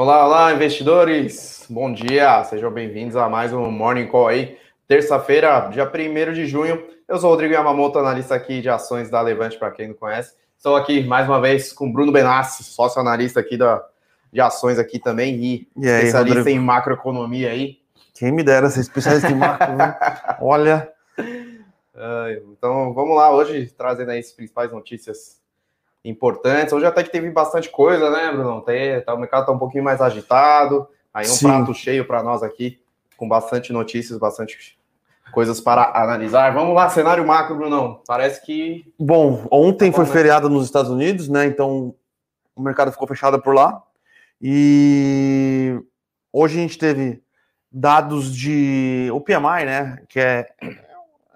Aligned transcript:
Olá, 0.00 0.24
olá, 0.24 0.54
investidores! 0.54 1.66
Bom 1.68 1.92
dia, 1.92 2.44
sejam 2.44 2.70
bem-vindos 2.70 3.16
a 3.16 3.28
mais 3.28 3.52
um 3.52 3.68
Morning 3.68 4.06
Call 4.06 4.28
aí. 4.28 4.56
Terça-feira, 4.86 5.68
dia 5.72 5.90
1 5.92 6.32
de 6.34 6.46
junho. 6.46 6.86
Eu 7.08 7.18
sou 7.18 7.28
o 7.28 7.32
Rodrigo 7.32 7.52
Yamamoto, 7.52 7.98
analista 7.98 8.32
aqui 8.32 8.60
de 8.60 8.68
ações 8.68 9.10
da 9.10 9.20
Levante, 9.20 9.58
para 9.58 9.72
quem 9.72 9.88
não 9.88 9.96
conhece. 9.96 10.36
Estou 10.56 10.76
aqui 10.76 11.02
mais 11.02 11.26
uma 11.28 11.40
vez 11.40 11.72
com 11.72 11.92
Bruno 11.92 12.12
Benassi, 12.12 12.62
sócio 12.62 13.00
analista 13.00 13.40
aqui 13.40 13.56
da, 13.56 13.84
de 14.32 14.40
ações 14.40 14.78
aqui 14.78 15.00
também 15.00 15.34
e, 15.34 15.68
E 15.76 15.88
aí, 15.88 15.96
especialista 15.96 16.38
Rodrigo? 16.38 16.60
em 16.60 16.64
macroeconomia 16.64 17.50
aí. 17.50 17.78
Quem 18.14 18.30
me 18.30 18.44
dera 18.44 18.70
ser 18.70 18.82
especialista 18.82 19.28
em 19.32 19.34
macro, 19.34 19.74
né? 19.74 19.98
Olha, 20.40 20.92
Então 22.52 22.94
vamos 22.94 23.16
lá, 23.16 23.34
hoje 23.34 23.74
trazendo 23.76 24.12
aí 24.12 24.20
as 24.20 24.30
principais 24.30 24.70
notícias 24.70 25.37
importantes. 26.04 26.72
Hoje 26.72 26.86
até 26.86 27.02
que 27.02 27.10
teve 27.10 27.30
bastante 27.30 27.68
coisa, 27.70 28.10
né, 28.10 28.32
Bruno? 28.32 28.60
Tem, 28.62 29.00
tá, 29.02 29.14
o 29.14 29.18
mercado 29.18 29.40
está 29.40 29.52
um 29.52 29.58
pouquinho 29.58 29.84
mais 29.84 30.00
agitado. 30.00 30.88
Aí 31.12 31.26
um 31.26 31.30
Sim. 31.30 31.46
prato 31.46 31.74
cheio 31.74 32.06
para 32.06 32.22
nós 32.22 32.42
aqui, 32.42 32.80
com 33.16 33.28
bastante 33.28 33.72
notícias, 33.72 34.18
bastante 34.18 34.78
coisas 35.32 35.60
para 35.60 35.92
analisar. 35.94 36.52
Vamos 36.52 36.74
lá, 36.74 36.88
cenário 36.88 37.26
macro, 37.26 37.56
Brunão. 37.56 38.02
Parece 38.06 38.44
que 38.44 38.92
bom, 38.98 39.46
ontem 39.50 39.90
Tá 39.90 39.98
bom, 39.98 40.04
foi 40.04 40.06
né? 40.06 40.18
feriado 40.18 40.48
nos 40.48 40.64
Estados 40.64 40.90
Unidos, 40.90 41.28
né? 41.28 41.46
Então 41.46 41.94
o 42.54 42.62
mercado 42.62 42.92
ficou 42.92 43.08
fechado 43.08 43.40
por 43.40 43.54
lá. 43.54 43.82
E 44.40 45.78
hoje 46.32 46.58
a 46.58 46.62
gente 46.62 46.78
teve 46.78 47.22
dados 47.70 48.34
de 48.34 49.10
o 49.12 49.20
PMI, 49.20 49.64
né? 49.64 50.02
Que 50.08 50.20
é 50.20 50.48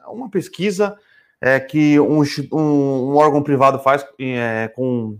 uma 0.06 0.31
pesquisa 0.31 0.97
é, 1.43 1.59
que 1.59 1.99
um, 1.99 2.23
um- 2.53 3.17
órgão 3.17 3.43
privado 3.43 3.81
faz 3.81 4.07
é, 4.21 4.71
com 4.77 5.19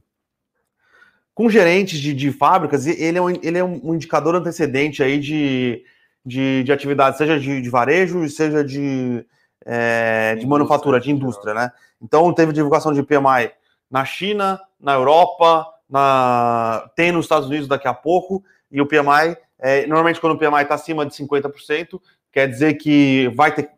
com 1.35 1.49
gerentes 1.49 1.99
de, 1.99 2.13
de 2.13 2.31
fábricas, 2.31 2.87
e 2.87 2.91
ele 3.03 3.17
é, 3.17 3.23
um, 3.23 3.31
ele 3.31 3.59
é 3.59 3.65
um 3.65 3.95
indicador 3.95 4.35
antecedente 4.37 5.03
aí 5.03 5.19
de, 5.19 5.83
de, 6.25 6.63
de 6.63 6.71
atividade, 6.71 7.17
seja 7.17 7.41
de, 7.41 7.63
de 7.63 7.71
varejo, 7.71 8.29
seja 8.29 8.63
de, 8.63 9.25
é, 9.65 10.37
de 10.37 10.47
manufatura, 10.47 11.01
de 11.01 11.11
indústria, 11.11 11.55
né? 11.55 11.73
Então 12.03 12.33
teve 12.35 12.53
divulgação 12.53 12.93
de 12.93 13.03
PMI 13.03 13.51
na 13.91 14.05
China, 14.05 14.61
na 14.79 14.93
Europa, 14.93 15.67
na, 15.89 16.91
tem 16.95 17.11
nos 17.11 17.25
Estados 17.25 17.49
Unidos 17.49 17.67
daqui 17.67 17.89
a 17.89 17.95
pouco, 17.95 18.45
e 18.71 18.79
o 18.83 18.87
PMI, 18.87 19.35
é, 19.59 19.87
normalmente 19.87 20.21
quando 20.21 20.35
o 20.35 20.39
PMI 20.39 20.65
está 20.65 20.75
acima 20.75 21.07
de 21.07 21.15
50%, 21.15 21.99
quer 22.31 22.47
dizer 22.47 22.75
que 22.75 23.29
vai 23.35 23.55
ter 23.55 23.71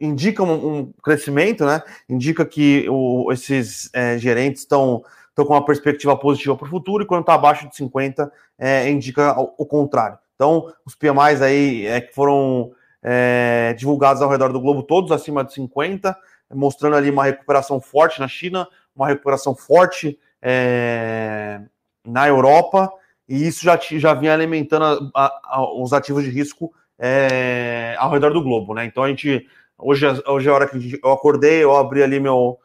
indica 0.00 0.42
um, 0.42 0.78
um 0.78 0.92
crescimento, 1.02 1.64
né? 1.64 1.82
Indica 2.08 2.44
que 2.44 2.86
o- 2.88 3.30
esses 3.32 3.90
é, 3.92 4.16
gerentes 4.18 4.62
estão 4.62 5.04
com 5.36 5.44
uma 5.54 5.64
perspectiva 5.64 6.14
positiva 6.18 6.54
para 6.54 6.66
o 6.66 6.70
futuro, 6.70 7.02
e 7.02 7.06
quando 7.06 7.22
está 7.22 7.32
abaixo 7.34 7.66
de 7.68 7.74
50, 7.74 8.30
é, 8.58 8.90
indica 8.90 9.38
o, 9.40 9.54
o 9.58 9.64
contrário. 9.66 10.18
Então, 10.34 10.70
os 10.84 10.94
PMIs 10.94 11.40
aí 11.40 11.86
é, 11.86 12.00
que 12.00 12.14
foram 12.14 12.72
é, 13.02 13.74
divulgados 13.78 14.20
ao 14.20 14.28
redor 14.28 14.52
do 14.52 14.60
globo, 14.60 14.82
todos 14.82 15.10
acima 15.12 15.42
de 15.44 15.54
50, 15.54 16.14
mostrando 16.52 16.96
ali 16.96 17.10
uma 17.10 17.24
recuperação 17.24 17.80
forte 17.80 18.20
na 18.20 18.28
China, 18.28 18.68
uma 18.94 19.06
recuperação 19.08 19.54
forte 19.54 20.18
é, 20.42 21.60
na 22.06 22.26
Europa, 22.28 22.92
e 23.28 23.46
isso 23.46 23.64
já, 23.64 23.78
já 23.80 24.12
vinha 24.14 24.34
alimentando 24.34 24.84
a- 25.14 25.24
a- 25.26 25.40
a- 25.56 25.74
os 25.82 25.92
ativos 25.92 26.24
de 26.24 26.30
risco 26.30 26.72
é, 26.98 27.94
ao 27.98 28.10
redor 28.10 28.30
do 28.32 28.42
globo, 28.42 28.74
né? 28.74 28.84
Então 28.84 29.02
a 29.04 29.08
gente 29.08 29.46
hoje, 29.82 30.06
é- 30.06 30.30
hoje 30.30 30.48
é 30.48 30.50
a 30.50 30.54
hora 30.54 30.66
que 30.68 30.98
eu 31.02 31.12
acordei, 31.12 31.62
eu 31.62 31.76
abri 31.76 32.02
ali 32.02 32.18
meu 32.20 32.58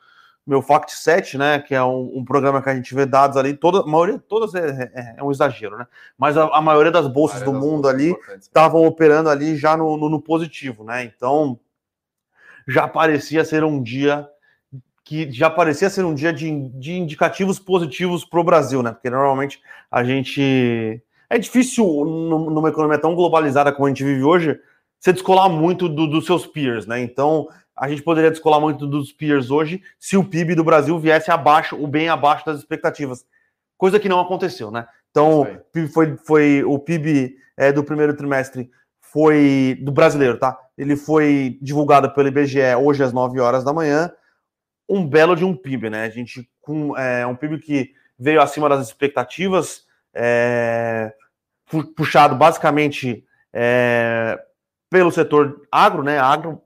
meu 0.47 0.61
Fact 0.61 0.91
Set, 0.93 1.39
né? 1.39 1.57
Que 1.57 1.73
é 1.73 1.83
um, 1.83 2.19
um 2.19 2.23
programa 2.23 2.61
que 2.61 2.69
a 2.69 2.75
gente 2.75 2.93
vê 2.93 3.03
dados 3.03 3.35
ali, 3.35 3.55
toda 3.55 3.79
a 3.79 3.85
maioria, 3.87 4.19
todas 4.29 4.53
é, 4.53 4.91
é- 4.93 5.15
é 5.17 5.23
um 5.23 5.31
exagero, 5.31 5.75
né? 5.75 5.87
Mas 6.15 6.37
a, 6.37 6.43
a 6.55 6.61
maioria 6.61 6.91
das 6.91 7.07
bolsas 7.07 7.41
do 7.41 7.51
mundo 7.65 7.87
ali 7.89 8.09
estavam 8.39 8.85
operando 8.85 9.27
ali 9.27 9.55
já 9.57 9.75
no, 9.75 9.97
no- 9.97 10.07
no 10.07 10.21
positivo, 10.21 10.83
né? 10.83 11.03
Então 11.03 11.59
já 12.67 12.87
parecia 12.87 13.43
ser 13.45 13.63
um 13.63 13.81
dia 13.81 14.27
que 15.03 15.31
já 15.31 15.49
parecia 15.49 15.89
ser 15.89 16.03
um 16.03 16.15
dia 16.15 16.33
de, 16.33 16.67
de 16.69 16.93
indicativos 16.93 17.59
positivos 17.59 18.25
para 18.25 18.39
o 18.39 18.43
Brasil, 18.43 18.81
né? 18.81 18.91
Porque 18.91 19.09
normalmente 19.09 19.61
a 19.91 20.03
gente 20.03 21.01
é 21.29 21.37
difícil 21.37 21.85
num- 22.05 22.49
numa 22.49 22.69
economia 22.69 22.97
tão 22.97 23.13
globalizada 23.15 23.71
como 23.71 23.85
a 23.85 23.89
gente 23.89 24.03
vive 24.03 24.23
hoje, 24.23 24.59
você 24.99 25.13
descolar 25.13 25.49
muito 25.49 25.87
do- 25.89 26.07
dos 26.07 26.25
seus 26.25 26.45
peers, 26.47 26.85
né? 26.87 26.99
Então 27.01 27.47
a 27.75 27.89
gente 27.89 28.01
poderia 28.01 28.31
descolar 28.31 28.59
muito 28.59 28.87
dos 28.87 29.11
peers 29.11 29.51
hoje 29.51 29.81
se 29.99 30.15
o 30.17 30.23
PIB 30.23 30.55
do 30.55 30.63
Brasil 30.63 30.97
viesse 30.97 31.29
abaixo, 31.29 31.75
o 31.75 31.87
bem 31.87 32.07
abaixo 32.09 32.45
das 32.45 32.59
expectativas, 32.59 33.25
coisa 33.77 33.99
que 33.99 34.09
não 34.09 34.19
aconteceu, 34.19 34.71
né? 34.71 34.87
Então. 35.11 35.45
PIB 35.71 35.87
foi, 35.89 36.17
foi 36.17 36.63
o 36.63 36.79
PIB 36.79 37.35
é, 37.57 37.71
do 37.71 37.83
primeiro 37.83 38.15
trimestre 38.15 38.69
foi 39.01 39.77
do 39.81 39.91
brasileiro, 39.91 40.37
tá? 40.37 40.57
Ele 40.77 40.95
foi 40.97 41.57
divulgado 41.61 42.11
pelo 42.13 42.27
IBGE 42.27 42.75
hoje 42.81 43.01
às 43.03 43.13
9 43.13 43.39
horas 43.39 43.63
da 43.63 43.71
manhã. 43.71 44.11
Um 44.89 45.07
belo 45.07 45.35
de 45.35 45.45
um 45.45 45.55
PIB, 45.55 45.89
né? 45.89 46.03
A 46.03 46.09
gente 46.09 46.49
com 46.61 46.97
é, 46.97 47.25
um 47.25 47.35
PIB 47.35 47.59
que 47.59 47.93
veio 48.19 48.41
acima 48.41 48.67
das 48.67 48.85
expectativas, 48.87 49.85
é, 50.13 51.13
pu- 51.69 51.93
puxado 51.93 52.35
basicamente 52.35 53.23
é, 53.53 54.37
pelo 54.95 55.11
setor 55.11 55.67
agro, 55.69 56.03
né? 56.03 56.17
Agro 56.17 56.61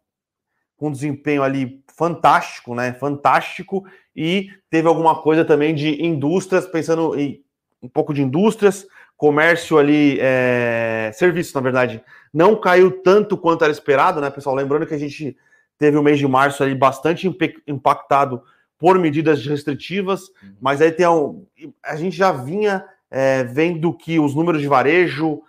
com 0.77 0.91
desempenho 0.91 1.41
ali 1.41 1.83
fantástico, 1.97 2.75
né? 2.75 2.93
Fantástico. 2.93 3.83
E 4.15 4.51
teve 4.69 4.87
alguma 4.87 5.19
coisa 5.19 5.43
também 5.43 5.73
de 5.73 6.05
indústrias, 6.05 6.67
pensando 6.67 7.19
em 7.19 7.43
um 7.81 7.89
pouco 7.89 8.13
de 8.13 8.21
indústrias, 8.21 8.85
comércio 9.17 9.79
ali, 9.79 10.19
é, 10.21 11.09
serviços, 11.15 11.55
na 11.55 11.61
verdade, 11.61 12.03
não 12.31 12.55
caiu 12.55 13.01
tanto 13.01 13.35
quanto 13.35 13.63
era 13.63 13.73
esperado, 13.73 14.21
né, 14.21 14.29
pessoal? 14.29 14.55
Lembrando 14.55 14.85
que 14.85 14.93
a 14.93 14.99
gente 14.99 15.35
teve 15.75 15.97
o 15.97 16.03
mês 16.03 16.19
de 16.19 16.27
março 16.27 16.61
ali 16.61 16.75
bastante 16.75 17.27
impactado 17.65 18.43
por 18.77 18.99
medidas 18.99 19.43
restritivas, 19.43 20.29
mas 20.61 20.83
aí 20.83 20.91
tem 20.91 21.07
um, 21.07 21.47
a 21.83 21.95
gente 21.95 22.15
já 22.15 22.31
vinha 22.31 22.85
é, 23.09 23.43
vendo 23.43 23.91
que 23.91 24.19
os 24.19 24.35
números 24.35 24.61
de 24.61 24.67
varejo 24.67 25.41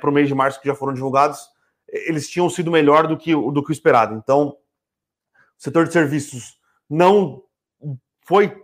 para 0.00 0.08
o 0.08 0.12
mês 0.12 0.28
de 0.28 0.34
março 0.34 0.60
que 0.60 0.68
já 0.68 0.74
foram 0.74 0.94
divulgados, 0.94 1.52
eles 1.94 2.28
tinham 2.28 2.50
sido 2.50 2.70
melhor 2.70 3.06
do 3.06 3.16
que, 3.16 3.34
o- 3.34 3.50
do 3.50 3.62
que 3.62 3.70
o 3.70 3.72
esperado. 3.72 4.14
Então, 4.14 4.48
o 4.48 4.56
setor 5.56 5.86
de 5.86 5.92
serviços 5.92 6.58
não 6.90 7.42
foi, 8.22 8.62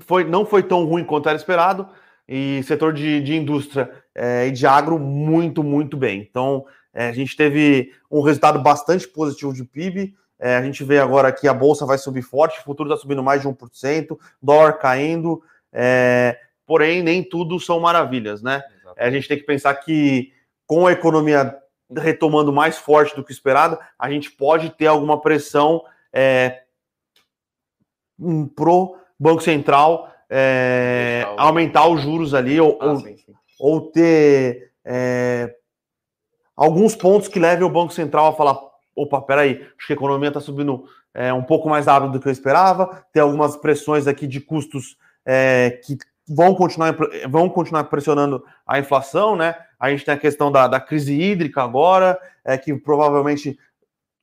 foi, 0.00 0.24
não 0.24 0.46
foi 0.46 0.62
tão 0.62 0.84
ruim 0.84 1.04
quanto 1.04 1.28
era 1.28 1.36
esperado, 1.36 1.88
e 2.26 2.62
setor 2.62 2.92
de, 2.94 3.20
de 3.20 3.34
indústria 3.34 3.90
é, 4.14 4.46
e 4.46 4.50
de 4.50 4.66
agro 4.66 4.98
muito, 4.98 5.62
muito 5.62 5.96
bem. 5.96 6.26
Então, 6.28 6.64
é, 6.92 7.08
a 7.08 7.12
gente 7.12 7.36
teve 7.36 7.92
um 8.10 8.22
resultado 8.22 8.62
bastante 8.62 9.06
positivo 9.06 9.52
de 9.52 9.64
PIB. 9.64 10.14
É, 10.38 10.56
a 10.56 10.62
gente 10.62 10.82
vê 10.82 10.98
agora 10.98 11.30
que 11.32 11.46
a 11.46 11.54
bolsa 11.54 11.84
vai 11.84 11.98
subir 11.98 12.22
forte, 12.22 12.60
o 12.60 12.64
futuro 12.64 12.88
está 12.88 13.00
subindo 13.00 13.22
mais 13.22 13.42
de 13.42 13.48
1%, 13.48 14.18
dólar 14.42 14.74
caindo, 14.74 15.42
é, 15.72 16.38
porém, 16.66 17.02
nem 17.02 17.22
tudo 17.22 17.60
são 17.60 17.78
maravilhas, 17.78 18.42
né? 18.42 18.62
É, 18.96 19.06
a 19.06 19.10
gente 19.10 19.28
tem 19.28 19.38
que 19.38 19.44
pensar 19.44 19.74
que 19.74 20.32
com 20.66 20.86
a 20.86 20.92
economia 20.92 21.54
retomando 21.90 22.52
mais 22.52 22.78
forte 22.78 23.14
do 23.14 23.24
que 23.24 23.32
esperado, 23.32 23.78
a 23.98 24.10
gente 24.10 24.30
pode 24.30 24.70
ter 24.70 24.86
alguma 24.86 25.20
pressão 25.20 25.82
é, 26.12 26.62
pro 28.54 28.96
Banco 29.18 29.42
Central 29.42 30.10
é, 30.30 31.24
aumentar 31.36 31.86
os 31.88 32.00
juros 32.00 32.34
ali 32.34 32.60
ou, 32.60 32.78
Ah, 32.80 32.92
ou, 32.92 32.96
sim, 33.00 33.16
sim. 33.16 33.32
ou 33.60 33.90
ter 33.92 34.72
é, 34.84 35.54
alguns 36.56 36.96
pontos 36.96 37.28
que 37.28 37.38
levem 37.38 37.64
o 37.64 37.70
Banco 37.70 37.92
Central 37.92 38.26
a 38.26 38.32
falar: 38.32 38.58
opa, 38.94 39.20
peraí, 39.22 39.66
acho 39.76 39.86
que 39.86 39.92
a 39.92 39.96
economia 39.96 40.28
está 40.28 40.40
subindo 40.40 40.84
é, 41.12 41.32
um 41.32 41.42
pouco 41.42 41.68
mais 41.68 41.86
rápido 41.86 42.12
do 42.12 42.20
que 42.20 42.28
eu 42.28 42.32
esperava, 42.32 43.06
tem 43.12 43.22
algumas 43.22 43.56
pressões 43.56 44.06
aqui 44.06 44.26
de 44.26 44.40
custos 44.40 44.96
é, 45.24 45.80
que 45.84 45.96
vão 46.28 46.54
continuar, 46.54 46.94
vão 47.28 47.48
continuar 47.48 47.84
pressionando 47.84 48.44
a 48.66 48.78
inflação, 48.78 49.36
né? 49.36 49.54
A 49.78 49.90
gente 49.90 50.04
tem 50.04 50.14
a 50.14 50.18
questão 50.18 50.50
da, 50.50 50.66
da 50.66 50.80
crise 50.80 51.12
hídrica 51.20 51.62
agora, 51.62 52.18
é, 52.44 52.56
que 52.56 52.74
provavelmente, 52.74 53.58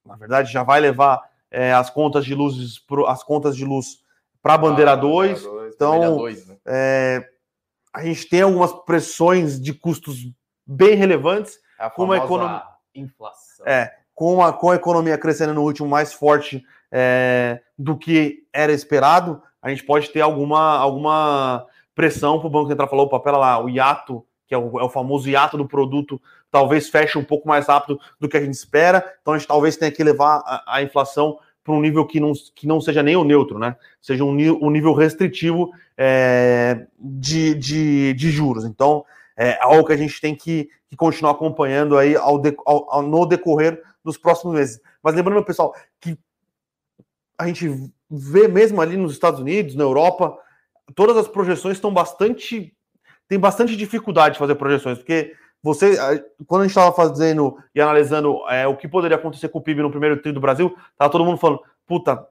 na 0.05 0.15
verdade, 0.15 0.51
já 0.51 0.63
vai 0.63 0.79
levar 0.79 1.21
é, 1.51 1.73
as 1.73 1.89
contas 1.89 2.25
de 2.25 2.33
luzes 2.33 2.79
pro, 2.79 3.05
as 3.05 3.23
contas 3.23 3.55
de 3.55 3.65
luz 3.65 4.01
para 4.41 4.55
a 4.55 4.57
bandeira 4.57 4.93
Ah, 4.93 4.95
2. 4.95 5.43
dois, 5.43 5.73
então, 5.75 6.17
dois, 6.17 6.47
né? 6.47 6.57
É, 6.65 7.29
a 7.93 8.03
gente 8.03 8.27
tem 8.27 8.41
algumas 8.41 8.71
pressões 8.85 9.61
de 9.61 9.73
custos 9.73 10.25
bem 10.65 10.95
relevantes, 10.95 11.59
É 11.79 11.83
a 11.85 11.89
como 11.89 12.13
a 12.13 12.15
famosa 12.21 12.33
economia- 12.33 12.63
inflação. 12.95 13.65
é, 13.67 13.93
com, 14.15 14.43
a, 14.43 14.51
com 14.53 14.71
a 14.71 14.75
economia 14.75 15.17
crescendo 15.17 15.53
no 15.53 15.61
último 15.61 15.87
mais 15.87 16.11
forte 16.13 16.63
é, 16.91 17.61
do 17.77 17.97
que 17.97 18.43
era 18.51 18.71
esperado, 18.71 19.41
a 19.61 19.69
gente 19.69 19.83
pode 19.83 20.09
ter 20.09 20.21
alguma, 20.21 20.77
alguma 20.77 21.67
pressão 21.95 22.39
para 22.39 22.47
o 22.47 22.49
Banco 22.49 22.69
Central 22.69 22.89
falar, 22.89 23.03
opa, 23.03 23.19
pera 23.19 23.37
lá, 23.37 23.63
o 23.63 23.69
hiato, 23.69 24.25
que 24.47 24.53
é 24.53 24.57
o, 24.57 24.79
é 24.79 24.83
o 24.83 24.89
famoso 24.89 25.29
hiato 25.29 25.57
do 25.57 25.67
produto, 25.67 26.21
talvez 26.49 26.89
feche 26.89 27.17
um 27.17 27.23
pouco 27.23 27.47
mais 27.47 27.67
rápido 27.67 27.99
do 28.19 28.27
que 28.27 28.37
a 28.37 28.41
gente 28.41 28.53
espera, 28.53 29.03
então 29.21 29.33
a 29.33 29.37
gente 29.37 29.47
talvez 29.47 29.77
tenha 29.77 29.91
que 29.91 30.03
levar 30.03 30.41
a, 30.45 30.77
a 30.77 30.83
inflação 30.83 31.37
para 31.63 31.73
um 31.73 31.81
nível 31.81 32.05
que 32.05 32.19
não, 32.19 32.33
que 32.55 32.67
não 32.67 32.81
seja 32.81 33.03
nem 33.03 33.15
o 33.15 33.23
neutro, 33.23 33.59
né? 33.59 33.75
Seja 34.01 34.23
um, 34.23 34.31
um 34.31 34.69
nível 34.69 34.93
restritivo 34.93 35.71
é, 35.95 36.87
de, 36.99 37.53
de, 37.53 38.13
de 38.13 38.31
juros. 38.31 38.65
Então, 38.65 39.05
é 39.37 39.57
algo 39.61 39.85
que 39.85 39.93
a 39.93 39.97
gente 39.97 40.19
tem 40.19 40.35
que, 40.35 40.69
que 40.89 40.95
continuar 40.95 41.31
acompanhando 41.31 41.97
aí 41.97 42.15
ao, 42.15 42.39
de, 42.39 42.55
ao, 42.65 42.93
ao, 42.93 43.01
no 43.01 43.25
decorrer 43.25 43.81
dos 44.03 44.17
próximos 44.17 44.55
meses. 44.55 44.81
Mas 45.03 45.15
lembrando, 45.15 45.43
pessoal, 45.43 45.73
que 45.99 46.17
a 47.37 47.47
gente 47.47 47.91
vê 48.09 48.47
mesmo 48.47 48.81
ali 48.81 48.97
nos 48.97 49.13
Estados 49.13 49.39
Unidos, 49.39 49.75
na 49.75 49.83
Europa, 49.83 50.37
todas 50.95 51.17
as 51.17 51.27
projeções 51.27 51.77
estão 51.77 51.93
bastante. 51.93 52.73
tem 53.27 53.39
bastante 53.39 53.75
dificuldade 53.75 54.33
de 54.33 54.39
fazer 54.39 54.55
projeções, 54.55 54.97
porque 54.97 55.33
você, 55.63 55.95
quando 56.47 56.61
a 56.61 56.63
gente 56.65 56.71
estava 56.71 56.91
fazendo 56.91 57.55
e 57.73 57.79
analisando 57.79 58.37
é, 58.49 58.67
o 58.67 58.75
que 58.75 58.87
poderia 58.87 59.17
acontecer 59.17 59.49
com 59.49 59.59
o 59.59 59.61
PIB 59.61 59.83
no 59.83 59.91
primeiro 59.91 60.15
trimestre 60.15 60.33
do 60.33 60.41
Brasil, 60.41 60.75
estava 60.91 61.11
todo 61.11 61.23
mundo 61.23 61.37
falando, 61.37 61.61
puta, 61.85 62.25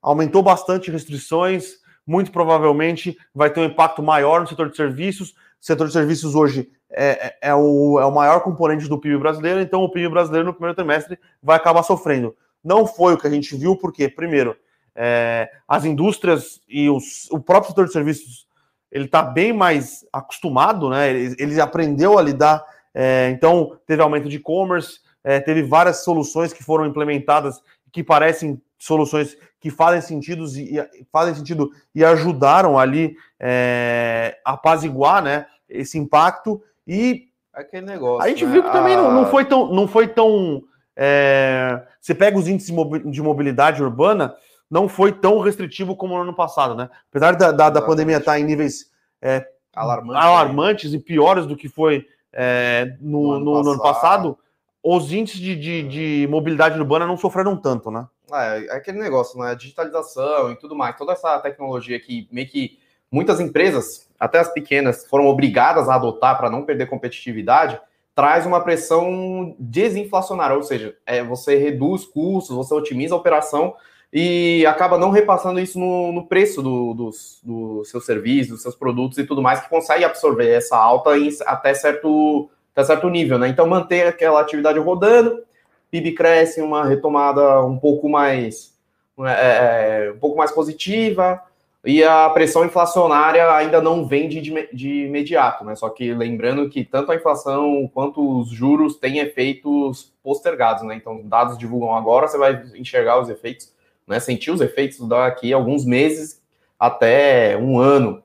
aumentou 0.00 0.42
bastante 0.42 0.90
restrições, 0.90 1.82
muito 2.06 2.32
provavelmente 2.32 3.16
vai 3.34 3.50
ter 3.50 3.60
um 3.60 3.64
impacto 3.64 4.02
maior 4.02 4.40
no 4.40 4.46
setor 4.46 4.70
de 4.70 4.76
serviços. 4.76 5.30
O 5.30 5.34
setor 5.64 5.86
de 5.86 5.92
serviços 5.92 6.34
hoje 6.34 6.70
é, 6.90 7.28
é, 7.28 7.50
é, 7.50 7.54
o, 7.54 8.00
é 8.00 8.04
o 8.04 8.10
maior 8.10 8.40
componente 8.40 8.88
do 8.88 8.98
PIB 8.98 9.18
brasileiro, 9.18 9.60
então 9.60 9.82
o 9.82 9.90
PIB 9.90 10.08
brasileiro 10.08 10.46
no 10.46 10.52
primeiro 10.52 10.74
trimestre 10.74 11.18
vai 11.42 11.56
acabar 11.56 11.82
sofrendo. 11.82 12.34
Não 12.64 12.86
foi 12.86 13.14
o 13.14 13.18
que 13.18 13.26
a 13.26 13.30
gente 13.30 13.56
viu, 13.56 13.76
porque, 13.76 14.08
primeiro, 14.08 14.56
é, 14.94 15.50
as 15.66 15.84
indústrias 15.84 16.60
e 16.68 16.88
os, 16.88 17.28
o 17.30 17.40
próprio 17.40 17.70
setor 17.70 17.86
de 17.86 17.92
serviços 17.92 18.46
ele 18.90 19.06
está 19.06 19.22
bem 19.22 19.52
mais 19.52 20.06
acostumado, 20.12 20.90
né? 20.90 21.08
Ele, 21.08 21.34
ele 21.38 21.60
aprendeu 21.60 22.18
a 22.18 22.22
lidar. 22.22 22.62
É, 22.94 23.30
então, 23.30 23.78
teve 23.86 24.02
aumento 24.02 24.28
de 24.28 24.36
e-commerce, 24.36 25.00
é, 25.24 25.40
teve 25.40 25.62
várias 25.62 26.04
soluções 26.04 26.52
que 26.52 26.62
foram 26.62 26.84
implementadas 26.84 27.58
que 27.90 28.04
parecem 28.04 28.60
soluções 28.78 29.36
que 29.60 29.70
fazem 29.70 30.00
sentido 30.00 30.44
e, 30.58 30.76
fazem 31.10 31.34
sentido 31.34 31.70
e 31.94 32.04
ajudaram 32.04 32.78
ali 32.78 33.16
é, 33.38 34.36
a 34.44 34.52
apaziguar 34.52 35.22
né, 35.22 35.46
esse 35.68 35.96
impacto. 35.96 36.60
E 36.86 37.28
aquele 37.54 37.86
negócio. 37.86 38.22
A 38.22 38.28
gente 38.28 38.44
né? 38.44 38.52
viu 38.52 38.62
que 38.62 38.72
também 38.72 38.96
não, 38.96 39.10
não, 39.10 39.26
foi 39.26 39.44
tão. 39.44 39.72
Não 39.72 39.88
foi 39.88 40.08
tão 40.08 40.62
é, 40.96 41.82
você 42.00 42.14
pega 42.14 42.38
os 42.38 42.48
índices 42.48 42.74
de 43.06 43.22
mobilidade 43.22 43.82
urbana, 43.82 44.34
não 44.72 44.88
foi 44.88 45.12
tão 45.12 45.38
restritivo 45.38 45.94
como 45.94 46.14
no 46.14 46.22
ano 46.22 46.34
passado, 46.34 46.74
né? 46.74 46.88
Apesar 47.10 47.36
da, 47.36 47.52
da, 47.52 47.68
da 47.68 47.82
pandemia 47.82 48.16
estar 48.16 48.40
em 48.40 48.44
níveis 48.44 48.90
é, 49.20 49.46
Alarmante, 49.74 50.18
alarmantes 50.18 50.94
e 50.94 50.98
piores 50.98 51.44
do 51.44 51.54
que 51.54 51.68
foi 51.68 52.06
é, 52.32 52.96
no, 52.98 53.38
no, 53.38 53.54
ano 53.54 53.64
no, 53.64 53.70
ano 53.72 53.82
passado, 53.82 54.38
os 54.82 55.12
índices 55.12 55.38
de, 55.38 55.54
de, 55.54 55.82
de 55.82 56.28
mobilidade 56.30 56.78
urbana 56.78 57.06
não 57.06 57.18
sofreram 57.18 57.54
tanto, 57.54 57.90
né? 57.90 58.06
É, 58.32 58.64
é 58.64 58.72
aquele 58.72 58.98
negócio, 58.98 59.38
né? 59.38 59.54
Digitalização 59.54 60.50
e 60.50 60.56
tudo 60.56 60.74
mais, 60.74 60.96
toda 60.96 61.12
essa 61.12 61.38
tecnologia 61.40 62.00
que 62.00 62.26
meio 62.32 62.48
que 62.48 62.78
muitas 63.10 63.40
empresas, 63.40 64.08
até 64.18 64.38
as 64.38 64.50
pequenas, 64.50 65.06
foram 65.06 65.26
obrigadas 65.26 65.86
a 65.86 65.96
adotar 65.96 66.38
para 66.38 66.48
não 66.48 66.64
perder 66.64 66.86
competitividade, 66.86 67.78
traz 68.14 68.46
uma 68.46 68.62
pressão 68.62 69.54
desinflacionária, 69.58 70.56
ou 70.56 70.62
seja, 70.62 70.96
é, 71.04 71.22
você 71.22 71.56
reduz 71.56 72.06
custos, 72.06 72.56
você 72.56 72.72
otimiza 72.72 73.14
a 73.14 73.18
operação 73.18 73.74
e 74.12 74.66
acaba 74.66 74.98
não 74.98 75.10
repassando 75.10 75.58
isso 75.58 75.78
no, 75.78 76.12
no 76.12 76.26
preço 76.26 76.62
do, 76.62 76.92
dos, 76.92 77.40
do 77.42 77.82
seus 77.84 78.04
serviços, 78.04 78.52
dos 78.52 78.62
seus 78.62 78.74
produtos 78.74 79.16
e 79.18 79.24
tudo 79.24 79.40
mais, 79.40 79.60
que 79.60 79.70
consegue 79.70 80.04
absorver 80.04 80.50
essa 80.50 80.76
alta 80.76 81.16
em, 81.16 81.30
até, 81.46 81.72
certo, 81.72 82.50
até 82.74 82.84
certo 82.84 83.08
nível, 83.08 83.38
né? 83.38 83.48
Então 83.48 83.66
manter 83.66 84.06
aquela 84.06 84.40
atividade 84.40 84.78
rodando, 84.78 85.42
PIB 85.90 86.12
cresce, 86.12 86.60
uma 86.60 86.84
retomada 86.84 87.64
um 87.64 87.78
pouco 87.78 88.08
mais 88.08 88.72
é, 89.20 90.06
é, 90.06 90.12
um 90.12 90.18
pouco 90.18 90.36
mais 90.36 90.50
positiva, 90.50 91.40
e 91.84 92.02
a 92.04 92.30
pressão 92.30 92.64
inflacionária 92.64 93.50
ainda 93.52 93.80
não 93.80 94.06
vem 94.06 94.28
de, 94.28 94.40
de 94.72 95.04
imediato, 95.06 95.64
né? 95.64 95.74
Só 95.74 95.88
que 95.88 96.14
lembrando 96.14 96.68
que 96.68 96.84
tanto 96.84 97.10
a 97.10 97.16
inflação 97.16 97.90
quanto 97.92 98.40
os 98.40 98.50
juros 98.50 98.96
têm 98.96 99.18
efeitos 99.18 100.12
postergados, 100.22 100.84
né? 100.84 100.94
Então, 100.94 101.22
dados 101.24 101.58
divulgam 101.58 101.94
agora, 101.94 102.28
você 102.28 102.38
vai 102.38 102.62
enxergar 102.74 103.20
os 103.20 103.28
efeitos, 103.28 103.72
né? 104.06 104.20
Sentir 104.20 104.50
os 104.50 104.60
efeitos 104.60 105.06
daqui 105.08 105.52
a 105.52 105.56
alguns 105.56 105.84
meses 105.84 106.40
até 106.78 107.56
um 107.56 107.78
ano, 107.78 108.22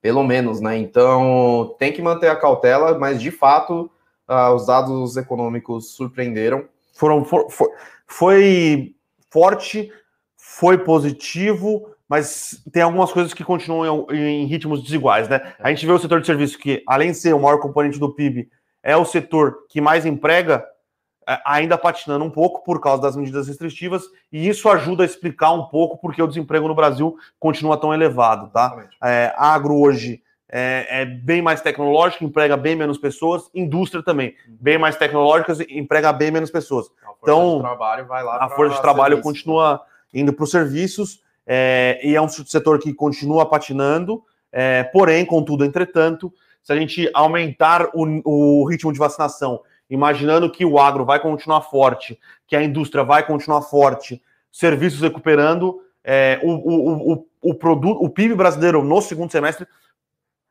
pelo 0.00 0.22
menos, 0.22 0.60
né? 0.60 0.76
Então, 0.76 1.74
tem 1.78 1.92
que 1.92 2.02
manter 2.02 2.28
a 2.28 2.36
cautela, 2.36 2.98
mas 2.98 3.20
de 3.20 3.30
fato, 3.30 3.90
uh, 4.28 4.54
os 4.54 4.66
dados 4.66 5.16
econômicos 5.16 5.94
surpreenderam. 5.94 6.68
Foram, 6.94 7.24
for, 7.24 7.50
for, 7.50 7.70
foi 8.06 8.94
forte, 9.30 9.90
foi 10.36 10.78
positivo 10.78 11.94
mas 12.08 12.62
tem 12.70 12.82
algumas 12.82 13.10
coisas 13.12 13.32
que 13.32 13.42
continuam 13.42 14.06
em, 14.10 14.44
ritmos 14.46 14.82
desiguais, 14.82 15.28
né? 15.28 15.54
A 15.58 15.70
gente 15.70 15.86
vê 15.86 15.92
o 15.92 15.98
setor 15.98 16.20
de 16.20 16.26
serviço 16.26 16.58
que, 16.58 16.82
além 16.86 17.12
de 17.12 17.16
ser 17.16 17.34
o 17.34 17.40
maior 17.40 17.58
componente 17.58 17.98
do 17.98 18.12
PIB, 18.14 18.48
é 18.82 18.96
o 18.96 19.04
setor 19.04 19.64
que 19.68 19.80
mais 19.80 20.04
emprega, 20.04 20.64
ainda 21.44 21.78
patinando 21.78 22.24
um 22.24 22.30
pouco 22.30 22.64
por 22.64 22.80
causa 22.80 23.02
das 23.02 23.16
medidas 23.16 23.48
restritivas, 23.48 24.04
e 24.32 24.48
isso 24.48 24.68
ajuda 24.68 25.02
a 25.02 25.06
explicar 25.06 25.52
um 25.52 25.64
pouco 25.64 25.98
porque 25.98 26.22
o 26.22 26.26
desemprego 26.26 26.68
no 26.68 26.74
Brasil 26.74 27.16
continua 27.38 27.76
tão 27.76 27.92
elevado, 27.92 28.50
tá? 28.50 28.86
É, 29.02 29.34
agro 29.36 29.78
hoje 29.78 30.22
é, 30.48 31.02
é, 31.02 31.04
bem 31.04 31.42
mais 31.42 31.60
tecnológico, 31.60 32.24
emprega 32.24 32.56
bem 32.56 32.76
menos 32.76 32.98
pessoas, 32.98 33.50
indústria 33.54 34.02
também, 34.02 34.34
uhum. 34.46 34.56
bem 34.60 34.78
mais 34.78 34.96
tecnológicas, 34.96 35.60
emprega 35.68 36.12
bem 36.12 36.30
menos 36.30 36.50
pessoas. 36.50 36.86
Então, 37.22 37.64
a 38.40 38.48
força 38.50 38.76
de 38.76 38.82
trabalho 38.82 39.20
continua 39.20 39.80
indo 40.12 40.32
para 40.32 40.44
os 40.44 40.50
serviços 40.50 41.20
é, 41.46 41.98
e 42.02 42.14
é 42.14 42.20
um 42.20 42.28
setor 42.28 42.78
que 42.78 42.92
continua 42.92 43.46
patinando, 43.46 44.22
é, 44.52 44.84
porém, 44.84 45.24
contudo, 45.24 45.64
entretanto, 45.64 46.32
se 46.62 46.72
a 46.72 46.76
gente 46.76 47.10
aumentar 47.12 47.88
o, 47.92 48.22
o, 48.24 48.64
ritmo 48.68 48.92
de 48.92 48.98
vacinação, 48.98 49.60
imaginando 49.88 50.50
que 50.50 50.64
o 50.64 50.78
agro 50.78 51.04
vai 51.04 51.20
continuar 51.20 51.62
forte, 51.62 52.18
que 52.46 52.56
a 52.56 52.62
indústria 52.62 53.04
vai 53.04 53.26
continuar 53.26 53.62
forte, 53.62 54.22
serviços 54.50 55.00
recuperando, 55.00 55.80
é, 56.02 56.40
o, 56.42 56.50
o, 56.50 57.12
o, 57.12 57.26
o, 57.42 57.54
produto, 57.54 58.02
o 58.02 58.10
PIB 58.10 58.34
brasileiro 58.34 58.82
no 58.82 59.00
segundo 59.00 59.30
semestre 59.30 59.66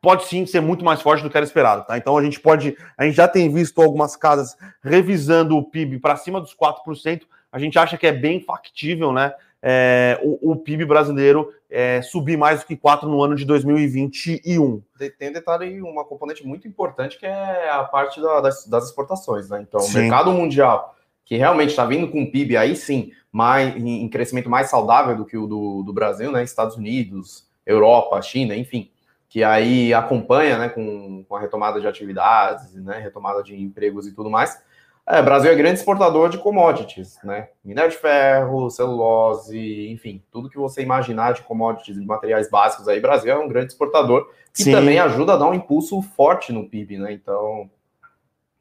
pode 0.02 0.26
sim 0.26 0.46
ser 0.46 0.60
muito 0.60 0.84
mais 0.84 1.02
forte 1.02 1.24
do 1.24 1.30
que 1.30 1.38
era 1.38 1.46
esperado, 1.46 1.86
tá? 1.86 1.98
Então 1.98 2.18
a 2.18 2.24
gente 2.24 2.40
pode, 2.40 2.76
a 2.98 3.06
gente 3.06 3.16
já 3.16 3.28
tem 3.28 3.52
visto 3.52 3.82
algumas 3.82 4.16
casas 4.16 4.58
revisando 4.82 5.56
o 5.58 5.64
PIB 5.64 6.00
para 6.00 6.18
cima 6.18 6.42
dos 6.42 6.56
4%, 6.56 7.22
a 7.52 7.60
gente 7.60 7.78
acha 7.80 7.98
que 7.98 8.08
é 8.08 8.12
bem 8.12 8.42
factível, 8.42 9.14
né? 9.14 9.34
é, 9.66 10.20
o, 10.22 10.52
o, 10.52 10.56
PIB 10.58 10.84
brasileiro 10.84 11.54
é, 11.74 12.04
subir 12.04 12.38
mais 12.38 12.60
do 12.60 12.68
que 12.68 12.78
4 12.78 13.10
no 13.10 13.24
ano 13.24 13.36
de 13.36 13.44
2021. 13.46 14.84
Tem 15.18 15.30
um 15.30 15.34
detalhe, 15.34 15.82
uma 15.82 16.06
componente 16.06 16.46
muito 16.46 16.68
importante 16.68 17.18
que 17.18 17.26
é 17.26 17.68
a 17.72 17.84
parte 17.84 18.22
da, 18.22 18.42
das, 18.42 18.68
das, 18.68 18.86
exportações, 18.86 19.50
né? 19.50 19.66
Então, 19.68 19.80
sim. 19.80 19.98
o 19.98 20.02
mercado 20.02 20.32
mundial, 20.32 20.96
que 21.26 21.36
realmente 21.36 21.72
está 21.72 21.84
vindo 21.84 22.08
com 22.10 22.22
um 22.22 22.30
PIB 22.30 22.56
aí 22.56 22.76
sim, 22.76 23.12
mais, 23.32 23.76
em, 23.76 24.08
crescimento 24.08 24.52
mais 24.52 24.70
saudável 24.70 25.18
do 25.18 25.26
que 25.26 25.36
o 25.36 25.48
do, 25.48 25.82
do 25.82 25.92
Brasil, 25.92 26.32
né? 26.32 26.44
Estados 26.44 26.78
Unidos, 26.78 27.50
Europa, 27.66 28.22
China, 28.22 28.56
enfim, 28.56 28.92
que 29.28 29.44
aí 29.44 29.96
acompanha 29.96 30.60
né, 30.60 30.70
com, 30.70 31.26
com 31.28 31.36
a 31.36 31.40
retomada 31.40 31.82
de 31.82 31.88
atividades, 31.88 32.76
né, 32.76 33.00
retomada 33.00 33.42
de 33.42 33.60
empregos 33.60 34.06
e 34.06 34.14
tudo 34.14 34.30
mais 34.30 34.62
é, 35.06 35.22
Brasil 35.22 35.52
é 35.52 35.56
grande 35.56 35.80
exportador 35.80 36.30
de 36.30 36.38
commodities, 36.38 37.20
né? 37.24 37.50
Minério 37.64 37.92
de 37.92 37.98
ferro, 37.98 38.70
celulose, 38.70 39.90
enfim, 39.90 40.24
tudo 40.32 40.50
que 40.50 40.58
você 40.58 40.82
imaginar 40.82 41.34
de 41.34 41.42
commodities 41.42 41.98
e 41.98 42.06
materiais 42.06 42.50
básicos 42.50 42.88
aí, 42.88 43.02
Brasil 43.02 43.34
é 43.34 43.38
um 43.38 43.50
grande 43.50 43.74
exportador 43.74 44.30
e 44.58 44.72
também 44.72 45.00
ajuda 45.00 45.34
a 45.34 45.38
dar 45.38 45.48
um 45.48 45.54
impulso 45.54 46.02
forte 46.02 46.54
no 46.54 46.70
PIB, 46.70 46.98
né? 46.98 47.12
Então 47.12 47.70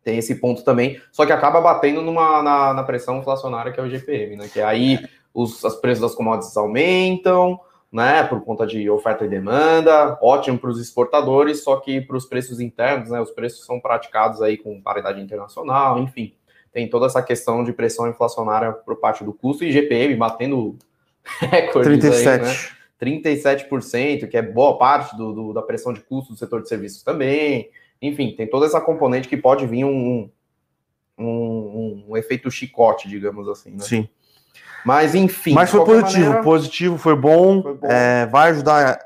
tem 0.02 0.18
esse 0.18 0.34
ponto 0.34 0.64
também, 0.64 1.00
só 1.12 1.24
que 1.24 1.32
acaba 1.32 1.60
batendo 1.60 2.02
numa, 2.02 2.42
na, 2.42 2.74
na 2.74 2.82
pressão 2.82 3.18
inflacionária 3.18 3.70
que 3.70 3.78
é 3.78 3.82
o 3.82 3.88
GPM, 3.88 4.36
né? 4.36 4.48
Que 4.52 4.60
aí 4.60 4.98
os, 5.32 5.62
os 5.62 5.76
preços 5.76 6.02
das 6.02 6.14
commodities 6.14 6.56
aumentam, 6.56 7.60
né, 7.92 8.22
por 8.24 8.40
conta 8.42 8.66
de 8.66 8.88
oferta 8.88 9.24
e 9.24 9.28
demanda, 9.28 10.18
ótimo 10.22 10.58
para 10.58 10.70
os 10.70 10.80
exportadores, 10.80 11.62
só 11.62 11.76
que 11.76 12.00
para 12.00 12.16
os 12.16 12.24
preços 12.24 12.58
internos, 12.58 13.10
né, 13.10 13.20
os 13.20 13.30
preços 13.30 13.66
são 13.66 13.78
praticados 13.78 14.40
aí 14.40 14.56
com 14.56 14.80
paridade 14.80 15.20
internacional, 15.20 15.98
enfim, 15.98 16.34
tem 16.72 16.88
toda 16.88 17.04
essa 17.04 17.22
questão 17.22 17.62
de 17.62 17.72
pressão 17.72 18.08
inflacionária 18.08 18.72
por 18.72 18.96
parte 18.96 19.22
do 19.22 19.32
custo 19.32 19.62
e 19.62 19.70
GPM 19.70 20.16
batendo 20.16 20.78
recordes 21.40 22.00
37. 22.00 22.28
aí, 22.28 22.40
né? 22.40 22.82
37%, 23.02 24.28
que 24.28 24.36
é 24.36 24.42
boa 24.42 24.78
parte 24.78 25.16
do, 25.16 25.32
do, 25.32 25.52
da 25.52 25.60
pressão 25.60 25.92
de 25.92 26.00
custo 26.00 26.32
do 26.32 26.38
setor 26.38 26.62
de 26.62 26.68
serviços 26.68 27.02
também. 27.02 27.68
Enfim, 28.00 28.34
tem 28.36 28.46
toda 28.46 28.64
essa 28.64 28.80
componente 28.80 29.28
que 29.28 29.36
pode 29.36 29.66
vir 29.66 29.84
um, 29.84 30.30
um, 31.18 31.26
um, 31.26 32.04
um 32.08 32.16
efeito 32.16 32.50
chicote, 32.50 33.08
digamos 33.08 33.48
assim. 33.48 33.72
Né? 33.72 33.80
Sim. 33.80 34.08
Mas 34.84 35.14
enfim. 35.14 35.54
Mas 35.54 35.70
foi 35.70 35.84
positivo, 35.84 36.24
maneira, 36.24 36.42
positivo, 36.42 36.98
foi 36.98 37.16
bom. 37.16 37.62
Foi 37.62 37.74
bom. 37.74 37.86
É, 37.88 38.26
vai 38.26 38.50
ajudar. 38.50 38.98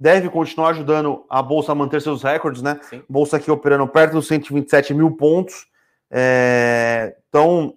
Deve 0.00 0.30
continuar 0.30 0.70
ajudando 0.70 1.24
a 1.28 1.42
Bolsa 1.42 1.72
a 1.72 1.74
manter 1.74 2.00
seus 2.00 2.22
recordes, 2.22 2.62
né? 2.62 2.78
Sim. 2.82 3.02
Bolsa 3.08 3.36
aqui 3.36 3.50
operando 3.50 3.86
perto 3.88 4.12
dos 4.12 4.28
127 4.28 4.94
mil 4.94 5.10
pontos. 5.12 5.66
É, 6.10 7.16
então. 7.28 7.74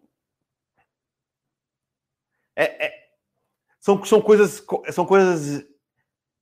É, 2.56 2.86
é, 2.86 2.94
são, 3.80 4.04
são, 4.06 4.22
coisas, 4.22 4.64
são 4.92 5.06
coisas 5.06 5.66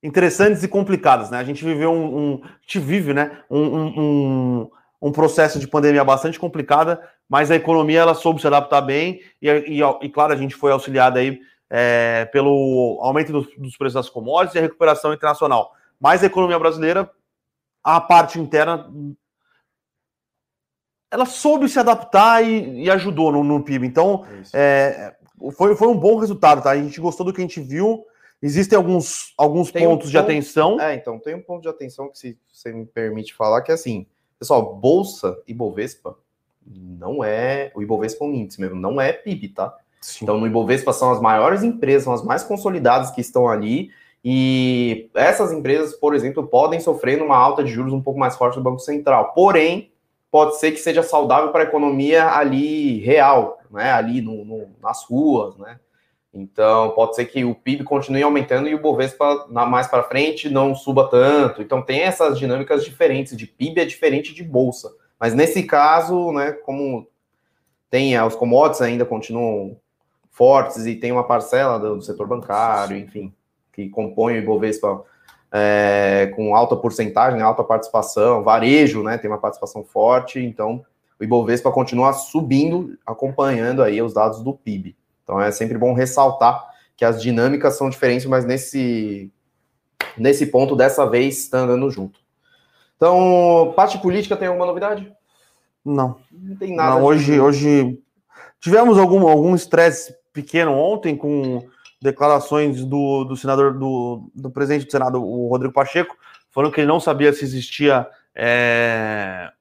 interessantes 0.04 0.64
e 0.64 0.68
complicadas, 0.68 1.30
né? 1.30 1.38
A 1.38 1.44
gente 1.44 1.64
viveu 1.64 1.92
um, 1.92 2.18
um 2.18 2.42
a 2.44 2.62
gente 2.62 2.80
vive, 2.80 3.14
né, 3.14 3.44
um, 3.50 3.60
um, 3.60 4.00
um, 4.00 4.72
processo 5.12 5.60
de 5.60 5.68
pandemia 5.68 6.04
bastante 6.04 6.40
complicada, 6.40 7.02
mas 7.28 7.50
a 7.50 7.56
economia 7.56 8.02
ela 8.02 8.14
soube 8.14 8.42
se 8.42 8.48
adaptar 8.48 8.82
bem 8.82 9.22
e, 9.42 9.50
e, 9.50 9.82
e 9.82 10.10
claro, 10.10 10.34
a 10.34 10.36
gente 10.36 10.56
foi 10.56 10.72
auxiliado 10.72 11.18
aí 11.18 11.40
é, 11.70 12.26
pelo 12.26 13.00
aumento 13.02 13.32
dos, 13.32 13.48
dos 13.58 13.78
preços 13.78 13.94
das 13.94 14.10
commodities 14.10 14.56
e 14.56 14.60
a 14.60 14.62
recuperação 14.62 15.14
internacional. 15.14 15.74
Mas 16.00 16.24
a 16.24 16.26
economia 16.26 16.58
brasileira, 16.58 17.10
a 17.84 18.02
parte 18.02 18.40
interna, 18.40 18.92
ela 21.12 21.26
soube 21.26 21.68
se 21.70 21.80
adaptar 21.80 22.44
e, 22.44 22.84
e 22.84 22.90
ajudou 22.90 23.32
no, 23.32 23.44
no, 23.44 23.64
PIB. 23.64 23.86
Então, 23.86 24.26
é, 24.54 25.16
foi, 25.56 25.76
foi 25.76 25.88
um 25.88 25.98
bom 25.98 26.18
resultado, 26.18 26.62
tá? 26.62 26.72
A 26.72 26.78
gente 26.78 27.00
gostou 27.00 27.26
do 27.26 27.34
que 27.34 27.42
a 27.42 27.46
gente 27.46 27.62
viu. 27.62 28.06
Existem 28.42 28.78
alguns, 28.78 29.34
alguns 29.38 29.70
pontos 29.70 29.86
um 29.86 29.98
ponto, 29.98 30.10
de 30.10 30.18
atenção. 30.18 30.80
É, 30.80 30.96
então, 30.96 31.20
tem 31.20 31.36
um 31.36 31.42
ponto 31.42 31.62
de 31.62 31.70
atenção 31.70 32.10
que, 32.10 32.18
se 32.18 32.40
você 32.52 32.72
me 32.72 32.86
permite 32.86 33.34
falar, 33.34 33.62
que 33.62 33.72
é 33.72 33.74
assim, 33.74 34.08
pessoal, 34.40 34.76
Bolsa 34.76 35.38
e 35.48 35.54
Bovespa 35.54 36.16
não 36.66 37.24
é. 37.24 37.72
O 37.76 37.82
Ibovespa 37.82 38.24
é 38.24 38.28
um 38.28 38.34
índice 38.34 38.62
mesmo, 38.62 38.76
não 38.76 39.00
é 39.00 39.12
PIB, 39.12 39.50
tá? 39.50 39.76
Sim. 40.02 40.24
Então, 40.24 40.40
no 40.40 40.48
Ibovespa 40.48 40.94
são 40.94 41.12
as 41.12 41.20
maiores 41.20 41.64
empresas, 41.64 42.04
são 42.04 42.14
as 42.14 42.24
mais 42.24 42.44
consolidadas 42.44 43.12
que 43.12 43.22
estão 43.22 43.50
ali. 43.50 43.90
E 44.24 45.10
essas 45.14 45.52
empresas, 45.52 45.94
por 45.94 46.14
exemplo, 46.14 46.48
podem 46.48 46.80
sofrer 46.80 47.22
uma 47.22 47.38
alta 47.38 47.64
de 47.64 47.72
juros 47.72 47.94
um 47.94 48.02
pouco 48.02 48.20
mais 48.20 48.36
forte 48.36 48.56
do 48.56 48.64
Banco 48.64 48.80
Central. 48.80 49.34
Porém, 49.34 49.92
pode 50.32 50.58
ser 50.60 50.72
que 50.72 50.78
seja 50.78 51.04
saudável 51.04 51.52
para 51.52 51.64
a 51.64 51.68
economia 51.68 52.30
ali 52.30 53.00
real, 53.00 53.60
né? 53.72 53.92
Ali 53.92 54.22
no, 54.22 54.46
no, 54.46 54.70
nas 54.82 55.04
ruas, 55.04 55.58
né? 55.58 55.80
Então, 56.34 56.92
pode 56.92 57.16
ser 57.16 57.26
que 57.26 57.44
o 57.44 57.56
PIB 57.56 57.84
continue 57.84 58.22
aumentando 58.22 58.70
e 58.70 58.76
o 58.76 58.82
Bovespa 58.82 59.48
mais 59.50 59.88
para 59.88 60.04
frente 60.04 60.50
não 60.50 60.76
suba 60.76 61.08
tanto. 61.10 61.62
Então, 61.62 61.82
tem 61.82 62.02
essas 62.02 62.38
dinâmicas 62.38 62.86
diferentes. 62.86 63.36
De 63.36 63.48
PIB 63.48 63.82
é 63.82 63.86
diferente 63.86 64.34
de 64.34 64.44
bolsa. 64.44 64.92
Mas 65.20 65.34
nesse 65.34 65.64
caso, 65.64 66.32
né, 66.32 66.52
como 66.52 67.08
tem 67.90 68.20
os 68.22 68.36
commodities 68.36 68.82
ainda 68.82 69.06
continuam 69.06 69.76
fortes 70.30 70.86
e 70.86 70.96
tem 70.96 71.12
uma 71.12 71.24
parcela 71.24 71.78
do, 71.78 71.98
do 71.98 72.02
setor 72.02 72.28
bancário, 72.28 72.96
enfim, 72.96 73.34
que 73.74 73.90
compõe 73.90 74.36
o 74.36 74.38
Ibovespa 74.38 75.04
é, 75.52 76.32
com 76.36 76.56
alta 76.56 76.76
porcentagem, 76.76 77.42
alta 77.42 77.64
participação, 77.64 78.44
varejo, 78.44 79.04
né, 79.04 79.18
tem 79.18 79.30
uma 79.30 79.40
participação 79.40 79.84
forte, 79.84 80.40
então 80.40 80.86
o 81.20 81.24
Ibovespa 81.24 81.72
continua 81.72 82.14
subindo, 82.14 82.98
acompanhando 83.06 83.84
aí 83.84 84.02
os 84.02 84.14
dados 84.14 84.42
do 84.42 84.54
PIB. 84.54 84.96
Então 85.30 85.40
é 85.40 85.52
sempre 85.52 85.78
bom 85.78 85.94
ressaltar 85.94 86.68
que 86.98 87.06
as 87.06 87.22
dinâmicas 87.22 87.78
são 87.78 87.88
diferentes, 87.88 88.26
mas 88.26 88.46
nesse, 88.46 89.32
nesse 90.18 90.48
ponto, 90.48 90.76
dessa 90.76 91.08
vez, 91.08 91.38
está 91.38 91.60
andando 91.60 91.88
junto. 91.92 92.20
Então, 92.96 93.72
parte 93.76 94.00
política 94.00 94.36
tem 94.36 94.48
alguma 94.48 94.66
novidade? 94.66 95.14
Não. 95.86 96.20
Não 96.32 96.56
tem 96.56 96.76
nada. 96.76 96.96
Não, 96.96 97.04
hoje, 97.04 97.34
de... 97.34 97.40
hoje 97.40 98.00
tivemos 98.60 98.98
algum 98.98 99.28
algum 99.28 99.54
estresse 99.54 100.16
pequeno 100.34 100.72
ontem 100.72 101.16
com 101.16 101.64
declarações 102.02 102.84
do, 102.84 103.24
do 103.24 103.38
senador, 103.38 103.78
do, 103.78 104.32
do 104.34 104.50
presidente 104.50 104.86
do 104.86 104.92
Senado, 104.92 105.24
o 105.24 105.48
Rodrigo 105.48 105.74
Pacheco, 105.74 106.18
falando 106.50 106.74
que 106.74 106.82
ele 106.82 106.88
não 106.88 107.00
sabia 107.00 107.32
se 107.32 107.44
existia 107.44 108.08
é, 108.34 109.52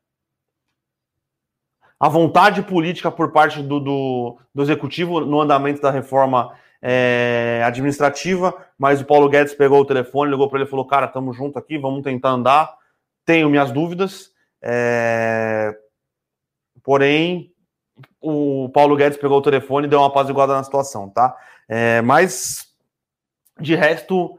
a 2.01 2.09
vontade 2.09 2.63
política 2.63 3.11
por 3.11 3.33
parte 3.33 3.61
do, 3.63 3.81
do, 3.81 4.39
do 4.55 4.63
executivo 4.63 5.21
no 5.21 5.41
andamento 5.41 5.81
da 5.81 5.91
reforma 5.91 6.53
é, 6.81 7.61
administrativa, 7.65 8.55
mas 8.79 9.01
o 9.01 9.05
Paulo 9.05 9.29
Guedes 9.29 9.55
pegou 9.55 9.81
o 9.81 9.85
telefone, 9.85 10.31
ligou 10.31 10.49
para 10.49 10.61
ele 10.61 10.69
e 10.69 10.71
falou: 10.71 10.87
Cara, 10.87 11.07
estamos 11.07 11.37
junto 11.37 11.59
aqui, 11.59 11.77
vamos 11.77 12.03
tentar 12.03 12.31
andar. 12.31 12.73
Tenho 13.25 13.51
minhas 13.51 13.73
dúvidas, 13.73 14.31
é, 14.63 15.77
porém, 16.85 17.53
o 18.21 18.71
Paulo 18.73 18.97
Guedes 18.97 19.19
pegou 19.19 19.39
o 19.39 19.43
telefone 19.43 19.87
e 19.87 19.91
deu 19.91 19.99
uma 19.99 20.07
apaziguada 20.07 20.55
na 20.55 20.63
situação, 20.63 21.09
tá? 21.11 21.37
É, 21.69 22.01
mas, 22.01 22.69
de 23.61 23.75
resto, 23.75 24.39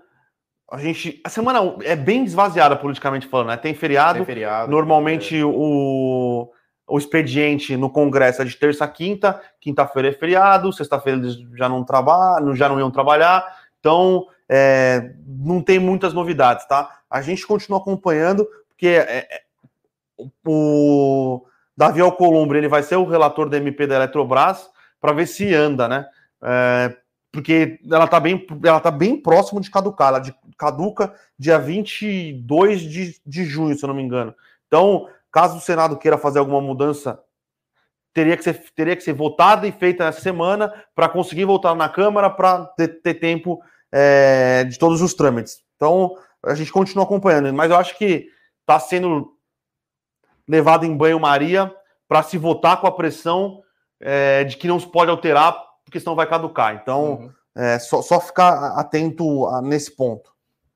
a 0.71 0.77
gente. 0.77 1.21
A 1.25 1.29
semana 1.29 1.75
é 1.83 1.95
bem 1.95 2.23
esvaziada 2.23 2.75
politicamente 2.75 3.27
falando, 3.27 3.47
né? 3.47 3.57
Tem 3.57 3.73
feriado. 3.73 4.19
Tem 4.19 4.25
feriado 4.25 4.71
normalmente 4.71 5.37
é. 5.37 5.45
o 5.45 6.49
o 6.89 6.97
expediente 6.97 7.77
no 7.77 7.89
Congresso 7.89 8.41
é 8.41 8.45
de 8.45 8.55
terça 8.55 8.85
a 8.85 8.87
quinta, 8.87 9.41
quinta-feira 9.59 10.09
é 10.09 10.11
feriado, 10.11 10.73
sexta-feira 10.73 11.19
eles 11.19 11.37
já 11.55 11.69
não 11.69 11.83
trabalham, 11.83 12.55
já 12.55 12.67
não 12.67 12.79
iam 12.79 12.91
trabalhar, 12.91 13.45
então 13.79 14.25
é, 14.49 15.13
não 15.25 15.61
tem 15.61 15.77
muitas 15.79 16.13
novidades, 16.13 16.67
tá? 16.67 16.99
A 17.09 17.21
gente 17.21 17.45
continua 17.45 17.79
acompanhando, 17.79 18.47
porque 18.67 18.87
é, 18.87 19.27
é, 19.29 19.41
o 20.45 21.45
Davi 21.77 22.01
Alcolumbre 22.01 22.57
ele 22.57 22.67
vai 22.67 22.83
ser 22.83 22.95
o 22.95 23.05
relator 23.05 23.47
da 23.47 23.57
MP 23.57 23.85
da 23.85 23.95
Eletrobras 23.95 24.69
para 24.99 25.13
ver 25.13 25.27
se 25.27 25.53
anda, 25.53 25.87
né? 25.87 26.05
É, 26.43 26.95
porque 27.31 27.79
ela 27.89 28.05
está 28.05 28.19
bem, 28.19 28.45
ela 28.63 28.79
tá 28.79 28.89
bem 28.89 29.15
próximo 29.21 29.61
de 29.61 29.69
caducar, 29.69 30.09
ela 30.09 30.19
de, 30.19 30.33
caduca 30.57 31.13
dia 31.37 31.59
22 31.59 32.81
de, 32.81 33.21
de 33.25 33.45
junho, 33.45 33.77
se 33.77 33.85
eu 33.85 33.87
não 33.87 33.95
me 33.95 34.01
engano. 34.01 34.33
Então, 34.67 35.07
Caso 35.31 35.57
o 35.57 35.61
Senado 35.61 35.97
queira 35.97 36.17
fazer 36.17 36.39
alguma 36.39 36.61
mudança, 36.61 37.21
teria 38.13 38.35
que 38.35 38.43
ser, 38.43 38.63
teria 38.75 38.95
que 38.95 39.03
ser 39.03 39.13
votada 39.13 39.67
e 39.67 39.71
feita 39.71 40.05
nessa 40.05 40.21
semana 40.21 40.73
para 40.95 41.09
conseguir 41.09 41.45
voltar 41.45 41.75
na 41.75 41.87
Câmara 41.87 42.29
para 42.29 42.65
ter, 42.65 43.01
ter, 43.01 43.15
tempo 43.15 43.61
é, 43.91 44.63
de 44.63 44.77
todos 44.79 45.01
os 45.01 45.13
trâmites. 45.13 45.63
Então, 45.75 46.15
a 46.43 46.55
gente 46.55 46.71
continua 46.71 47.03
acompanhando, 47.03 47.53
mas 47.53 47.69
eu 47.69 47.77
acho 47.77 47.97
que 47.97 48.27
está 48.61 48.79
sendo 48.79 49.33
levado 50.47 50.85
em 50.85 50.95
banho-maria 50.95 51.73
para 52.07 52.23
se 52.23 52.37
votar 52.37 52.81
com 52.81 52.87
a 52.87 52.91
pressão 52.91 53.61
é, 53.99 54.43
de 54.43 54.57
que 54.57 54.67
não 54.67 54.79
se 54.79 54.87
pode 54.87 55.11
alterar, 55.11 55.55
porque 55.85 55.99
senão 55.99 56.15
vai 56.15 56.27
caducar. 56.27 56.75
Então, 56.75 57.11
uhum. 57.11 57.31
é, 57.55 57.77
só, 57.77 58.01
só 58.01 58.19
ficar 58.19 58.79
atento 58.79 59.45
a, 59.47 59.61
nesse 59.61 59.95
ponto. 59.95 60.33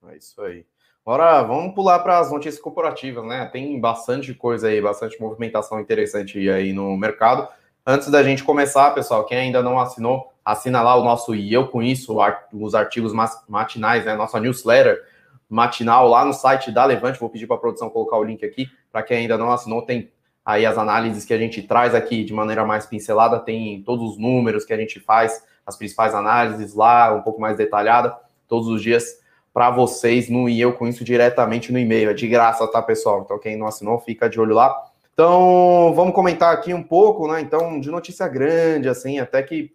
É 0.08 0.18
isso 0.18 0.40
aí. 0.42 0.66
Agora 1.06 1.44
vamos 1.44 1.76
pular 1.76 2.00
para 2.00 2.18
as 2.18 2.32
notícias 2.32 2.62
corporativas, 2.62 3.26
né? 3.26 3.50
Tem 3.52 3.78
bastante 3.78 4.34
coisa 4.34 4.70
aí, 4.70 4.80
bastante 4.80 5.20
movimentação 5.20 5.78
interessante 5.78 6.50
aí 6.50 6.72
no 6.72 6.96
mercado. 6.96 7.46
Antes 7.86 8.10
da 8.10 8.24
gente 8.24 8.42
começar, 8.42 8.92
pessoal, 8.92 9.26
quem 9.26 9.38
ainda 9.38 9.62
não 9.62 9.78
assinou, 9.78 10.32
assina 10.46 10.82
lá 10.82 10.96
o 10.96 11.04
nosso 11.04 11.36
E 11.36 11.54
Eu 11.54 11.68
Com 11.68 11.84
Isso, 11.84 12.16
os 12.54 12.74
artigos 12.74 13.12
matinais, 13.50 14.06
né? 14.06 14.16
Nossa 14.16 14.40
newsletter 14.40 15.04
matinal 15.50 16.08
lá 16.08 16.24
no 16.24 16.32
site 16.32 16.72
da 16.72 16.86
Levante. 16.86 17.20
Vou 17.20 17.30
pedir 17.30 17.48
para 17.48 17.58
a 17.58 17.60
produção 17.60 17.90
colocar 17.90 18.16
o 18.16 18.24
link 18.24 18.46
aqui. 18.46 18.70
Para 18.90 19.04
quem 19.04 19.18
ainda 19.18 19.38
não 19.38 19.52
assinou, 19.52 19.82
tem 19.82 20.10
aí 20.46 20.66
as 20.66 20.78
análises 20.78 21.26
que 21.26 21.34
a 21.34 21.38
gente 21.38 21.62
traz 21.64 21.94
aqui 21.94 22.24
de 22.24 22.32
maneira 22.32 22.64
mais 22.64 22.86
pincelada, 22.86 23.40
tem 23.40 23.84
todos 23.84 24.12
os 24.12 24.18
números 24.18 24.64
que 24.64 24.72
a 24.72 24.78
gente 24.78 25.02
faz, 25.02 25.46
as 25.66 25.76
principais 25.76 26.16
análises 26.16 26.74
lá, 26.74 27.14
um 27.14 27.22
pouco 27.22 27.42
mais 27.42 27.58
detalhada, 27.58 28.16
todos 28.48 28.70
os 28.70 28.82
dias 28.82 29.22
para 29.54 29.70
vocês 29.70 30.30
no 30.30 30.50
e 30.50 30.60
eu 30.60 30.74
com 30.74 30.88
isso 30.88 31.04
diretamente 31.04 31.72
no 31.72 31.78
e-mail. 31.78 32.10
É 32.10 32.14
de 32.14 32.28
graça, 32.28 32.68
tá, 32.68 32.82
pessoal? 32.82 33.22
Então, 33.24 33.38
quem 33.38 33.56
não 33.56 33.68
assinou, 33.68 34.00
fica 34.00 34.28
de 34.28 34.40
olho 34.40 34.56
lá. 34.56 34.76
Então, 35.14 35.94
vamos 35.96 36.16
comentar 36.16 36.52
aqui 36.52 36.74
um 36.74 36.82
pouco, 36.82 37.28
né? 37.28 37.40
Então, 37.40 37.80
de 37.80 37.92
notícia 37.92 38.28
grande, 38.28 38.90
assim, 38.90 39.20
até 39.20 39.44
que 39.44 39.72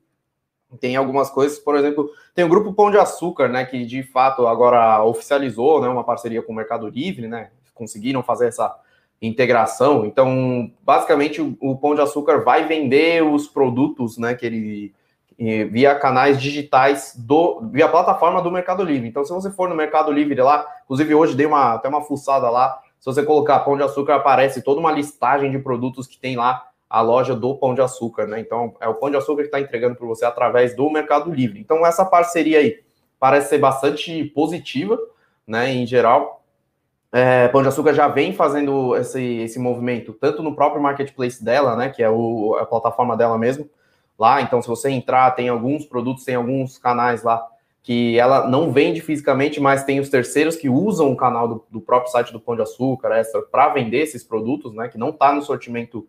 tem 0.81 0.97
algumas 0.97 1.31
coisas, 1.31 1.59
por 1.59 1.77
exemplo, 1.77 2.11
tem 2.35 2.45
o 2.45 2.49
grupo 2.49 2.75
Pão 2.75 2.91
de 2.91 2.99
Açúcar, 2.99 3.49
né? 3.49 3.65
Que 3.65 3.87
de 3.87 4.03
fato 4.03 4.49
agora 4.49 5.03
oficializou 5.05 5.81
né, 5.81 5.89
uma 5.89 6.03
parceria 6.03 6.43
com 6.43 6.53
o 6.53 6.57
Mercado 6.57 6.89
Livre, 6.89 7.29
né? 7.29 7.51
Conseguiram 7.73 8.23
fazer 8.23 8.49
essa 8.49 8.77
integração. 9.23 10.05
Então, 10.05 10.71
basicamente, 10.83 11.41
o, 11.41 11.57
o 11.61 11.77
Pão 11.77 11.95
de 11.95 12.01
Açúcar 12.01 12.39
vai 12.39 12.67
vender 12.67 13.23
os 13.23 13.47
produtos, 13.47 14.19
né? 14.19 14.35
Que 14.35 14.45
ele 14.45 14.95
via 15.39 15.95
canais 15.95 16.41
digitais 16.41 17.15
do 17.17 17.61
via 17.71 17.89
plataforma 17.89 18.43
do 18.43 18.51
Mercado 18.51 18.83
Livre. 18.83 19.09
Então, 19.09 19.25
se 19.25 19.33
você 19.33 19.51
for 19.51 19.69
no 19.69 19.75
Mercado 19.75 20.11
Livre 20.11 20.41
lá, 20.41 20.67
inclusive 20.85 21.15
hoje 21.15 21.37
dei 21.37 21.47
uma 21.47 21.75
até 21.75 21.89
uma 21.89 22.03
fuçada 22.03 22.51
lá. 22.51 22.81
Se 22.99 23.07
você 23.07 23.23
colocar 23.23 23.61
Pão 23.61 23.77
de 23.77 23.83
Açúcar, 23.85 24.17
aparece 24.17 24.63
toda 24.63 24.81
uma 24.81 24.91
listagem 24.91 25.51
de 25.53 25.59
produtos 25.61 26.09
que 26.09 26.19
tem 26.19 26.37
lá 26.37 26.65
a 26.91 27.01
loja 27.01 27.37
do 27.37 27.55
Pão 27.55 27.75
de 27.75 27.81
Açúcar, 27.81 28.27
né? 28.27 28.41
Então, 28.41 28.75
é 28.81 28.89
o 28.89 28.95
Pão 28.95 29.11
de 29.11 29.17
Açúcar 29.17 29.43
que 29.43 29.49
está 29.49 29.61
entregando 29.61 29.95
para 29.95 30.07
você 30.07 30.25
através 30.25 30.75
do 30.75 30.91
Mercado 30.91 31.31
Livre. 31.31 31.61
Então, 31.61 31.87
essa 31.87 32.05
parceria 32.05 32.59
aí 32.59 32.81
parece 33.21 33.51
ser 33.51 33.59
bastante 33.59 34.25
positiva, 34.25 34.99
né? 35.47 35.71
Em 35.73 35.87
geral, 35.87 36.43
é, 37.13 37.47
Pão 37.49 37.63
de 37.63 37.69
Açúcar 37.69 37.95
já 37.95 38.09
vem 38.09 38.33
fazendo 38.33 38.97
esse, 38.97 39.23
esse 39.23 39.59
movimento 39.59 40.13
tanto 40.13 40.43
no 40.43 40.57
próprio 40.57 40.83
marketplace 40.83 41.45
dela, 41.45 41.77
né? 41.77 41.91
Que 41.91 42.03
é 42.03 42.11
o, 42.11 42.57
a 42.57 42.67
plataforma 42.67 43.17
dela 43.17 43.39
mesmo, 43.39 43.69
lá. 44.19 44.43
Então, 44.43 44.61
se 44.61 44.69
você 44.69 44.91
entrar, 44.91 45.31
tem 45.33 45.49
alguns 45.49 45.87
produtos, 45.87 46.25
tem 46.25 46.35
alguns 46.35 46.77
canais 46.77 47.23
lá 47.23 47.47
que 47.83 48.19
ela 48.19 48.47
não 48.49 48.71
vende 48.71 49.01
fisicamente, 49.01 49.61
mas 49.61 49.85
tem 49.85 50.01
os 50.01 50.11
terceiros 50.11 50.57
que 50.57 50.69
usam 50.69 51.11
o 51.11 51.17
canal 51.17 51.49
do, 51.49 51.65
do 51.71 51.81
próprio 51.81 52.11
site 52.13 52.33
do 52.33 52.41
Pão 52.41 52.55
de 52.55 52.63
Açúcar 52.63 53.13
Extra 53.13 53.41
para 53.43 53.71
vender 53.71 53.99
esses 53.99 54.23
produtos, 54.23 54.75
né? 54.75 54.89
Que 54.89 54.99
não 54.99 55.11
está 55.11 55.33
no 55.33 55.43
sortimento 55.43 56.07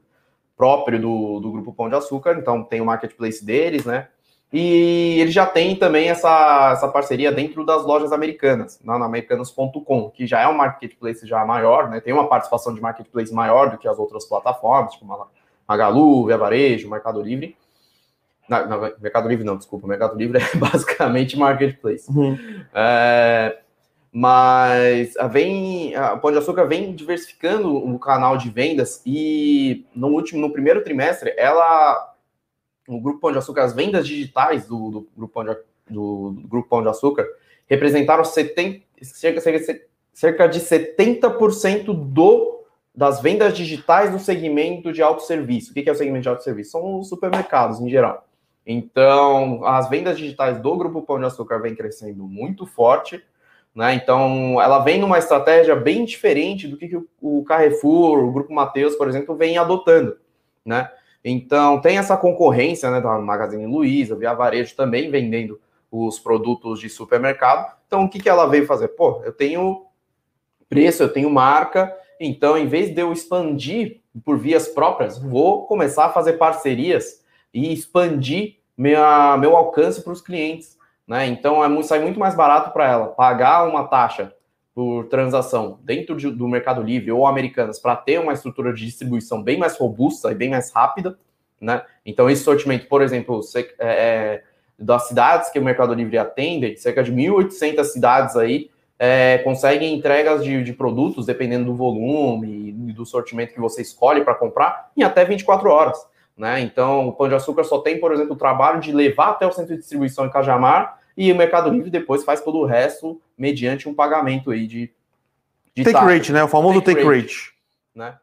próprio 0.57 0.99
do, 0.99 1.39
do 1.39 1.51
grupo 1.51 1.71
Pão 1.71 1.87
de 1.87 1.95
Açúcar. 1.95 2.37
Então, 2.37 2.63
tem 2.63 2.81
o 2.81 2.85
marketplace 2.85 3.45
deles, 3.45 3.85
né? 3.85 4.09
E 4.51 5.19
ele 5.19 5.31
já 5.31 5.45
tem 5.45 5.75
também 5.75 6.09
essa, 6.09 6.71
essa 6.73 6.87
parceria 6.87 7.31
dentro 7.31 7.63
das 7.63 7.85
lojas 7.85 8.11
americanas, 8.11 8.79
na, 8.83 8.97
na 8.97 9.05
americanas.com, 9.05 10.09
que 10.09 10.25
já 10.25 10.41
é 10.41 10.47
um 10.47 10.57
marketplace 10.57 11.25
já 11.25 11.45
maior, 11.45 11.87
né? 11.87 12.01
Tem 12.01 12.11
uma 12.11 12.27
participação 12.27 12.73
de 12.73 12.81
marketplace 12.81 13.31
maior 13.31 13.69
do 13.69 13.77
que 13.77 13.87
as 13.87 13.99
outras 13.99 14.25
plataformas, 14.25 14.93
tipo 14.93 15.05
Magalu, 15.67 16.25
Via 16.25 16.37
Varejo, 16.37 16.89
Mercado 16.89 17.21
Livre. 17.21 17.55
Não, 18.50 18.68
não, 18.68 18.94
Mercado 19.00 19.29
Livre 19.29 19.46
não, 19.46 19.58
desculpa. 19.58 19.88
Mercado 19.88 20.18
Livre 20.18 20.39
é 20.39 20.56
basicamente 20.58 21.38
marketplace. 21.38 22.10
Uhum. 22.10 22.38
É, 22.74 23.60
mas 24.12 25.13
vem, 25.32 25.96
a 25.96 26.18
Pão 26.18 26.32
de 26.32 26.38
Açúcar 26.39 26.65
vem 26.65 26.94
diversificando 26.96 27.75
o 27.75 28.00
canal 28.00 28.38
de 28.38 28.50
vendas 28.50 29.01
e 29.06 29.86
no 29.96 30.08
último, 30.08 30.41
no 30.41 30.51
primeiro 30.51 30.84
trimestre, 30.84 31.34
ela 31.38 32.15
o 32.88 33.00
Grupo 33.00 33.20
Pão 33.20 33.32
de 33.32 33.38
Açúcar, 33.38 33.63
as 33.63 33.74
vendas 33.74 34.08
digitais 34.08 34.65
do, 34.65 34.89
do, 34.89 35.08
Grupo, 35.15 35.34
Pão 35.34 35.46
de, 35.46 35.56
do, 35.88 36.32
do 36.32 36.48
Grupo 36.48 36.68
Pão 36.68 36.82
de 36.82 36.89
Açúcar 36.89 37.27
representaram 37.68 38.25
70, 38.25 38.84
cerca, 39.03 39.39
cerca, 39.39 39.82
cerca 40.12 40.48
de 40.48 40.60
70% 40.60 41.94
do, 41.94 42.65
das 42.96 43.22
vendas 43.22 43.56
digitais 43.56 44.12
do 44.12 44.18
segmento 44.18 44.91
de 44.91 45.03
autosserviço. 45.03 45.70
O 45.70 45.74
que 45.74 45.88
é 45.88 45.91
o 45.91 45.96
segmento 45.96 46.24
de 46.24 46.29
autosserviço? 46.29 46.72
São 46.72 47.00
os 47.00 47.08
supermercados 47.08 47.79
em 47.79 47.89
geral. 47.89 48.27
Então, 48.71 49.65
as 49.65 49.89
vendas 49.89 50.15
digitais 50.15 50.61
do 50.61 50.77
Grupo 50.77 51.01
Pão 51.01 51.17
de 51.17 51.25
Açúcar 51.25 51.57
vem 51.57 51.73
crescendo 51.73 52.27
muito 52.27 52.67
forte. 52.67 53.19
Né? 53.73 53.95
Então, 53.95 54.61
ela 54.61 54.77
vem 54.77 54.99
numa 54.99 55.17
estratégia 55.17 55.75
bem 55.75 56.05
diferente 56.05 56.67
do 56.67 56.77
que, 56.77 56.95
o 57.19 57.43
Carrefour, 57.43 58.19
o 58.19 58.31
Grupo 58.31 58.53
Mateus, 58.53 58.93
por 58.93 59.07
exemplo, 59.07 59.35
vem 59.35 59.57
adotando. 59.57 60.17
Né? 60.63 60.88
Então, 61.25 61.81
tem 61.81 61.97
essa 61.97 62.15
concorrência 62.15 62.91
né, 62.91 63.01
da 63.01 63.17
Magazine 63.17 63.65
Luiza, 63.65 64.15
Via 64.15 64.35
Varejo 64.35 64.75
também 64.75 65.09
vendendo 65.09 65.59
os 65.91 66.19
produtos 66.19 66.79
de 66.79 66.89
supermercado. 66.89 67.75
Então, 67.88 68.03
o 68.03 68.09
que, 68.09 68.19
que 68.19 68.29
ela 68.29 68.45
veio 68.45 68.67
fazer? 68.67 68.89
Pô, 68.89 69.23
eu 69.25 69.33
tenho 69.33 69.88
preço, 70.69 71.01
eu 71.01 71.11
tenho 71.11 71.31
marca, 71.31 71.91
então, 72.19 72.55
em 72.55 72.67
vez 72.67 72.93
de 72.93 73.01
eu 73.01 73.11
expandir 73.11 74.01
por 74.23 74.38
vias 74.38 74.67
próprias, 74.67 75.17
vou 75.17 75.65
começar 75.65 76.05
a 76.05 76.13
fazer 76.13 76.33
parcerias 76.33 77.25
e 77.51 77.73
expandir 77.73 78.58
minha, 78.79 79.36
meu 79.38 79.57
alcance 79.57 80.01
para 80.01 80.13
os 80.13 80.21
clientes. 80.21 80.77
Né? 81.05 81.27
Então, 81.27 81.63
é, 81.63 81.83
sai 81.83 82.00
muito 82.00 82.17
mais 82.17 82.33
barato 82.33 82.71
para 82.71 82.89
ela 82.89 83.07
pagar 83.07 83.67
uma 83.67 83.86
taxa 83.86 84.33
por 84.74 85.07
transação 85.07 85.77
dentro 85.83 86.15
de, 86.15 86.31
do 86.31 86.48
Mercado 86.48 86.81
Livre 86.81 87.12
ou 87.12 87.27
Americanas 87.27 87.77
para 87.77 87.98
ter 87.98 88.19
uma 88.19 88.31
estrutura 88.31 88.74
de 88.74 88.86
distribuição 88.86 89.43
bem 89.43 89.57
mais 89.57 89.77
robusta 89.77 90.31
e 90.31 90.36
bem 90.36 90.50
mais 90.50 90.71
rápida, 90.71 91.17
né? 91.59 91.83
Então, 92.05 92.29
esse 92.29 92.43
sortimento, 92.43 92.88
por 92.88 93.01
exemplo, 93.01 93.41
é, 93.53 93.65
é, 93.79 94.43
das 94.77 95.09
cidades 95.09 95.50
que 95.50 95.59
o 95.59 95.63
Mercado 95.63 95.93
Livre 95.93 96.17
atende, 96.17 96.77
cerca 96.77 97.03
de 97.03 97.12
1.800 97.12 97.83
cidades 97.83 98.38
aí 98.38 98.69
é, 98.98 99.39
conseguem 99.39 99.93
entregas 99.93 100.41
de, 100.43 100.63
de, 100.63 100.71
produtos, 100.71 101.25
dependendo 101.25 101.65
do 101.65 101.75
volume 101.75 102.69
e 102.69 102.93
do 102.93 103.05
sortimento 103.05 103.53
que 103.53 103.59
você 103.59 103.81
escolhe 103.81 104.24
para 104.24 104.36
comprar, 104.36 104.91
em 104.95 105.03
até 105.03 105.25
24 105.25 105.69
horas. 105.69 105.98
Né? 106.39 106.62
Então, 106.62 107.10
o 107.10 107.12
Pão 107.12 107.27
de 107.27 107.36
Açúcar 107.36 107.65
só 107.65 107.79
tem, 107.79 108.00
por 108.00 108.13
exemplo, 108.13 108.31
o 108.31 108.38
trabalho 108.38 108.79
de 108.79 108.93
levar 108.93 109.31
até 109.31 109.46
o 109.46 109.51
centro 109.51 109.74
de 109.74 109.81
distribuição 109.81 110.25
em 110.25 110.29
Cajamar 110.29 110.98
e 111.17 111.29
o 111.34 111.36
Mercado 111.36 111.69
Livre 111.69 111.89
depois 111.89 112.24
faz 112.24 112.39
todo 112.39 112.60
o 112.60 112.65
resto 112.65 113.22
mediante 113.38 113.89
um 113.89 113.93
pagamento 113.93 114.50
aí 114.50 114.65
de, 114.65 114.89
de 115.75 115.84
take 115.84 115.91
taxa. 115.91 116.05
rate, 116.05 116.31
né? 116.31 116.41
O 116.41 116.48
famoso 116.48 116.81
take, 116.81 117.01
take 117.01 117.05
rate. 117.05 117.27
rate. 117.27 117.53
Né? 117.93 118.17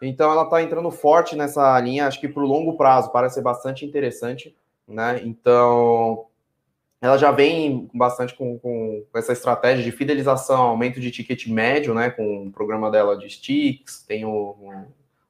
Então 0.00 0.30
ela 0.30 0.44
está 0.44 0.62
entrando 0.62 0.88
forte 0.92 1.34
nessa 1.34 1.80
linha, 1.80 2.06
acho 2.06 2.20
que 2.20 2.28
para 2.28 2.40
o 2.40 2.46
longo 2.46 2.76
prazo 2.76 3.10
parece 3.10 3.34
ser 3.34 3.42
bastante 3.42 3.84
interessante, 3.84 4.54
né? 4.86 5.20
Então 5.24 6.26
ela 7.02 7.18
já 7.18 7.32
vem 7.32 7.90
bastante 7.92 8.32
com, 8.34 8.60
com, 8.60 9.02
essa 9.12 9.32
estratégia 9.32 9.82
de 9.82 9.90
fidelização, 9.90 10.62
aumento 10.62 11.00
de 11.00 11.10
ticket 11.10 11.48
médio, 11.48 11.94
né? 11.94 12.10
Com 12.10 12.46
o 12.46 12.52
programa 12.52 12.92
dela 12.92 13.18
de 13.18 13.28
sticks, 13.28 14.04
tem 14.06 14.24
o, 14.24 14.54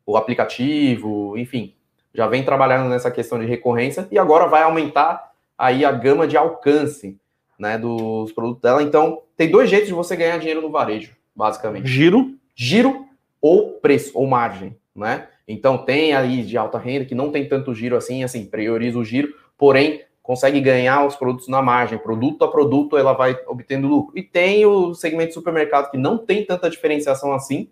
o 0.04 0.18
aplicativo, 0.18 1.38
enfim, 1.38 1.74
já 2.14 2.28
vem 2.28 2.44
trabalhando 2.44 2.88
nessa 2.88 3.10
questão 3.10 3.38
de 3.38 3.46
recorrência 3.46 4.06
e 4.10 4.18
agora 4.18 4.46
vai 4.46 4.62
aumentar 4.62 5.32
aí 5.58 5.84
a 5.84 5.90
gama 5.90 6.26
de 6.26 6.36
alcance 6.36 7.18
né, 7.58 7.76
dos 7.76 8.32
produtos 8.32 8.62
dela. 8.62 8.82
Então, 8.82 9.22
tem 9.36 9.50
dois 9.50 9.68
jeitos 9.68 9.88
de 9.88 9.94
você 9.94 10.14
ganhar 10.14 10.38
dinheiro 10.38 10.62
no 10.62 10.70
varejo, 10.70 11.16
basicamente. 11.34 11.88
Giro. 11.88 12.34
Giro 12.54 13.06
ou 13.40 13.72
preço, 13.72 14.12
ou 14.14 14.26
margem, 14.26 14.76
né? 14.94 15.28
Então, 15.46 15.76
tem 15.76 16.14
aí 16.14 16.42
de 16.42 16.56
alta 16.56 16.78
renda 16.78 17.04
que 17.04 17.14
não 17.14 17.30
tem 17.30 17.46
tanto 17.46 17.74
giro 17.74 17.96
assim, 17.96 18.24
assim, 18.24 18.46
prioriza 18.46 18.98
o 18.98 19.04
giro, 19.04 19.34
porém, 19.58 20.02
consegue 20.22 20.58
ganhar 20.60 21.04
os 21.04 21.16
produtos 21.16 21.48
na 21.48 21.60
margem, 21.60 21.98
produto 21.98 22.44
a 22.44 22.50
produto, 22.50 22.96
ela 22.96 23.12
vai 23.12 23.36
obtendo 23.46 23.86
lucro. 23.86 24.16
E 24.16 24.22
tem 24.22 24.64
o 24.64 24.94
segmento 24.94 25.28
de 25.28 25.34
supermercado 25.34 25.90
que 25.90 25.98
não 25.98 26.16
tem 26.16 26.46
tanta 26.46 26.70
diferenciação 26.70 27.34
assim, 27.34 27.68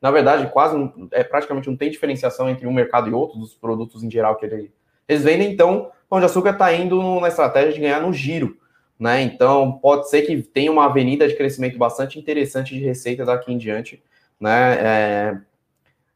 na 0.00 0.10
verdade, 0.10 0.50
quase, 0.52 0.76
é, 1.12 1.24
praticamente 1.24 1.68
não 1.68 1.76
tem 1.76 1.90
diferenciação 1.90 2.48
entre 2.48 2.66
um 2.66 2.72
mercado 2.72 3.08
e 3.08 3.12
outro, 3.12 3.38
dos 3.38 3.54
produtos 3.54 4.02
em 4.02 4.10
geral 4.10 4.36
que 4.36 4.46
eles 4.46 5.22
vendem, 5.22 5.52
então 5.52 5.90
Pão 6.08 6.20
de 6.20 6.26
Açúcar 6.26 6.50
está 6.50 6.72
indo 6.72 7.20
na 7.20 7.28
estratégia 7.28 7.72
de 7.72 7.80
ganhar 7.80 8.00
no 8.00 8.12
giro. 8.12 8.56
Né? 8.98 9.22
Então, 9.22 9.72
pode 9.72 10.08
ser 10.08 10.22
que 10.22 10.40
tenha 10.40 10.72
uma 10.72 10.86
avenida 10.86 11.28
de 11.28 11.36
crescimento 11.36 11.76
bastante 11.76 12.18
interessante 12.18 12.74
de 12.74 12.82
receita 12.82 13.26
daqui 13.26 13.52
em 13.52 13.58
diante, 13.58 14.02
né? 14.40 14.78
É, 14.80 15.38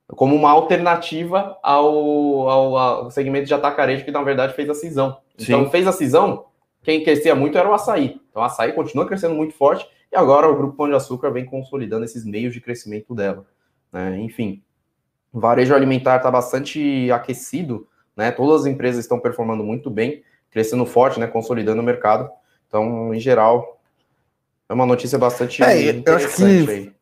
como 0.08 0.34
uma 0.34 0.50
alternativa 0.50 1.58
ao, 1.62 2.48
ao, 2.48 2.76
ao, 2.76 3.10
segmento 3.10 3.46
de 3.46 3.54
atacarejo 3.54 4.04
que, 4.04 4.10
na 4.10 4.22
verdade, 4.22 4.54
fez 4.54 4.68
a 4.70 4.74
cisão. 4.74 5.18
Então, 5.38 5.64
Sim. 5.64 5.70
fez 5.70 5.86
a 5.86 5.92
cisão, 5.92 6.46
quem 6.82 7.04
crescia 7.04 7.34
muito 7.34 7.58
era 7.58 7.68
o 7.68 7.74
açaí. 7.74 8.18
Então, 8.30 8.42
o 8.42 8.44
açaí 8.44 8.72
continua 8.72 9.06
crescendo 9.06 9.34
muito 9.34 9.54
forte 9.54 9.86
e 10.10 10.16
agora 10.16 10.48
o 10.48 10.56
Grupo 10.56 10.76
Pão 10.76 10.88
de 10.88 10.94
Açúcar 10.94 11.30
vem 11.30 11.44
consolidando 11.44 12.04
esses 12.04 12.24
meios 12.24 12.52
de 12.52 12.60
crescimento 12.60 13.14
dela. 13.14 13.46
Né? 13.92 14.18
Enfim, 14.20 14.62
o 15.32 15.40
varejo 15.40 15.74
alimentar 15.74 16.16
está 16.16 16.30
bastante 16.30 17.10
aquecido, 17.12 17.86
né? 18.16 18.30
Todas 18.30 18.62
as 18.62 18.66
empresas 18.66 19.04
estão 19.04 19.20
performando 19.20 19.62
muito 19.62 19.88
bem, 19.90 20.22
crescendo 20.50 20.84
forte, 20.84 21.20
né? 21.20 21.26
Consolidando 21.26 21.80
o 21.80 21.84
mercado. 21.84 22.28
Então, 22.66 23.14
em 23.14 23.20
geral, 23.20 23.80
é 24.68 24.72
uma 24.72 24.86
notícia 24.86 25.18
bastante 25.18 25.62
é, 25.62 25.90
interessante 25.90 26.64
que... 26.66 26.70
aí. 26.70 26.92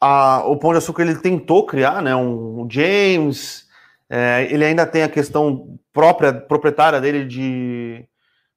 A, 0.00 0.44
o 0.46 0.56
Pão 0.56 0.72
de 0.72 0.78
Açúcar 0.78 1.02
ele 1.02 1.16
tentou 1.16 1.66
criar, 1.66 2.02
né? 2.02 2.16
Um, 2.16 2.62
um 2.62 2.70
James, 2.70 3.68
é, 4.08 4.48
ele 4.50 4.64
ainda 4.64 4.86
tem 4.86 5.02
a 5.02 5.08
questão 5.08 5.78
própria, 5.92 6.32
proprietária 6.32 7.00
dele 7.00 7.24
de 7.24 8.06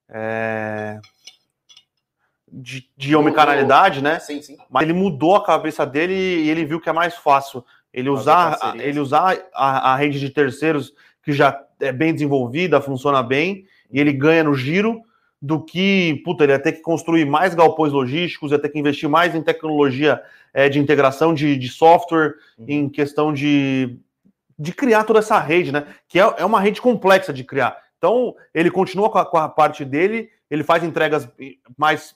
é, 0.10 1.00
de, 2.54 2.88
de 2.96 3.16
homicanalidade, 3.16 4.02
né? 4.02 4.20
Sim, 4.20 4.42
sim. 4.42 4.58
Mas 4.70 4.84
ele 4.84 4.94
mudou 4.94 5.36
a 5.36 5.44
cabeça 5.44 5.86
dele 5.86 6.14
e 6.14 6.50
ele 6.50 6.66
viu 6.66 6.80
que 6.80 6.90
é 6.90 6.94
mais 6.94 7.16
fácil 7.16 7.66
ele 7.92 8.10
usar, 8.10 8.76
ele 8.76 9.00
usar 9.00 9.38
a, 9.54 9.94
a 9.94 9.96
rede 9.96 10.20
de 10.20 10.30
terceiros 10.30 10.94
que 11.24 11.32
já 11.32 11.64
é 11.80 11.92
bem 11.92 12.14
desenvolvida, 12.14 12.82
funciona 12.82 13.22
bem, 13.22 13.66
e 13.92 14.00
ele 14.00 14.12
ganha 14.12 14.44
no 14.44 14.54
giro, 14.54 15.02
do 15.42 15.62
que, 15.62 16.22
puta, 16.24 16.44
ele 16.44 16.54
ia 16.54 16.60
ter 16.60 16.72
que 16.72 16.82
construir 16.82 17.26
mais 17.26 17.54
galpões 17.54 17.92
logísticos, 17.92 18.52
ia 18.52 18.60
ter 18.60 18.70
que 18.70 18.80
investir 18.80 19.10
mais 19.10 19.36
em 19.36 19.42
tecnologia 19.42 20.22
é, 20.54 20.70
de 20.70 20.80
integração 20.80 21.34
de, 21.34 21.58
de 21.58 21.68
software, 21.68 22.36
uhum. 22.58 22.66
em 22.68 22.90
questão 22.90 23.34
de, 23.34 24.00
de 24.58 24.72
criar 24.72 25.04
toda 25.04 25.20
essa 25.20 25.38
rede, 25.40 25.72
né? 25.72 25.86
Que 26.08 26.20
é, 26.20 26.34
é 26.38 26.46
uma 26.46 26.62
rede 26.62 26.82
complexa 26.82 27.34
de 27.34 27.44
criar. 27.44 27.78
Então, 27.98 28.34
ele 28.54 28.72
continua 28.72 29.10
com 29.10 29.18
a, 29.18 29.26
com 29.26 29.38
a 29.38 29.50
parte 29.50 29.84
dele, 29.84 30.30
ele 30.50 30.64
faz 30.64 30.84
entregas 30.84 31.28
mais 31.78 32.16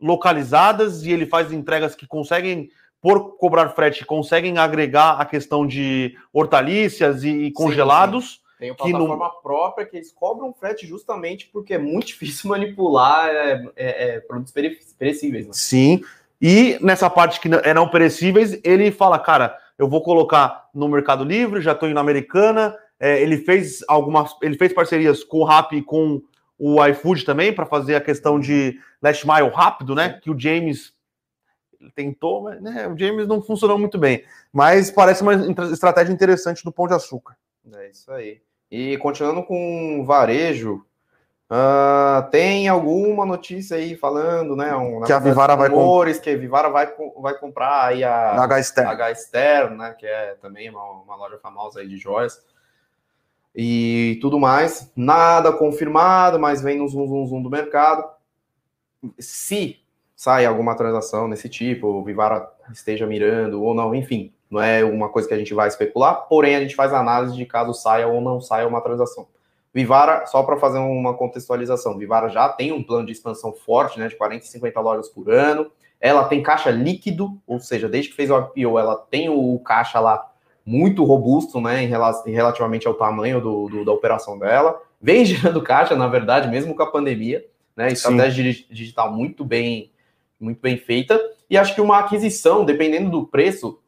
localizadas 0.00 1.04
e 1.04 1.12
ele 1.12 1.26
faz 1.26 1.52
entregas 1.52 1.94
que 1.94 2.06
conseguem 2.06 2.70
por 3.00 3.36
cobrar 3.36 3.70
frete, 3.70 4.04
conseguem 4.04 4.58
agregar 4.58 5.12
a 5.12 5.24
questão 5.24 5.66
de 5.66 6.16
hortaliças 6.32 7.24
e 7.24 7.50
congelados. 7.52 8.24
Sim, 8.24 8.30
sim. 8.30 8.40
Tem 8.60 8.70
uma 8.70 8.76
plataforma 8.76 9.24
não... 9.24 9.42
própria 9.42 9.86
que 9.86 9.96
eles 9.96 10.12
cobram 10.12 10.52
frete 10.52 10.86
justamente 10.86 11.48
porque 11.50 11.74
é 11.74 11.78
muito 11.78 12.08
difícil 12.08 12.50
manipular 12.50 13.28
é, 13.28 13.64
é, 13.74 14.08
é, 14.08 14.20
produtos 14.20 14.52
perecíveis. 14.98 15.46
Né? 15.46 15.52
Sim. 15.54 16.02
E 16.40 16.78
nessa 16.80 17.08
parte 17.08 17.40
que 17.40 17.48
é 17.64 17.74
não 17.74 17.88
perecíveis, 17.88 18.58
ele 18.64 18.90
fala, 18.90 19.18
cara, 19.18 19.56
eu 19.78 19.88
vou 19.88 20.02
colocar 20.02 20.68
no 20.74 20.88
Mercado 20.88 21.24
Livre, 21.24 21.60
já 21.60 21.72
estou 21.72 21.88
indo 21.88 21.94
na 21.94 22.00
Americana. 22.00 22.76
É, 22.98 23.20
ele 23.20 23.38
fez 23.38 23.82
algumas, 23.88 24.34
ele 24.42 24.56
fez 24.56 24.72
parcerias 24.74 25.24
com 25.24 25.38
o 25.38 25.44
Rap 25.44 25.74
e 25.74 25.82
com 25.82 26.22
o 26.62 26.84
iFood 26.84 27.24
também 27.24 27.54
para 27.54 27.64
fazer 27.64 27.94
a 27.94 28.00
questão 28.02 28.38
de 28.38 28.78
last 29.00 29.26
mile 29.26 29.48
rápido, 29.48 29.94
né? 29.94 30.20
Que 30.22 30.30
o 30.30 30.38
James 30.38 30.92
tentou, 31.94 32.42
mas 32.42 32.60
né, 32.60 32.86
o 32.86 32.98
James 32.98 33.26
não 33.26 33.40
funcionou 33.40 33.78
muito 33.78 33.96
bem. 33.96 34.22
Mas 34.52 34.90
parece 34.90 35.22
uma 35.22 35.34
estratégia 35.72 36.12
interessante 36.12 36.62
do 36.62 36.70
Pão 36.70 36.86
de 36.86 36.92
Açúcar. 36.92 37.34
É 37.72 37.88
isso 37.88 38.12
aí. 38.12 38.42
E 38.70 38.98
continuando 38.98 39.42
com 39.42 40.04
varejo, 40.04 40.84
uh, 41.50 42.30
tem 42.30 42.68
alguma 42.68 43.24
notícia 43.24 43.78
aí 43.78 43.96
falando, 43.96 44.54
né? 44.54 44.76
Um, 44.76 45.00
que 45.00 45.14
a 45.14 45.18
Vivara 45.18 45.56
vai 45.56 45.70
rumores 45.70 46.18
que 46.18 46.28
a 46.28 46.36
Vivara 46.36 46.68
vai, 46.68 46.92
vai 47.18 47.38
comprar 47.38 47.86
aí 47.86 48.04
a 48.04 48.34
H 48.90 49.10
Externo, 49.12 49.76
né? 49.78 49.96
Que 49.98 50.06
é 50.06 50.36
também 50.42 50.68
uma, 50.68 50.84
uma 50.90 51.16
loja 51.16 51.38
famosa 51.38 51.80
aí 51.80 51.88
de 51.88 51.96
joias. 51.96 52.44
E 53.54 54.18
tudo 54.20 54.38
mais. 54.38 54.90
Nada 54.96 55.52
confirmado, 55.52 56.38
mas 56.38 56.62
vem 56.62 56.78
no 56.78 56.88
zoom, 56.88 57.06
zoom, 57.06 57.26
zoom 57.26 57.42
do 57.42 57.50
mercado. 57.50 58.04
Se 59.18 59.78
sai 60.14 60.44
alguma 60.44 60.76
transação 60.76 61.26
nesse 61.26 61.48
tipo, 61.48 61.86
o 61.86 62.04
Vivara 62.04 62.48
esteja 62.72 63.06
mirando 63.06 63.62
ou 63.62 63.74
não, 63.74 63.94
enfim, 63.94 64.32
não 64.50 64.60
é 64.60 64.84
uma 64.84 65.08
coisa 65.08 65.26
que 65.26 65.32
a 65.32 65.38
gente 65.38 65.54
vai 65.54 65.68
especular, 65.68 66.26
porém 66.28 66.56
a 66.56 66.60
gente 66.60 66.74
faz 66.74 66.92
análise 66.92 67.34
de 67.34 67.46
caso 67.46 67.72
saia 67.72 68.06
ou 68.06 68.20
não 68.20 68.40
saia 68.40 68.66
uma 68.66 68.80
transação. 68.80 69.26
Vivara, 69.72 70.26
só 70.26 70.42
para 70.42 70.56
fazer 70.56 70.78
uma 70.78 71.14
contextualização, 71.14 71.96
Vivara 71.96 72.28
já 72.28 72.48
tem 72.48 72.72
um 72.72 72.82
plano 72.82 73.06
de 73.06 73.12
expansão 73.12 73.52
forte, 73.52 73.98
né, 73.98 74.08
de 74.08 74.16
40 74.16 74.44
e 74.44 74.48
50 74.48 74.80
lojas 74.80 75.08
por 75.08 75.30
ano. 75.30 75.70
Ela 76.00 76.24
tem 76.24 76.42
caixa 76.42 76.70
líquido, 76.70 77.40
ou 77.46 77.60
seja, 77.60 77.88
desde 77.88 78.10
que 78.10 78.16
fez 78.16 78.30
o 78.30 78.38
IPO, 78.38 78.78
ela 78.78 78.96
tem 78.96 79.28
o 79.28 79.58
caixa 79.60 80.00
lá 80.00 80.29
muito 80.64 81.04
robusto, 81.04 81.60
né, 81.60 81.82
em, 81.82 81.86
relativamente 81.86 82.86
ao 82.86 82.94
tamanho 82.94 83.40
do, 83.40 83.68
do, 83.68 83.84
da 83.84 83.92
operação 83.92 84.38
dela. 84.38 84.80
Vem 85.00 85.24
gerando 85.26 85.62
caixa, 85.62 85.96
na 85.96 86.06
verdade, 86.06 86.48
mesmo 86.48 86.74
com 86.74 86.82
a 86.82 86.90
pandemia, 86.90 87.44
né, 87.76 87.92
estratégia 87.92 88.52
Sim. 88.52 88.64
digital 88.70 89.12
muito 89.12 89.44
bem, 89.44 89.90
muito 90.38 90.60
bem 90.60 90.76
feita. 90.76 91.20
E 91.48 91.58
acho 91.58 91.74
que 91.74 91.80
uma 91.80 91.98
aquisição, 91.98 92.64
dependendo 92.64 93.10
do 93.10 93.26
preço, 93.26 93.80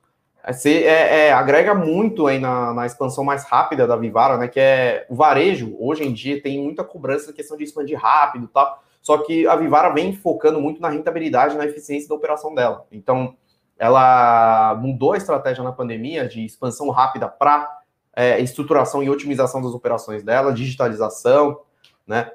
é, 0.45 0.71
é, 0.71 1.27
é, 1.27 1.33
agrega 1.33 1.73
muito 1.73 2.27
aí 2.27 2.41
na, 2.41 2.75
na, 2.75 2.85
expansão 2.85 3.23
mais 3.23 3.45
rápida 3.45 3.87
da 3.87 3.95
Vivara, 3.95 4.37
né? 4.37 4.49
Que 4.49 4.59
é 4.59 5.07
o 5.09 5.15
varejo. 5.15 5.77
Hoje 5.79 6.03
em 6.03 6.13
dia 6.13 6.43
tem 6.43 6.61
muita 6.61 6.83
cobrança 6.83 7.29
na 7.29 7.33
questão 7.33 7.57
de 7.57 7.63
expandir 7.63 7.97
rápido, 7.97 8.49
tá? 8.49 8.81
Só 9.01 9.19
que 9.19 9.47
a 9.47 9.55
Vivara 9.55 9.91
vem 9.91 10.13
focando 10.13 10.61
muito 10.61 10.81
na 10.81 10.89
rentabilidade, 10.89 11.57
na 11.57 11.65
eficiência 11.65 12.09
da 12.09 12.17
operação 12.17 12.53
dela. 12.55 12.87
Então, 12.91 13.37
ela 13.83 14.77
mudou 14.77 15.13
a 15.13 15.17
estratégia 15.17 15.65
na 15.65 15.73
pandemia 15.73 16.29
de 16.29 16.45
expansão 16.45 16.89
rápida 16.91 17.27
para 17.27 17.81
é, 18.15 18.39
estruturação 18.39 19.03
e 19.03 19.11
otimização 19.11 19.61
das 19.61 19.73
operações 19.73 20.23
dela, 20.23 20.53
digitalização, 20.53 21.63
né? 22.07 22.31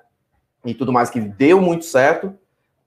E 0.65 0.73
tudo 0.73 0.91
mais 0.91 1.09
que 1.09 1.21
deu 1.21 1.61
muito 1.61 1.85
certo. 1.85 2.35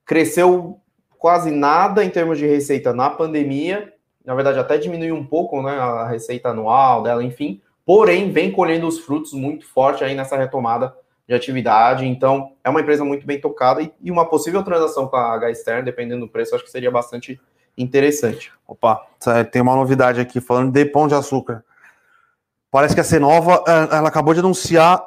Cresceu 0.04 0.78
quase 1.16 1.50
nada 1.50 2.04
em 2.04 2.10
termos 2.10 2.36
de 2.36 2.46
receita 2.46 2.92
na 2.92 3.08
pandemia. 3.08 3.94
Na 4.22 4.34
verdade, 4.34 4.58
até 4.58 4.76
diminuiu 4.76 5.14
um 5.14 5.24
pouco 5.24 5.62
né, 5.62 5.78
a 5.78 6.06
receita 6.06 6.50
anual 6.50 7.02
dela, 7.02 7.24
enfim. 7.24 7.62
Porém, 7.86 8.30
vem 8.30 8.52
colhendo 8.52 8.86
os 8.86 8.98
frutos 8.98 9.32
muito 9.32 9.66
forte 9.66 10.04
aí 10.04 10.14
nessa 10.14 10.36
retomada 10.36 10.94
de 11.26 11.32
atividade. 11.32 12.06
Então, 12.06 12.52
é 12.62 12.68
uma 12.68 12.82
empresa 12.82 13.06
muito 13.06 13.26
bem 13.26 13.40
tocada 13.40 13.80
e, 13.80 14.10
uma 14.10 14.28
possível 14.28 14.62
transação 14.62 15.08
com 15.08 15.16
a 15.16 15.32
H 15.32 15.54
Stern, 15.54 15.82
dependendo 15.82 16.26
do 16.26 16.30
preço, 16.30 16.54
acho 16.54 16.64
que 16.64 16.70
seria 16.70 16.90
bastante 16.90 17.40
interessante. 17.76 18.52
Opa, 18.66 19.06
tem 19.50 19.60
uma 19.60 19.74
novidade 19.74 20.20
aqui 20.20 20.40
falando 20.40 20.72
de 20.72 20.84
pão 20.84 21.08
de 21.08 21.14
açúcar. 21.14 21.64
Parece 22.70 22.94
que 22.94 23.00
a 23.00 23.04
Cenova 23.04 23.64
é, 23.66 23.96
ela 23.96 24.08
acabou 24.08 24.32
de 24.32 24.40
anunciar 24.40 25.04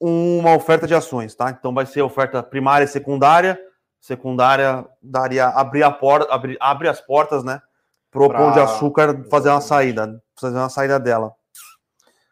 uma 0.00 0.54
oferta 0.54 0.86
de 0.86 0.94
ações, 0.94 1.34
tá? 1.34 1.50
Então 1.50 1.72
vai 1.72 1.86
ser 1.86 2.02
oferta 2.02 2.42
primária 2.42 2.84
e 2.84 2.88
secundária. 2.88 3.58
Secundária 4.00 4.84
daria 5.00 5.46
abrir 5.46 5.82
a 5.82 5.90
porta, 5.90 6.32
abrir, 6.32 6.56
abre 6.60 6.88
as 6.88 7.00
portas, 7.00 7.44
né? 7.44 7.62
Pro 8.10 8.28
pra... 8.28 8.38
pão 8.38 8.52
de 8.52 8.60
açúcar 8.60 9.24
fazer 9.30 9.48
uma 9.48 9.60
saída, 9.60 10.22
fazer 10.38 10.58
uma 10.58 10.68
saída 10.68 10.98
dela. 10.98 11.32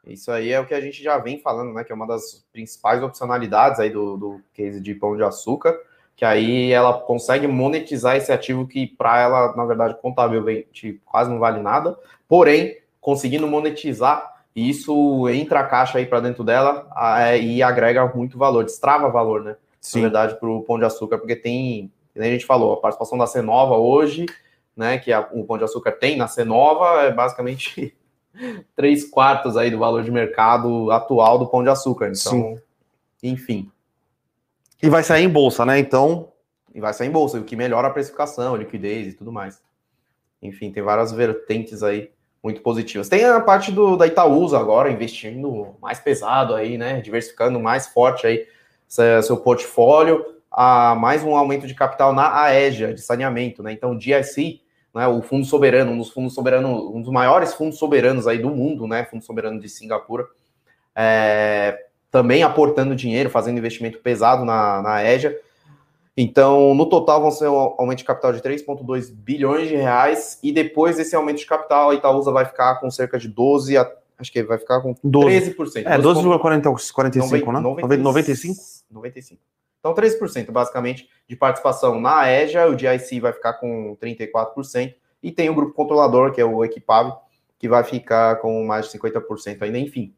Isso 0.05 0.33
aí 0.33 0.51
é 0.51 0.59
o 0.59 0.66
que 0.66 0.75
a 0.75 0.81
gente 0.81 1.03
já 1.03 1.16
vem 1.18 1.40
falando, 1.40 1.73
né? 1.73 1.85
Que 1.85 1.92
é 1.92 1.95
uma 1.95 2.07
das 2.07 2.45
principais 2.53 3.03
opcionalidades 3.03 3.79
aí 3.79 3.88
do, 3.88 4.16
do 4.16 4.40
case 4.53 4.81
de 4.81 4.95
pão 4.95 5.16
de 5.16 5.23
açúcar, 5.23 5.79
que 6.16 6.25
aí 6.25 6.70
ela 6.70 6.92
consegue 6.94 7.46
monetizar 7.46 8.16
esse 8.16 8.33
ativo 8.33 8.66
que 8.66 8.87
para 8.87 9.20
ela, 9.20 9.57
na 9.57 9.64
verdade, 9.64 9.96
contabilmente 10.01 11.01
quase 11.05 11.31
não 11.31 11.38
vale 11.38 11.61
nada, 11.61 11.98
porém, 12.29 12.77
conseguindo 13.01 13.46
monetizar, 13.46 14.33
isso 14.55 15.29
entra 15.31 15.61
a 15.61 15.66
caixa 15.66 15.98
aí 15.98 16.07
para 16.07 16.20
dentro 16.20 16.44
dela 16.44 16.88
é, 17.18 17.40
e 17.40 17.62
agrega 17.62 18.07
muito 18.07 18.38
valor, 18.38 18.64
destrava 18.64 19.09
valor, 19.09 19.42
né? 19.42 19.57
Sim. 19.81 19.98
Na 19.98 20.09
verdade, 20.09 20.38
para 20.38 20.48
o 20.48 20.62
pão 20.62 20.79
de 20.79 20.85
açúcar, 20.85 21.18
porque 21.18 21.35
tem, 21.35 21.90
como 22.14 22.25
a 22.25 22.29
gente 22.29 22.46
falou, 22.46 22.75
a 22.75 22.77
participação 22.77 23.18
da 23.18 23.27
Cenova 23.27 23.77
hoje, 23.77 24.27
né? 24.77 24.98
Que 24.98 25.12
a, 25.12 25.29
o 25.33 25.44
pão 25.44 25.59
de 25.59 25.64
açúcar 25.64 25.92
tem 25.92 26.16
na 26.16 26.29
Cenova 26.29 27.03
é 27.03 27.11
basicamente 27.11 27.96
três 28.77 29.09
quartos 29.09 29.57
aí 29.57 29.70
do 29.70 29.79
valor 29.79 30.05
de 30.05 30.11
mercado 30.11 30.90
atual 30.90 31.38
do 31.38 31.48
pão 31.48 31.62
de 31.62 31.70
açúcar. 31.70 32.07
Então, 32.07 32.12
Sim. 32.20 32.59
enfim. 33.22 33.70
E 34.83 34.88
vai 34.90 35.03
sair 35.03 35.25
em 35.25 35.29
bolsa, 35.29 35.64
né? 35.64 35.79
Então. 35.79 36.33
E 36.75 36.81
vai 36.81 36.92
sair 36.92 37.09
em 37.09 37.11
bolsa, 37.11 37.38
o 37.38 37.45
que 37.45 37.55
melhora 37.55 37.88
a 37.88 37.90
precificação, 37.90 38.55
a 38.55 38.59
liquidez 38.59 39.09
e 39.09 39.12
tudo 39.12 39.31
mais. 39.31 39.62
Enfim, 40.40 40.73
tem 40.73 40.83
várias 40.83 41.12
vertentes 41.12 41.83
aí 41.83 42.11
muito 42.42 42.61
positivas. 42.62 43.09
Tem 43.09 43.25
a 43.25 43.40
parte 43.40 43.71
do, 43.71 43.97
da 43.97 44.07
Itaúsa 44.07 44.59
agora, 44.59 44.90
investindo 44.90 45.77
mais 45.81 46.01
pesado 46.01 46.55
aí, 46.55 46.77
né? 46.77 47.01
Diversificando 47.01 47.61
mais 47.61 47.87
forte 47.88 48.27
aí 48.27 48.47
seu 48.88 49.37
portfólio. 49.37 50.25
A 50.51 50.95
mais 50.95 51.23
um 51.23 51.37
aumento 51.37 51.66
de 51.66 51.75
capital 51.75 52.12
na 52.12 52.42
AEGA, 52.42 52.92
de 52.92 53.01
saneamento, 53.01 53.62
né? 53.62 53.73
Então, 53.73 53.97
o 53.97 54.01
GIC 54.01 54.62
né, 54.95 55.07
o 55.07 55.23
Fundo 55.23 55.47
Soberano, 55.47 55.92
um 55.92 55.99
dos 55.99 56.11
fundos 56.11 56.35
soberanos, 56.35 56.83
um 56.95 57.01
dos 57.01 57.11
maiores 57.11 57.55
fundos 57.55 57.79
soberanos 57.79 58.27
aí 58.27 58.38
do 58.38 58.51
mundo, 58.51 58.87
né, 58.87 59.05
Fundo 59.05 59.25
Soberano 59.25 59.59
de 59.59 59.68
Singapura, 59.68 60.27
é, 60.95 61.87
também 62.12 62.42
aportando 62.42 62.94
dinheiro, 62.94 63.31
fazendo 63.31 63.57
investimento 63.57 63.98
pesado 63.98 64.44
na, 64.44 64.83
na 64.83 65.03
EJA. 65.03 65.35
Então, 66.14 66.75
no 66.75 66.85
total, 66.85 67.22
vão 67.22 67.31
ser 67.31 67.48
um 67.48 67.57
aumento 67.57 67.98
de 67.98 68.05
capital 68.05 68.35
de 68.35 68.42
3,2 68.42 69.11
bilhões 69.11 69.66
de 69.66 69.77
reais, 69.77 70.38
e 70.42 70.53
depois 70.53 70.96
desse 70.96 71.16
aumento 71.16 71.38
de 71.38 71.46
capital, 71.46 71.88
a 71.88 71.94
Itaúsa 71.94 72.31
vai 72.31 72.44
ficar 72.44 72.75
com 72.81 72.90
cerca 72.90 73.18
de 73.18 73.29
12 73.29 73.79
a, 73.79 73.90
acho 74.18 74.31
que 74.31 74.42
vai 74.42 74.59
ficar 74.59 74.83
com 74.83 74.94
12. 75.03 75.55
13%. 75.57 75.87
É, 75.87 75.96
12,45, 75.96 77.51
né? 77.51 77.61
95? 77.96 78.61
95. 78.90 79.40
Então, 79.81 79.94
13%, 79.94 80.51
basicamente, 80.51 81.09
de 81.27 81.35
participação 81.35 81.98
na 81.98 82.31
EJA, 82.31 82.68
o 82.68 82.79
GIC 82.79 83.20
vai 83.20 83.33
ficar 83.33 83.55
com 83.55 83.96
34%, 84.01 84.94
e 85.22 85.33
tem 85.33 85.48
o 85.48 85.55
grupo 85.55 85.72
controlador, 85.72 86.31
que 86.31 86.42
é 86.42 86.44
o 86.44 86.62
Equipave, 86.62 87.14
que 87.59 87.66
vai 87.66 87.83
ficar 87.83 88.37
com 88.37 88.66
mais 88.66 88.90
de 88.90 88.98
50% 88.98 89.62
ainda, 89.62 89.79
enfim. 89.79 90.14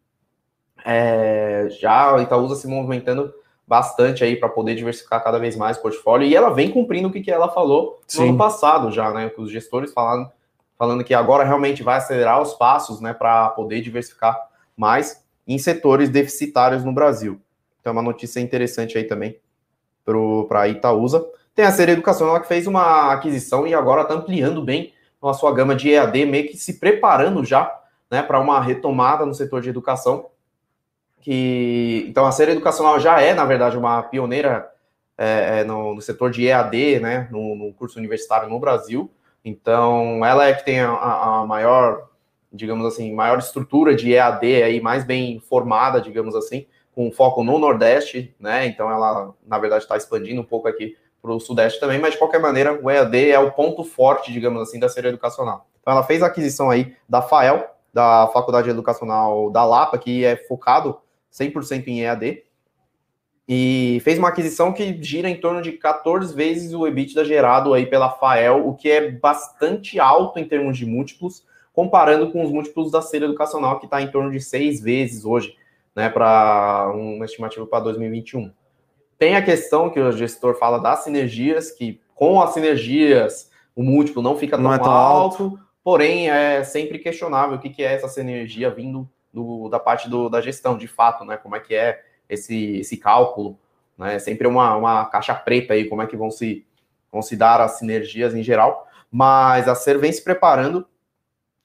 É, 0.85 1.69
já 1.81 2.15
a 2.15 2.23
Itaúsa 2.23 2.57
se 2.57 2.69
movimentando 2.69 3.33
bastante 3.67 4.23
aí 4.23 4.37
para 4.37 4.49
poder 4.49 4.75
diversificar 4.75 5.25
cada 5.25 5.39
vez 5.39 5.57
mais 5.57 5.79
o 5.79 5.83
portfólio, 5.83 6.27
e 6.27 6.37
ela 6.37 6.51
vem 6.51 6.71
cumprindo 6.71 7.09
o 7.09 7.11
que, 7.11 7.23
que 7.23 7.31
ela 7.31 7.49
falou 7.49 8.01
no 8.03 8.05
Sim. 8.07 8.29
ano 8.29 8.39
passado 8.39 8.91
já, 8.91 9.11
né, 9.11 9.31
com 9.31 9.43
os 9.43 9.51
gestores 9.51 9.93
falando, 9.93 10.31
falando 10.79 11.03
que 11.03 11.15
agora 11.15 11.45
realmente 11.45 11.83
vai 11.83 11.97
acelerar 11.97 12.43
os 12.43 12.53
passos, 12.55 13.01
né, 13.01 13.15
para 13.15 13.49
poder 13.51 13.81
diversificar 13.81 14.39
mais 14.77 15.25
em 15.47 15.57
setores 15.59 16.11
deficitários 16.11 16.85
no 16.85 16.93
Brasil. 16.93 17.41
Então 17.81 17.91
é 17.91 17.93
uma 17.93 18.03
notícia 18.03 18.41
interessante 18.41 18.99
aí 18.99 19.05
também 19.05 19.39
para 20.49 20.63
a 20.63 20.69
Itaúsa. 20.69 21.25
Tem 21.55 21.65
a 21.65 21.71
Ser 21.71 21.89
Educacional 21.89 22.41
que 22.41 22.49
fez 22.49 22.67
uma 22.67 23.13
aquisição 23.13 23.67
e 23.67 23.75
agora 23.75 24.03
está 24.03 24.15
ampliando 24.15 24.63
bem 24.63 24.93
a 25.23 25.33
sua 25.33 25.55
gama 25.55 25.75
de 25.75 25.91
EAD, 25.91 26.27
meio 26.27 26.49
que 26.49 26.57
se 26.57 26.79
preparando 26.79 27.43
já 27.45 27.75
né, 28.11 28.23
para 28.23 28.39
uma 28.39 28.61
retomada 28.61 29.25
no 29.25 29.33
setor 29.33 29.63
de 29.63 29.71
educação. 29.71 30.27
Que, 31.25 32.05
então, 32.07 32.27
a 32.27 32.33
Ser 32.33 32.51
Educacional 32.51 33.01
já 33.01 33.19
é, 33.19 33.33
na 33.33 33.47
verdade, 33.47 33.79
uma 33.79 34.03
pioneira 34.03 34.71
é, 35.17 35.61
é 35.61 35.65
no, 35.65 35.95
no, 35.95 36.03
setor 36.03 36.31
de 36.31 36.47
EAD, 36.47 37.01
né, 37.01 37.29
no, 37.31 37.55
no, 37.55 37.73
curso 37.73 37.99
universitário 37.99 38.49
no 38.49 38.61
Brasil. 38.61 39.11
Então, 39.43 40.25
ela 40.25 40.47
é 40.47 40.53
que 40.53 40.65
tem 40.65 40.81
a, 40.81 40.91
a 40.91 41.47
maior, 41.47 42.11
digamos 42.53 42.85
assim, 42.85 43.15
maior 43.15 43.39
estrutura 43.39 43.95
de 43.95 44.13
EAD 44.13 44.63
aí, 44.63 44.81
mais 44.83 45.03
bem 45.03 45.41
formada, 45.41 45.99
digamos 45.99 46.35
assim 46.35 46.67
com 46.95 47.11
foco 47.11 47.43
no 47.43 47.59
Nordeste, 47.59 48.35
né? 48.39 48.67
Então 48.67 48.91
ela, 48.91 49.35
na 49.45 49.59
verdade, 49.59 49.83
está 49.83 49.97
expandindo 49.97 50.41
um 50.41 50.45
pouco 50.45 50.69
aqui 50.69 50.97
para 51.21 51.33
o 51.33 51.41
Sudeste 51.41 51.81
também, 51.81 51.99
mas 51.99 52.13
de 52.13 52.19
qualquer 52.19 52.41
maneira, 52.41 52.79
o 52.81 52.91
EAD 52.91 53.31
é 53.31 53.39
o 53.39 53.51
ponto 53.51 53.83
forte, 53.83 54.33
digamos 54.33 54.63
assim, 54.63 54.79
da 54.79 54.89
série 54.89 55.09
educacional. 55.09 55.67
Então 55.81 55.93
ela 55.93 56.05
fez 56.05 56.23
a 56.23 56.27
aquisição 56.27 56.71
aí 56.71 56.95
da 57.09 57.21
FAEL, 57.21 57.69
da 57.93 58.29
Faculdade 58.29 58.71
Educacional 58.71 59.51
da 59.51 59.65
Lapa, 59.65 59.99
que 59.99 60.25
é 60.25 60.37
focado 60.37 60.99
100% 61.35 61.89
em 61.89 62.03
EAD, 62.03 62.45
e 63.47 64.01
fez 64.03 64.19
uma 64.19 64.29
aquisição 64.29 64.73
que 64.73 65.03
gira 65.03 65.29
em 65.29 65.37
torno 65.37 65.61
de 65.61 65.73
14 65.73 66.35
vezes 66.35 66.73
o 66.73 66.87
EBITDA 66.87 67.25
gerado 67.25 67.75
aí 67.75 67.85
pela 67.85 68.11
FAEL, 68.11 68.67
o 68.67 68.75
que 68.75 68.91
é 68.91 69.11
bastante 69.11 70.01
alto 70.01 70.39
em 70.39 70.47
termos 70.47 70.79
de 70.79 70.87
múltiplos, 70.87 71.45
comparando 71.73 72.31
com 72.31 72.43
os 72.43 72.51
múltiplos 72.51 72.91
da 72.91 73.03
série 73.03 73.25
educacional, 73.25 73.79
que 73.79 73.85
está 73.85 74.01
em 74.01 74.11
torno 74.11 74.31
de 74.31 74.41
seis 74.41 74.81
vezes 74.81 75.25
hoje 75.25 75.57
né, 75.95 76.09
para 76.09 76.91
uma 76.95 77.25
estimativa 77.25 77.67
para 77.67 77.85
2021. 77.85 78.51
Tem 79.19 79.37
a 79.37 79.43
questão 79.43 79.91
que 79.91 80.01
o 80.01 80.13
gestor 80.13 80.57
fala 80.59 80.79
das 80.79 81.05
sinergias, 81.05 81.71
que 81.71 82.01
com 82.15 82.41
as 82.41 82.55
sinergias 82.55 83.51
o 83.77 83.83
múltiplo 83.83 84.23
não 84.23 84.37
fica 84.37 84.57
tão, 84.57 84.65
não 84.65 84.73
é 84.73 84.79
tão 84.79 84.91
alto, 84.91 85.43
alto, 85.43 85.59
porém 85.83 86.31
é 86.31 86.65
sempre 86.65 86.99
questionável 86.99 87.57
o 87.57 87.61
que, 87.61 87.69
que 87.69 87.83
é 87.83 87.93
essa 87.93 88.09
sinergia 88.09 88.71
vindo 88.71 89.09
do, 89.35 89.69
da 89.69 89.81
parte 89.81 90.09
do, 90.09 90.29
da 90.29 90.41
gestão, 90.41 90.79
de 90.79 90.87
fato, 90.87 91.25
né? 91.25 91.37
Como 91.37 91.57
é 91.57 91.61
que 91.61 91.75
é 91.75 92.03
esse, 92.29 92.79
esse 92.79 92.97
cálculo, 92.97 93.59
né? 93.99 94.15
É 94.15 94.19
sempre 94.21 94.47
uma, 94.47 94.77
uma 94.77 95.05
caixa 95.07 95.35
preta 95.35 95.75
aí, 95.75 95.89
como 95.89 96.01
é 96.01 96.07
que 96.07 96.17
vão 96.17 96.31
se, 96.31 96.65
vão 97.11 97.21
se 97.21 97.37
dar 97.37 97.61
as 97.61 97.79
sinergias 97.79 98.35
em 98.35 98.43
geral. 98.43 98.89
Mas 99.11 99.69
a 99.69 99.75
Ser 99.75 99.99
vem 99.99 100.13
se 100.13 100.23
preparando 100.23 100.87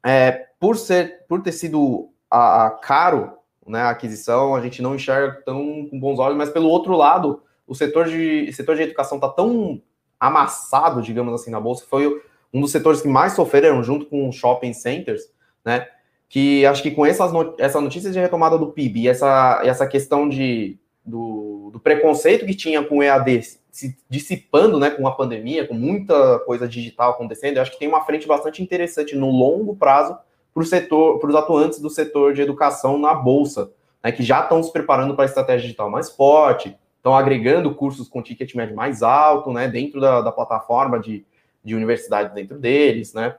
é, 0.03 0.47
por 0.60 0.75
ser, 0.75 1.25
por 1.27 1.41
ter 1.41 1.51
sido 1.51 2.10
a, 2.29 2.65
a 2.65 2.71
caro 2.71 3.39
né, 3.69 3.82
a 3.82 3.91
aquisição, 3.91 4.55
a 4.55 4.62
gente 4.62 4.82
não 4.82 4.95
enxerga 4.95 5.43
tão 5.45 5.88
com 5.88 5.99
bons 5.99 6.17
olhos, 6.17 6.36
mas 6.36 6.49
pelo 6.49 6.67
outro 6.67 6.95
lado, 6.95 7.43
o 7.67 7.75
setor 7.75 8.08
de, 8.08 8.51
setor 8.51 8.75
de 8.75 8.82
educação 8.82 9.19
está 9.19 9.29
tão 9.29 9.79
amassado, 10.19 11.03
digamos 11.03 11.34
assim, 11.34 11.51
na 11.51 11.60
bolsa, 11.60 11.86
foi 11.88 12.21
um 12.51 12.62
dos 12.62 12.71
setores 12.71 13.01
que 13.01 13.08
mais 13.08 13.34
sofreram 13.34 13.84
junto 13.84 14.08
com 14.08 14.32
shopping 14.32 14.73
centers, 14.73 15.21
né? 15.63 15.88
Que 16.29 16.65
acho 16.65 16.83
que 16.83 16.91
com 16.91 17.05
essas 17.05 17.31
essa 17.57 17.81
notícia 17.81 18.11
de 18.11 18.19
retomada 18.19 18.57
do 18.57 18.71
PIB 18.71 19.01
e 19.01 19.07
essa, 19.07 19.61
essa 19.63 19.87
questão 19.87 20.29
de, 20.29 20.77
do, 21.03 21.71
do 21.73 21.79
preconceito 21.79 22.45
que 22.45 22.53
tinha 22.53 22.83
com 22.83 22.99
o 22.99 23.03
EAD 23.03 23.41
se 23.71 23.97
dissipando, 24.09 24.79
né, 24.79 24.89
com 24.89 25.07
a 25.07 25.15
pandemia, 25.15 25.67
com 25.67 25.73
muita 25.73 26.39
coisa 26.39 26.67
digital 26.67 27.11
acontecendo, 27.11 27.57
eu 27.57 27.61
acho 27.61 27.71
que 27.71 27.79
tem 27.79 27.87
uma 27.87 28.03
frente 28.03 28.27
bastante 28.27 28.61
interessante 28.61 29.15
no 29.15 29.29
longo 29.29 29.75
prazo 29.75 30.17
para 30.53 30.63
o 30.63 30.65
setor, 30.65 31.19
para 31.19 31.29
os 31.29 31.35
atuantes 31.35 31.79
do 31.79 31.89
setor 31.89 32.33
de 32.33 32.41
educação 32.41 32.97
na 32.97 33.13
bolsa, 33.13 33.71
né, 34.03 34.11
que 34.11 34.23
já 34.23 34.41
estão 34.41 34.61
se 34.61 34.71
preparando 34.71 35.15
para 35.15 35.25
a 35.25 35.27
estratégia 35.27 35.61
digital 35.61 35.89
mais 35.89 36.09
forte, 36.11 36.75
estão 36.97 37.15
agregando 37.15 37.73
cursos 37.73 38.09
com 38.09 38.21
ticket 38.21 38.53
médio 38.55 38.75
mais 38.75 39.01
alto, 39.03 39.51
né, 39.53 39.67
dentro 39.67 40.01
da, 40.01 40.21
da 40.21 40.31
plataforma 40.31 40.99
de, 40.99 41.23
de 41.63 41.75
universidade 41.75 42.33
dentro 42.33 42.57
deles, 42.57 43.13
né, 43.13 43.35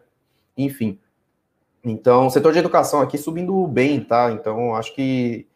enfim. 0.56 0.98
Então, 1.84 2.26
o 2.26 2.30
setor 2.30 2.52
de 2.52 2.58
educação 2.58 3.00
aqui 3.00 3.16
subindo 3.16 3.66
bem, 3.66 4.00
tá? 4.00 4.30
Então, 4.32 4.74
acho 4.74 4.94
que, 4.94 5.46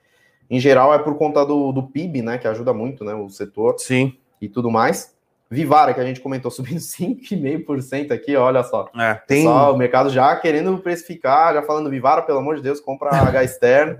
em 0.49 0.59
geral, 0.59 0.95
é 0.95 0.99
por 0.99 1.17
conta 1.17 1.45
do, 1.45 1.73
do 1.73 1.83
PIB, 1.83 2.23
né, 2.23 2.39
que 2.39 2.49
ajuda 2.49 2.73
muito, 2.73 3.05
né, 3.05 3.15
o 3.15 3.29
setor. 3.29 3.77
Sim. 3.79 4.17
E 4.41 4.49
tudo 4.49 4.71
mais. 4.71 5.15
Vivara, 5.51 5.93
que 5.93 6.01
a 6.01 6.05
gente 6.05 6.21
comentou, 6.21 6.51
subindo 6.53 6.79
5,5% 6.79 8.11
aqui, 8.11 8.35
olha 8.37 8.63
só. 8.65 8.91
É, 8.99 9.15
tem... 9.15 9.45
Só 9.45 9.73
o 9.73 9.77
mercado 9.77 10.11
já 10.11 10.35
querendo 10.37 10.77
precificar, 10.79 11.55
já 11.55 11.63
falando 11.63 11.91
Vivara, 11.91 12.23
pelo 12.23 12.39
amor 12.39 12.57
de 12.57 12.63
Deus, 12.63 12.81
compra 12.81 13.11
H 13.15 13.45
externo, 13.45 13.99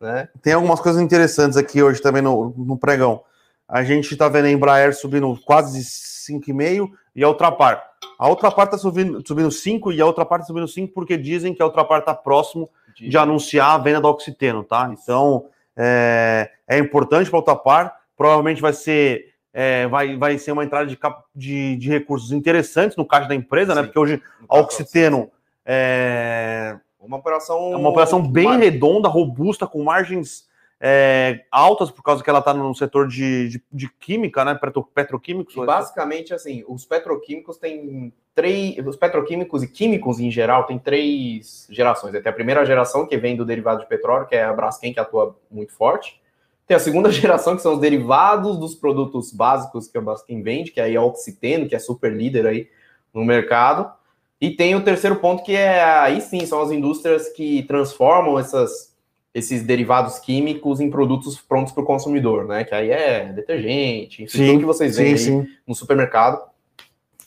né? 0.00 0.28
Tem 0.42 0.52
algumas 0.52 0.80
coisas 0.80 1.00
interessantes 1.00 1.56
aqui 1.56 1.82
hoje 1.82 2.02
também 2.02 2.22
no, 2.22 2.54
no 2.56 2.76
pregão. 2.76 3.22
A 3.68 3.84
gente 3.84 4.10
está 4.12 4.28
vendo 4.28 4.46
a 4.46 4.50
Embraer 4.50 4.94
subindo 4.94 5.38
quase 5.44 5.80
5,5% 5.80 6.90
e 7.14 7.22
a 7.22 7.28
Ultrapar. 7.28 7.89
A 8.20 8.28
Ultrapar 8.28 8.66
está 8.66 8.76
subindo, 8.76 9.26
subindo 9.26 9.50
5 9.50 9.92
e 9.92 10.00
a 10.02 10.04
outra 10.04 10.26
parte 10.26 10.46
subindo 10.46 10.68
5 10.68 10.92
porque 10.92 11.16
dizem 11.16 11.54
que 11.54 11.62
a 11.62 11.64
Ultrapar 11.64 12.00
está 12.00 12.14
próximo 12.14 12.68
de... 12.94 13.08
de 13.08 13.16
anunciar 13.16 13.70
a 13.70 13.78
venda 13.78 13.98
do 13.98 14.08
Oxiteno, 14.08 14.62
tá? 14.62 14.92
Então, 14.92 15.46
é, 15.74 16.50
é 16.68 16.76
importante 16.76 17.30
para 17.30 17.38
a 17.38 17.40
Ultrapar, 17.40 17.96
provavelmente 18.14 18.60
vai 18.60 18.74
ser 18.74 19.30
é, 19.54 19.86
vai, 19.88 20.18
vai 20.18 20.36
ser 20.36 20.52
uma 20.52 20.62
entrada 20.62 20.86
de, 20.86 20.98
de, 21.34 21.76
de, 21.76 21.88
recursos 21.88 22.30
interessantes 22.30 22.94
no 22.94 23.06
caixa 23.06 23.26
da 23.26 23.34
empresa, 23.34 23.74
né? 23.74 23.80
Sim, 23.80 23.80
né? 23.80 23.86
Porque 23.86 23.98
hoje 23.98 24.22
a 24.46 24.58
Oxiteno 24.58 25.30
é 25.64 26.76
uma 27.00 27.16
operação, 27.16 27.72
é 27.72 27.76
uma 27.76 27.88
operação 27.88 28.20
bem 28.20 28.58
redonda, 28.58 29.08
robusta, 29.08 29.66
com 29.66 29.82
margens 29.82 30.46
é, 30.82 31.44
altas, 31.50 31.90
por 31.90 32.02
causa 32.02 32.24
que 32.24 32.30
ela 32.30 32.38
está 32.38 32.54
no 32.54 32.74
setor 32.74 33.06
de, 33.06 33.50
de, 33.50 33.62
de, 33.70 33.88
química, 34.00 34.42
né? 34.46 34.54
Petro, 34.54 34.82
petroquímicos. 34.82 35.54
Basicamente, 35.54 36.32
assim, 36.32 36.64
os 36.66 36.86
petroquímicos 36.86 37.58
têm 37.58 38.10
três. 38.34 38.78
Os 38.86 38.96
petroquímicos 38.96 39.62
e 39.62 39.68
químicos 39.68 40.18
em 40.18 40.30
geral 40.30 40.64
têm 40.64 40.78
três 40.78 41.66
gerações. 41.70 42.12
Tem 42.12 42.30
a 42.30 42.32
primeira 42.32 42.64
geração, 42.64 43.06
que 43.06 43.18
vem 43.18 43.36
do 43.36 43.44
derivado 43.44 43.80
de 43.80 43.88
petróleo, 43.88 44.26
que 44.26 44.34
é 44.34 44.42
a 44.42 44.52
Braskem, 44.54 44.94
que 44.94 45.00
atua 45.00 45.36
muito 45.50 45.72
forte. 45.74 46.18
Tem 46.66 46.74
a 46.74 46.80
segunda 46.80 47.10
geração, 47.12 47.56
que 47.56 47.62
são 47.62 47.74
os 47.74 47.80
derivados 47.80 48.58
dos 48.58 48.74
produtos 48.74 49.32
básicos 49.32 49.86
que 49.86 49.98
a 49.98 50.00
Baskin 50.00 50.40
vende, 50.40 50.70
que 50.70 50.80
aí 50.80 50.94
é 50.94 51.00
o 51.00 51.04
Oxiteno, 51.04 51.68
que 51.68 51.76
é 51.76 51.78
super 51.78 52.10
líder 52.10 52.46
aí 52.46 52.70
no 53.12 53.22
mercado. 53.22 53.92
E 54.40 54.50
tem 54.50 54.74
o 54.74 54.82
terceiro 54.82 55.16
ponto, 55.16 55.42
que 55.42 55.54
é 55.54 55.84
aí 55.84 56.22
sim, 56.22 56.46
são 56.46 56.62
as 56.62 56.70
indústrias 56.70 57.28
que 57.28 57.64
transformam 57.64 58.38
essas, 58.38 58.89
esses 59.32 59.62
derivados 59.62 60.18
químicos 60.18 60.80
em 60.80 60.90
produtos 60.90 61.40
prontos 61.40 61.72
para 61.72 61.82
o 61.82 61.86
consumidor, 61.86 62.46
né? 62.46 62.64
Que 62.64 62.74
aí 62.74 62.90
é 62.90 63.32
detergente, 63.32 64.24
enfim, 64.24 64.38
sim, 64.38 64.46
tudo 64.46 64.60
que 64.60 64.66
vocês 64.66 64.96
veem 64.96 65.16
sim, 65.16 65.42
sim. 65.42 65.48
no 65.66 65.74
supermercado. 65.74 66.42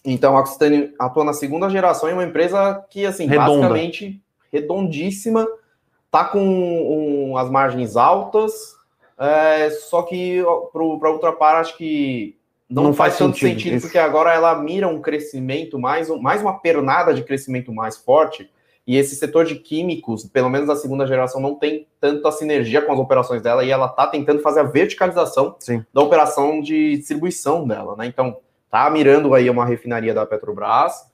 Então, 0.05 0.35
a 0.35 0.41
Occitane 0.41 0.93
atua 0.99 1.23
na 1.23 1.33
segunda 1.33 1.69
geração 1.69 2.09
em 2.09 2.13
uma 2.13 2.25
empresa 2.25 2.85
que, 2.89 3.05
assim, 3.05 3.25
Redonda. 3.25 3.61
basicamente 3.61 4.21
redondíssima, 4.51 5.47
tá 6.11 6.25
com 6.25 6.39
um, 6.39 7.37
as 7.37 7.49
margens 7.49 7.95
altas, 7.95 8.53
é, 9.17 9.69
só 9.71 10.03
que 10.03 10.43
para 10.71 11.09
outra 11.09 11.31
parte, 11.31 11.69
acho 11.69 11.77
que 11.77 12.37
não, 12.69 12.83
não 12.83 12.93
faz, 12.93 13.13
faz 13.13 13.19
tanto 13.19 13.37
sentido, 13.37 13.61
sentido 13.61 13.81
porque 13.81 13.97
agora 13.97 14.33
ela 14.33 14.53
mira 14.55 14.87
um 14.87 15.01
crescimento, 15.01 15.79
mais, 15.79 16.09
mais 16.21 16.41
uma 16.41 16.59
pernada 16.59 17.13
de 17.13 17.23
crescimento 17.23 17.73
mais 17.73 17.97
forte. 17.97 18.49
E 18.85 18.97
esse 18.97 19.15
setor 19.15 19.45
de 19.45 19.55
químicos, 19.55 20.25
pelo 20.25 20.49
menos 20.49 20.69
a 20.69 20.75
segunda 20.75 21.07
geração, 21.07 21.39
não 21.39 21.55
tem 21.55 21.87
tanta 22.01 22.31
sinergia 22.31 22.81
com 22.81 22.91
as 22.91 22.99
operações 22.99 23.41
dela 23.41 23.63
e 23.63 23.71
ela 23.71 23.85
está 23.85 24.07
tentando 24.07 24.41
fazer 24.41 24.59
a 24.59 24.63
verticalização 24.63 25.55
Sim. 25.59 25.85
da 25.93 26.01
operação 26.01 26.59
de 26.59 26.97
distribuição 26.97 27.65
dela, 27.65 27.95
né? 27.95 28.05
Então, 28.07 28.37
tá 28.69 28.89
mirando 28.89 29.33
aí 29.33 29.49
uma 29.49 29.65
refinaria 29.65 30.13
da 30.13 30.25
Petrobras, 30.25 31.05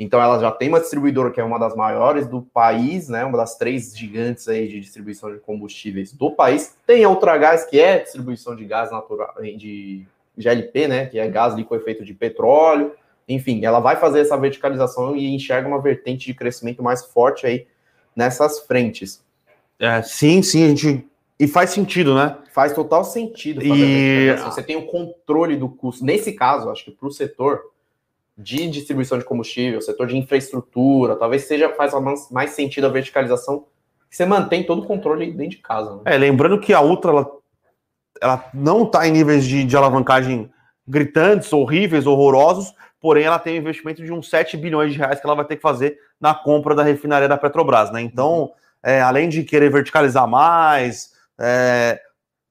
então 0.00 0.18
ela 0.18 0.38
já 0.38 0.50
tem 0.50 0.70
uma 0.70 0.80
distribuidora 0.80 1.30
que 1.30 1.38
é 1.38 1.44
uma 1.44 1.58
das 1.58 1.76
maiores 1.76 2.26
do 2.26 2.40
país, 2.40 3.10
né? 3.10 3.22
Uma 3.22 3.36
das 3.36 3.58
três 3.58 3.94
gigantes 3.94 4.48
aí 4.48 4.66
de 4.66 4.80
distribuição 4.80 5.30
de 5.30 5.38
combustíveis 5.40 6.10
do 6.10 6.30
país. 6.30 6.74
Tem 6.86 7.04
a 7.04 7.10
Ultragás, 7.10 7.66
que 7.66 7.78
é 7.78 7.98
distribuição 7.98 8.56
de 8.56 8.64
gás 8.64 8.90
natural, 8.90 9.34
de 9.38 10.06
GLP, 10.38 10.88
né? 10.88 11.04
Que 11.04 11.18
é 11.18 11.28
gás 11.28 11.54
efeito 11.54 12.02
de 12.02 12.14
petróleo. 12.14 12.92
Enfim, 13.34 13.64
ela 13.64 13.80
vai 13.80 13.96
fazer 13.96 14.20
essa 14.20 14.36
verticalização 14.36 15.16
e 15.16 15.34
enxerga 15.34 15.68
uma 15.68 15.80
vertente 15.80 16.26
de 16.26 16.34
crescimento 16.34 16.82
mais 16.82 17.04
forte 17.04 17.46
aí 17.46 17.66
nessas 18.14 18.60
frentes. 18.60 19.24
É, 19.78 20.02
sim, 20.02 20.42
sim, 20.42 20.64
a 20.64 20.68
gente. 20.68 21.06
E 21.38 21.48
faz 21.48 21.70
sentido, 21.70 22.14
né? 22.14 22.36
Faz 22.52 22.74
total 22.74 23.02
sentido. 23.02 23.62
E... 23.62 24.34
Você 24.44 24.62
tem 24.62 24.76
o 24.76 24.86
controle 24.86 25.56
do 25.56 25.68
custo. 25.68 26.04
Nesse 26.04 26.32
caso, 26.32 26.68
acho 26.68 26.84
que 26.84 26.90
para 26.90 27.08
o 27.08 27.10
setor, 27.10 27.62
de 28.40 28.68
distribuição 28.68 29.18
de 29.18 29.24
combustível, 29.24 29.80
setor 29.80 30.06
de 30.06 30.16
infraestrutura, 30.16 31.14
talvez 31.16 31.44
seja 31.44 31.68
faz 31.74 31.92
mais 32.30 32.50
sentido 32.50 32.86
a 32.86 32.90
verticalização, 32.90 33.66
você 34.08 34.24
mantém 34.24 34.64
todo 34.64 34.82
o 34.82 34.86
controle 34.86 35.30
dentro 35.30 35.56
de 35.56 35.58
casa. 35.58 35.96
Né? 35.96 36.02
É, 36.06 36.18
lembrando 36.18 36.58
que 36.58 36.72
a 36.72 36.80
Ultra 36.80 37.12
ela, 37.12 37.30
ela 38.20 38.50
não 38.52 38.84
está 38.84 39.06
em 39.06 39.12
níveis 39.12 39.44
de, 39.44 39.62
de, 39.62 39.76
alavancagem 39.76 40.50
gritantes, 40.88 41.52
horríveis, 41.52 42.06
horrorosos, 42.06 42.74
porém 43.00 43.24
ela 43.24 43.38
tem 43.38 43.54
um 43.54 43.62
investimento 43.62 44.04
de 44.04 44.12
uns 44.12 44.28
7 44.28 44.56
bilhões 44.56 44.92
de 44.92 44.98
reais 44.98 45.18
que 45.18 45.26
ela 45.26 45.34
vai 45.34 45.44
ter 45.44 45.56
que 45.56 45.62
fazer 45.62 45.98
na 46.20 46.34
compra 46.34 46.74
da 46.74 46.82
refinaria 46.82 47.28
da 47.28 47.38
Petrobras, 47.38 47.90
né? 47.90 48.00
Então, 48.00 48.52
é, 48.82 49.00
além 49.00 49.28
de 49.28 49.42
querer 49.42 49.70
verticalizar 49.70 50.28
mais, 50.28 51.12
é, 51.38 52.00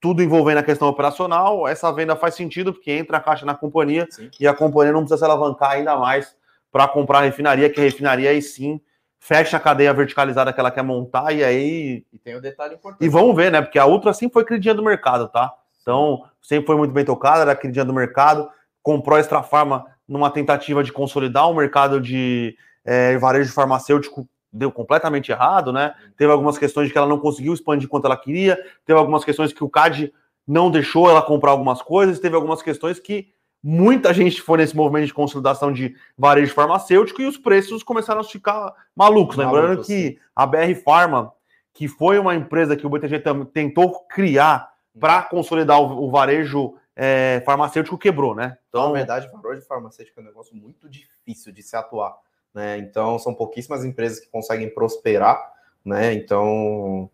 tudo 0.02 0.24
envolvendo 0.24 0.58
a 0.58 0.64
questão 0.64 0.88
operacional, 0.88 1.68
essa 1.68 1.92
venda 1.92 2.16
faz 2.16 2.36
sentido 2.36 2.74
porque 2.74 2.92
entra 2.92 3.18
a 3.18 3.22
caixa 3.22 3.46
na 3.46 3.54
companhia 3.54 4.08
sim. 4.10 4.30
e 4.40 4.48
a 4.48 4.54
companhia 4.54 4.92
não 4.92 5.02
precisa 5.02 5.18
se 5.18 5.26
alavancar 5.26 5.72
ainda 5.72 5.96
mais 5.98 6.36
para 6.72 6.88
comprar 6.88 7.20
a 7.20 7.24
refinaria, 7.24 7.70
que 7.70 7.80
a 7.80 7.84
refinaria 7.84 8.30
aí 8.30 8.42
sim 8.42 8.82
fecha 9.20 9.58
a 9.58 9.60
cadeia 9.60 9.94
verticalizada 9.94 10.54
que 10.54 10.60
ela 10.60 10.72
quer 10.72 10.82
montar 10.82 11.34
e 11.34 11.44
aí. 11.44 12.06
E 12.12 12.18
tem 12.18 12.36
o 12.36 12.38
um 12.38 12.42
detalhe 12.42 12.76
importante. 12.76 13.06
E 13.06 13.10
vamos 13.10 13.36
ver, 13.36 13.52
né? 13.52 13.62
Porque 13.62 13.78
a 13.78 13.86
Ultra 13.86 14.14
sempre 14.14 14.34
foi 14.34 14.46
queridinha 14.46 14.74
do 14.74 14.84
mercado, 14.84 15.28
tá? 15.28 15.54
Então, 15.82 16.24
sempre 16.42 16.68
foi 16.68 16.78
muito 16.78 16.94
bem 16.94 17.04
tocada, 17.04 17.42
era 17.42 17.56
queridinha 17.56 17.86
do 17.86 17.94
mercado, 17.94 18.50
comprou 18.82 19.18
a 19.18 19.20
Extra 19.20 19.44
Farma 19.44 19.86
numa 20.10 20.32
tentativa 20.32 20.84
de 20.84 20.92
consolidar 20.92 21.48
o 21.48 21.54
mercado 21.54 22.02
de 22.02 22.58
é, 22.84 23.16
varejo 23.20 23.54
farmacêutico 23.54 24.28
deu 24.52 24.72
completamente 24.72 25.32
errado, 25.32 25.72
né? 25.72 25.94
Teve 26.18 26.32
algumas 26.32 26.58
questões 26.58 26.88
de 26.88 26.92
que 26.92 26.98
ela 26.98 27.08
não 27.08 27.20
conseguiu 27.20 27.54
expandir 27.54 27.88
quanto 27.88 28.06
ela 28.06 28.18
queria, 28.18 28.58
teve 28.84 28.98
algumas 28.98 29.24
questões 29.24 29.54
que 29.54 29.64
o 29.64 29.70
CAD 29.70 30.12
não 30.48 30.72
deixou 30.72 31.08
ela 31.08 31.22
comprar 31.22 31.52
algumas 31.52 31.80
coisas, 31.84 32.20
teve 32.20 32.36
algumas 32.36 32.64
questões 32.64 33.00
que 33.00 33.28
muita 33.64 34.12
gente 34.12 34.42
foi 34.42 34.58
nesse 34.58 34.76
movimento 34.76 35.06
de 35.06 35.14
consolidação 35.14 35.72
de 35.72 35.96
varejo 36.18 36.56
farmacêutico 36.56 37.22
e 37.22 37.28
os 37.28 37.38
preços 37.38 37.84
começaram 37.84 38.22
a 38.22 38.24
ficar 38.24 38.74
malucos. 38.96 39.36
Lembrando 39.36 39.84
que 39.84 40.18
a 40.36 40.48
BR 40.48 40.74
Pharma, 40.84 41.32
que 41.72 41.88
foi 41.88 42.18
uma 42.18 42.36
empresa 42.36 42.76
que 42.76 42.88
o 42.88 42.90
BTG 42.90 43.22
tentou 43.54 44.08
criar 44.08 44.70
para 45.00 45.22
consolidar 45.22 45.80
o, 45.80 46.06
o 46.06 46.10
varejo 46.10 46.74
é, 47.02 47.42
farmacêutico, 47.46 47.98
quebrou, 47.98 48.36
né? 48.36 48.58
Então, 48.68 48.88
na 48.88 48.94
verdade, 48.94 49.30
o 49.34 49.42
varejo 49.42 49.66
farmacêutico 49.66 50.20
é 50.20 50.24
um 50.24 50.26
negócio 50.26 50.56
muito 50.56 50.90
difícil 50.90 51.54
de 51.54 51.64
se 51.64 51.76
atuar 51.76 52.18
né? 52.54 52.78
Então 52.78 53.18
são 53.20 53.34
pouquíssimas 53.34 53.86
empresas 53.86 54.20
que 54.20 54.30
conseguem 54.30 54.70
prosperar, 54.74 55.40
né? 55.84 56.14
Então 56.14 57.10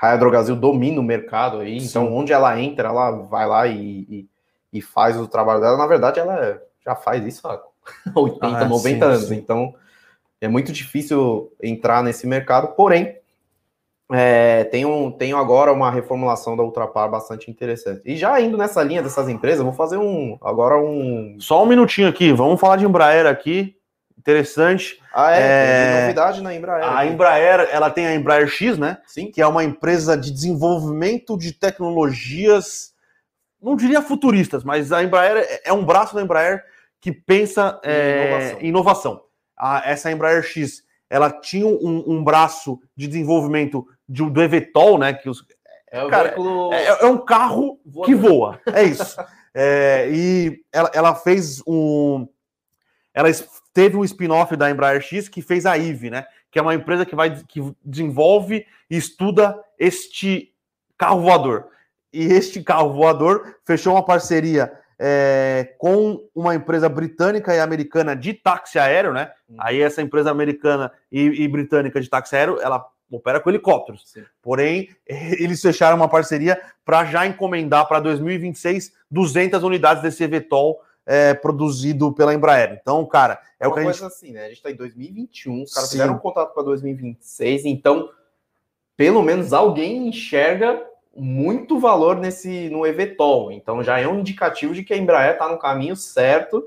a 0.00 0.12
Hydrogasil 0.12 0.56
domina 0.56 1.00
o 1.00 1.04
mercado 1.04 1.58
aí, 1.58 1.80
Sim. 1.80 1.86
então 1.86 2.14
onde 2.14 2.32
ela 2.32 2.58
entra, 2.60 2.88
ela 2.88 3.10
vai 3.10 3.46
lá 3.46 3.66
e, 3.66 4.06
e, 4.08 4.28
e, 4.72 4.80
faz 4.80 5.16
o 5.16 5.26
trabalho 5.26 5.60
dela. 5.60 5.76
Na 5.76 5.86
verdade, 5.86 6.20
ela 6.20 6.60
já 6.84 6.94
faz 6.94 7.24
isso 7.24 7.46
há 7.46 7.62
80, 8.14 8.46
ah, 8.46 8.64
90 8.68 8.80
sim, 8.80 9.02
anos, 9.02 9.28
sim. 9.28 9.34
então 9.36 9.74
é 10.40 10.48
muito 10.48 10.72
difícil 10.72 11.52
entrar 11.62 12.02
nesse 12.02 12.26
mercado, 12.26 12.68
porém. 12.74 13.18
É, 14.10 14.64
tenho, 14.64 15.10
tenho 15.18 15.36
agora 15.36 15.70
uma 15.72 15.90
reformulação 15.90 16.56
da 16.56 16.62
Ultrapar 16.62 17.10
bastante 17.10 17.50
interessante. 17.50 18.00
E 18.06 18.16
já 18.16 18.40
indo 18.40 18.56
nessa 18.56 18.82
linha 18.82 19.02
dessas 19.02 19.28
empresas, 19.28 19.62
vou 19.62 19.72
fazer 19.74 19.98
um 19.98 20.38
agora 20.42 20.78
um. 20.80 21.36
Só 21.38 21.62
um 21.62 21.66
minutinho 21.66 22.08
aqui, 22.08 22.32
vamos 22.32 22.58
falar 22.58 22.76
de 22.76 22.86
Embraer 22.86 23.26
aqui 23.26 23.74
interessante. 24.18 25.00
Ah, 25.14 25.32
é, 25.34 25.40
É, 25.40 25.86
tem 25.92 26.00
novidade 26.02 26.42
na 26.42 26.54
Embraer. 26.54 26.84
A 26.84 27.00
aqui. 27.00 27.08
Embraer, 27.12 27.68
ela 27.70 27.88
tem 27.90 28.06
a 28.06 28.14
Embraer 28.14 28.48
X, 28.48 28.76
né? 28.76 28.98
Sim, 29.06 29.30
Que 29.30 29.40
é 29.40 29.46
uma 29.46 29.62
empresa 29.64 30.16
de 30.18 30.30
desenvolvimento 30.30 31.36
de 31.38 31.52
tecnologias, 31.52 32.92
não 33.62 33.76
diria 33.76 34.02
futuristas, 34.02 34.64
mas 34.64 34.92
a 34.92 35.02
Embraer 35.02 35.36
é- 35.38 35.60
é 35.66 35.72
um 35.72 35.84
braço 35.84 36.14
da 36.14 36.22
Embraer 36.22 36.62
que 37.00 37.12
pensa 37.12 37.80
Em 37.84 37.88
é, 37.90 38.26
inovação. 38.28 38.60
inovação. 38.60 39.20
A- 39.56 39.82
essa 39.86 40.10
Embraer 40.10 40.42
X, 40.42 40.82
ela 41.10 41.30
tinha 41.30 41.66
um, 41.66 42.04
um 42.06 42.24
braço 42.24 42.78
de 42.96 43.06
desenvolvimento 43.06 43.86
de, 44.08 44.28
do 44.28 44.42
eVTOL, 44.42 44.98
né? 44.98 45.12
Que 45.14 45.28
os, 45.28 45.44
é 45.90 46.06
cara, 46.08 46.28
veículo 46.28 46.72
é, 46.72 46.86
é 46.86 47.06
um 47.06 47.18
carro 47.18 47.78
que 48.04 48.14
voa, 48.14 48.60
é 48.72 48.82
isso. 48.84 49.16
É, 49.54 50.08
e 50.10 50.62
ela, 50.72 50.90
ela 50.94 51.14
fez 51.14 51.62
um. 51.66 52.28
Ela 53.14 53.28
teve 53.72 53.96
um 53.96 54.04
spin-off 54.04 54.54
da 54.54 54.70
Embraer 54.70 55.00
X 55.00 55.28
que 55.28 55.42
fez 55.42 55.66
a 55.66 55.76
IVE, 55.76 56.10
né? 56.10 56.26
Que 56.50 56.58
é 56.58 56.62
uma 56.62 56.74
empresa 56.74 57.04
que 57.04 57.16
vai 57.16 57.42
que 57.48 57.60
desenvolve 57.84 58.66
e 58.90 58.96
estuda 58.96 59.58
este 59.78 60.52
carro 60.96 61.22
voador. 61.22 61.68
E 62.12 62.24
este 62.26 62.62
carro 62.62 62.92
voador 62.92 63.56
fechou 63.64 63.94
uma 63.94 64.04
parceria 64.04 64.72
é, 64.98 65.74
com 65.78 66.28
uma 66.34 66.54
empresa 66.54 66.88
britânica 66.88 67.54
e 67.54 67.60
americana 67.60 68.16
de 68.16 68.34
táxi 68.34 68.78
aéreo, 68.78 69.12
né? 69.12 69.32
Hum. 69.48 69.56
Aí 69.58 69.80
essa 69.80 70.02
empresa 70.02 70.30
americana 70.30 70.92
e, 71.10 71.20
e 71.20 71.48
britânica 71.48 72.00
de 72.00 72.08
táxi 72.08 72.34
aéreo, 72.34 72.60
ela 72.60 72.84
opera 73.10 73.40
com 73.40 73.48
helicópteros. 73.48 74.02
Sim. 74.06 74.24
Porém, 74.42 74.88
eles 75.06 75.62
fecharam 75.62 75.96
uma 75.96 76.08
parceria 76.08 76.60
para 76.84 77.04
já 77.04 77.26
encomendar 77.26 77.86
para 77.86 78.00
2026 78.00 78.92
200 79.10 79.62
unidades 79.62 80.02
desse 80.02 80.24
eVTOL 80.24 80.82
é, 81.06 81.32
produzido 81.32 82.12
pela 82.12 82.34
Embraer. 82.34 82.78
Então, 82.80 83.04
cara, 83.06 83.40
é 83.58 83.66
o 83.66 83.70
uma 83.70 83.74
que 83.74 83.80
a 83.80 83.84
coisa 83.84 83.98
gente. 84.00 84.08
assim, 84.08 84.32
né? 84.32 84.44
A 84.44 84.48
gente 84.48 84.62
tá 84.62 84.70
em 84.70 84.76
2021, 84.76 85.62
os 85.62 85.72
caras 85.72 85.90
fizeram 85.90 86.14
um 86.14 86.18
contato 86.18 86.52
para 86.52 86.62
2026, 86.64 87.64
então 87.64 88.10
pelo 88.94 89.22
menos 89.22 89.52
alguém 89.52 90.08
enxerga 90.08 90.84
muito 91.18 91.78
valor 91.78 92.16
nesse 92.16 92.70
no 92.70 92.86
eVTOL. 92.86 93.52
Então 93.52 93.82
já 93.82 93.98
é 93.98 94.06
um 94.06 94.20
indicativo 94.20 94.74
de 94.74 94.82
que 94.82 94.94
a 94.94 94.96
Embraer 94.96 95.32
está 95.32 95.48
no 95.48 95.58
caminho 95.58 95.96
certo, 95.96 96.64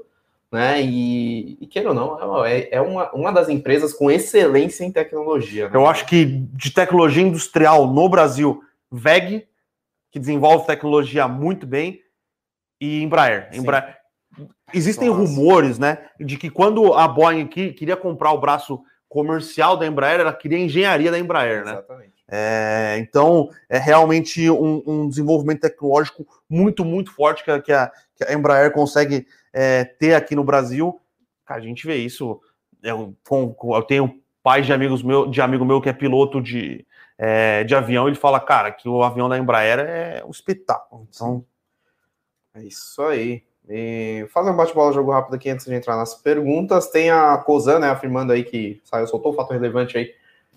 né? 0.52 0.82
E, 0.82 1.58
e 1.62 1.66
queira 1.68 1.90
ou 1.90 1.96
não, 1.96 2.46
é, 2.46 2.68
é 2.72 2.82
uma, 2.82 3.10
uma 3.12 3.32
das 3.32 3.48
empresas 3.48 3.94
com 3.94 4.12
excelência 4.12 4.84
em 4.84 4.92
tecnologia. 4.92 5.70
né? 5.70 5.76
Eu 5.76 5.88
acho 5.88 6.06
que 6.06 6.26
de 6.26 6.72
tecnologia 6.72 7.24
industrial 7.24 7.88
no 7.88 8.10
Brasil, 8.10 8.62
VEG, 8.92 9.48
que 10.12 10.20
desenvolve 10.20 10.68
tecnologia 10.68 11.28
muito 11.28 11.66
bem, 11.66 12.02
e 12.82 13.04
Embraer. 13.04 13.48
Sim. 13.52 13.60
Embraer. 13.60 13.98
Existem 14.74 15.10
Nossa. 15.10 15.22
rumores, 15.22 15.78
né, 15.78 16.10
de 16.20 16.38
que 16.38 16.50
quando 16.50 16.94
a 16.94 17.08
Boeing 17.08 17.44
aqui 17.44 17.72
queria 17.74 17.96
comprar 17.96 18.32
o 18.32 18.40
braço 18.40 18.82
comercial 19.08 19.78
da 19.78 19.86
Embraer, 19.86 20.22
ela 20.22 20.34
queria 20.34 20.58
engenharia 20.58 21.12
da 21.12 21.20
Embraer, 21.20 21.66
né? 21.66 21.74
Exatamente. 21.74 22.21
É, 22.34 22.96
então, 23.00 23.50
é 23.68 23.78
realmente 23.78 24.50
um, 24.50 24.82
um 24.88 25.10
desenvolvimento 25.10 25.60
tecnológico 25.62 26.26
muito, 26.50 26.86
muito 26.86 27.14
forte 27.14 27.44
que 27.44 27.52
a, 27.52 27.62
que 27.62 27.72
a- 27.74 27.92
Embraer 28.30 28.72
consegue 28.72 29.28
é, 29.52 29.84
ter 29.84 30.14
aqui 30.14 30.34
no 30.36 30.44
Brasil. 30.46 31.02
Cara, 31.46 31.60
a 31.60 31.64
gente 31.64 31.86
vê 31.86 31.98
isso. 31.98 32.40
Eu, 32.82 33.14
com- 33.28 33.54
com- 33.54 33.76
eu 33.76 33.84
tenho 33.84 34.22
pais 34.42 34.66
de 34.66 34.72
amigos 34.72 35.04
meu, 35.04 35.28
de 35.28 35.42
amigo 35.42 35.66
meu 35.66 35.82
que 35.82 35.90
é 35.90 35.94
piloto 35.94 36.42
de, 36.42 36.86
é, 37.18 37.64
de 37.66 37.76
avião, 37.76 38.08
ele 38.08 38.16
fala, 38.16 38.40
cara, 38.40 38.72
que 38.72 38.88
o 38.88 39.04
avião 39.04 39.28
da 39.28 39.38
Embraer 39.38 39.80
é 39.80 40.24
um 40.26 40.32
espetáculo. 40.32 41.06
Então, 41.10 41.46
É 42.54 42.64
isso 42.64 43.02
aí. 43.04 43.44
E 43.70 44.26
fazer 44.34 44.50
um 44.50 44.56
bate-bola 44.56 44.92
jogo 44.92 45.12
rápido 45.12 45.36
aqui 45.36 45.50
antes 45.50 45.66
de 45.66 45.74
entrar 45.74 45.96
nas 45.96 46.14
perguntas. 46.16 46.90
Tem 46.90 47.10
a 47.10 47.38
Cosan, 47.38 47.80
né, 47.80 47.90
afirmando 47.90 48.34
aí 48.34 48.44
que 48.44 48.82
saiu, 48.84 49.08
soltou 49.08 49.32
um 49.32 49.36
fato 49.36 49.52
relevante 49.54 49.98
aí, 49.98 50.14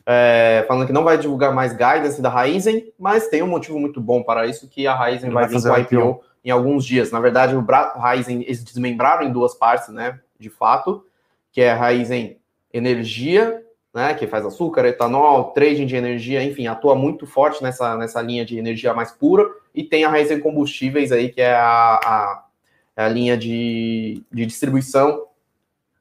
é, 0.07 0.65
falando 0.69 0.87
que 0.87 0.93
não 0.93 1.05
vai 1.05 1.17
divulgar 1.17 1.55
mais 1.55 1.73
guidance 1.73 2.21
da 2.21 2.29
Raizen, 2.29 2.93
mas 2.99 3.29
tem 3.29 3.43
um 3.43 3.47
motivo 3.47 3.79
muito 3.79 4.01
bom 4.01 4.23
para 4.23 4.47
isso, 4.47 4.69
que 4.69 4.87
a 4.87 4.95
Raizen 4.95 5.31
vai 5.31 5.49
vai 5.49 5.59
vir 5.59 5.63
com 5.63 5.69
o 5.69 5.73
o 5.73 5.79
IPO 5.79 6.25
em 6.45 6.51
alguns 6.51 6.85
dias. 6.85 7.11
Na 7.11 7.21
verdade, 7.21 7.57
o 7.57 7.63
Bra 7.63 7.95
Raizen, 7.97 8.43
eles 8.43 8.63
desmembraram 8.63 9.27
em 9.27 9.33
duas 9.33 9.55
partes, 9.55 9.89
né, 9.89 10.21
de 10.39 10.51
fato, 10.51 11.05
que 11.51 11.61
é 11.61 11.71
a 11.71 11.77
Raizen 11.77 12.39
Energia, 12.73 13.63
né, 13.95 14.13
que 14.13 14.27
faz 14.27 14.45
açúcar, 14.45 14.85
etanol, 14.85 15.53
trading 15.53 15.87
de 15.87 15.97
energia, 15.97 16.43
enfim, 16.43 16.67
atua 16.67 16.97
muito 16.97 17.27
forte 17.27 17.63
nessa, 17.63 17.97
nessa 17.97 18.21
linha 18.21 18.45
de 18.45 18.59
energia 18.59 18.93
mais 18.93 19.13
pura, 19.13 19.49
e 19.75 19.85
tem 19.85 20.05
a 20.05 20.09
Raizen 20.09 20.41
Combustíveis 20.41 21.13
aí, 21.13 21.31
que 21.31 21.41
é 21.41 21.55
a, 21.55 21.95
a, 21.95 22.45
é 22.97 23.05
a 23.05 23.09
linha 23.09 23.37
de, 23.37 24.23
de 24.31 24.45
distribuição 24.45 25.27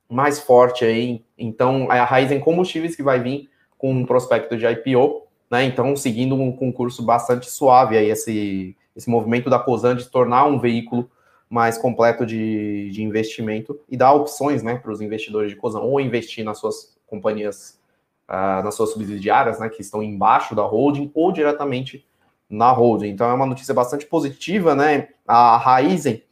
mais 0.09 0.39
forte 0.39 0.83
aí. 0.83 1.23
Então, 1.37 1.91
é 1.91 1.99
a 1.99 2.05
Raizen 2.05 2.39
Combustíveis 2.39 2.95
que 2.95 3.03
vai 3.03 3.19
vir 3.19 3.49
com 3.83 3.91
um 3.91 4.05
prospecto 4.05 4.55
de 4.55 4.65
IPO, 4.65 5.23
né? 5.51 5.65
Então, 5.65 5.93
seguindo 5.93 6.35
um 6.35 6.53
concurso 6.53 7.03
bastante 7.03 7.51
suave 7.51 7.97
aí, 7.97 8.09
esse, 8.09 8.77
esse 8.95 9.09
movimento 9.09 9.49
da 9.49 9.59
Cosan 9.59 9.97
de 9.97 10.05
tornar 10.05 10.45
um 10.45 10.57
veículo 10.57 11.11
mais 11.49 11.77
completo 11.77 12.25
de, 12.25 12.89
de 12.91 13.03
investimento 13.03 13.77
e 13.89 13.97
dar 13.97 14.13
opções, 14.13 14.63
né, 14.63 14.75
para 14.77 14.89
os 14.89 15.01
investidores 15.01 15.51
de 15.51 15.57
Cosan, 15.57 15.81
ou 15.81 15.99
investir 15.99 16.45
nas 16.45 16.59
suas 16.59 16.95
companhias, 17.05 17.77
ah, 18.25 18.61
nas 18.63 18.73
suas 18.73 18.91
subsidiárias, 18.91 19.59
né, 19.59 19.67
que 19.67 19.81
estão 19.81 20.01
embaixo 20.01 20.55
da 20.55 20.63
holding, 20.63 21.11
ou 21.13 21.33
diretamente 21.33 22.07
na 22.49 22.71
holding. 22.71 23.09
Então, 23.09 23.29
é 23.29 23.33
uma 23.33 23.45
notícia 23.45 23.73
bastante 23.73 24.05
positiva, 24.05 24.73
né? 24.73 25.09
A 25.27 25.57
Raizen, 25.57 26.23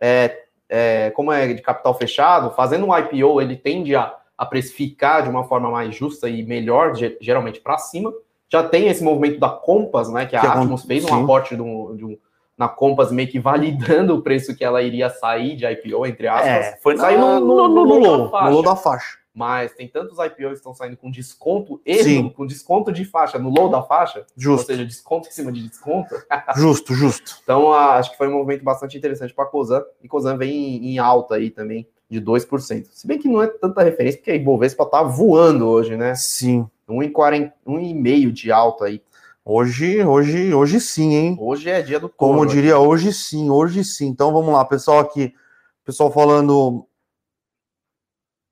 é, 0.00 0.42
é, 0.68 1.10
como 1.12 1.30
é 1.30 1.54
de 1.54 1.62
capital 1.62 1.94
fechado, 1.94 2.50
fazendo 2.50 2.84
um 2.84 2.98
IPO, 2.98 3.40
ele 3.40 3.54
tende 3.54 3.94
a, 3.94 4.12
a 4.36 4.44
precificar 4.44 5.22
de 5.22 5.28
uma 5.30 5.44
forma 5.44 5.70
mais 5.70 5.94
justa 5.94 6.28
e 6.28 6.42
melhor, 6.44 6.94
ge- 6.94 7.16
geralmente 7.20 7.60
para 7.60 7.78
cima. 7.78 8.12
Já 8.48 8.62
tem 8.62 8.86
esse 8.88 9.02
movimento 9.02 9.40
da 9.40 9.48
Compass, 9.48 10.10
né? 10.12 10.26
Que 10.26 10.36
a 10.36 10.40
Que 10.40 10.46
um- 10.46 10.50
Atmos 10.50 10.84
fez 10.84 11.04
um 11.04 11.08
sim. 11.08 11.22
aporte 11.24 11.56
de 11.56 11.62
um, 11.62 11.96
de 11.96 12.04
um- 12.04 12.18
na 12.56 12.68
Compass 12.68 13.10
meio 13.12 13.28
que 13.28 13.38
validando 13.40 14.14
o 14.14 14.22
preço 14.22 14.54
que 14.56 14.64
ela 14.64 14.80
iria 14.82 15.10
sair 15.10 15.56
de 15.56 15.64
IPO, 15.66 16.06
entre 16.06 16.28
aspas. 16.28 16.48
é, 16.48 16.78
foi 16.82 16.96
Saiu 16.96 17.18
no, 17.20 17.40
no- 17.40 17.68
no, 17.68 17.84
no- 17.86 17.98
low, 17.98 18.24
da 18.24 18.30
faixa. 18.30 18.44
no 18.48 18.52
low 18.54 18.62
da 18.62 18.76
faixa. 18.76 19.18
Mas 19.34 19.74
tem 19.74 19.86
tantos 19.86 20.16
IPOs 20.18 20.52
que 20.52 20.56
estão 20.58 20.72
saindo 20.72 20.96
com 20.96 21.10
desconto 21.10 21.78
e 21.84 22.02
Sim. 22.02 22.22
no- 22.22 22.30
com 22.30 22.46
desconto 22.46 22.90
de 22.90 23.04
faixa, 23.04 23.38
no 23.38 23.50
low 23.50 23.68
da 23.68 23.82
faixa, 23.82 24.20
ou 24.20 24.24
Justo, 24.34 24.68
seja, 24.68 24.82
desconto 24.86 25.28
em 25.28 25.32
cima 25.32 25.52
de 25.52 25.68
desconto. 25.68 26.08
justo, 26.56 26.94
justo. 26.94 27.38
Então, 27.42 27.70
acho 27.72 28.12
que 28.12 28.16
foi 28.16 28.28
um 28.28 28.32
movimento 28.32 28.64
bastante 28.64 28.96
interessante 28.96 29.34
para 29.34 29.44
a 29.44 29.48
Cosan, 29.48 29.82
e 30.02 30.08
Cosan 30.08 30.38
vem 30.38 30.50
em, 30.76 30.92
em 30.94 30.98
alta 30.98 31.34
aí 31.34 31.50
também, 31.50 31.86
de 32.08 32.20
2%. 32.20 32.86
Se 32.92 33.06
bem 33.06 33.18
que 33.18 33.28
não 33.28 33.42
é 33.42 33.46
tanta 33.48 33.82
referência, 33.82 34.18
porque 34.18 34.30
a 34.30 34.36
Ibovespa 34.36 34.86
tá 34.86 35.02
voando 35.02 35.66
hoje, 35.66 35.96
né? 35.96 36.14
Sim. 36.14 36.68
1,40 36.88 37.52
1,5 37.66 38.30
de 38.32 38.52
alta 38.52 38.84
aí. 38.86 39.02
Hoje, 39.44 40.02
hoje, 40.04 40.52
hoje 40.52 40.80
sim, 40.80 41.14
hein? 41.14 41.36
Hoje 41.40 41.70
é 41.70 41.80
dia 41.80 42.00
do 42.00 42.08
Como 42.08 42.40
eu 42.42 42.46
diria, 42.46 42.78
hoje 42.78 43.12
sim, 43.12 43.48
hoje 43.48 43.84
sim. 43.84 44.06
Então 44.06 44.32
vamos 44.32 44.52
lá, 44.52 44.64
pessoal 44.64 44.98
aqui, 44.98 45.32
pessoal 45.84 46.10
falando 46.12 46.84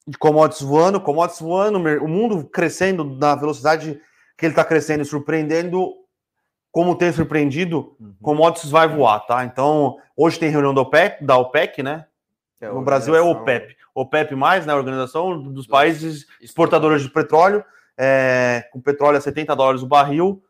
de 0.06 0.18
commodities 0.18 0.62
voando, 0.62 1.00
commodities 1.00 1.40
voando, 1.40 1.78
o 1.78 2.08
mundo 2.08 2.44
crescendo 2.44 3.04
na 3.04 3.34
velocidade 3.34 4.00
que 4.36 4.46
ele 4.46 4.52
está 4.52 4.64
crescendo 4.64 5.04
surpreendendo, 5.04 5.94
como 6.70 6.94
tem 6.96 7.12
surpreendido, 7.12 7.96
Uhum. 7.98 8.14
commodities 8.20 8.70
vai 8.70 8.86
voar, 8.86 9.20
tá? 9.26 9.44
Então, 9.44 9.96
hoje 10.16 10.38
tem 10.38 10.50
reunião 10.50 10.74
da 10.74 10.82
OPEC, 10.82 11.24
da 11.24 11.36
OPEC, 11.38 11.82
né? 11.82 12.06
É 12.64 12.72
no 12.72 12.82
Brasil 12.82 13.14
é 13.14 13.20
OPEP. 13.20 13.76
OPEP+, 13.94 14.34
né, 14.34 14.72
a 14.72 14.76
Organização 14.76 15.40
dos 15.52 15.66
Países 15.66 16.26
Exportadores 16.40 17.02
de 17.02 17.10
Petróleo, 17.10 17.64
é, 17.96 18.68
com 18.72 18.80
petróleo 18.80 19.18
a 19.18 19.20
70 19.20 19.54
dólares 19.54 19.82
o 19.82 19.86
barril. 19.86 20.42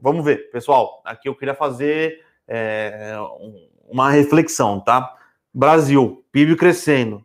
Vamos 0.00 0.24
ver, 0.24 0.50
pessoal. 0.50 1.02
Aqui 1.04 1.28
eu 1.28 1.34
queria 1.34 1.54
fazer 1.54 2.24
é, 2.46 3.14
um- 3.40 3.68
uma 3.90 4.10
reflexão, 4.10 4.80
tá? 4.80 5.14
Brasil, 5.52 6.24
PIB 6.32 6.56
crescendo. 6.56 7.22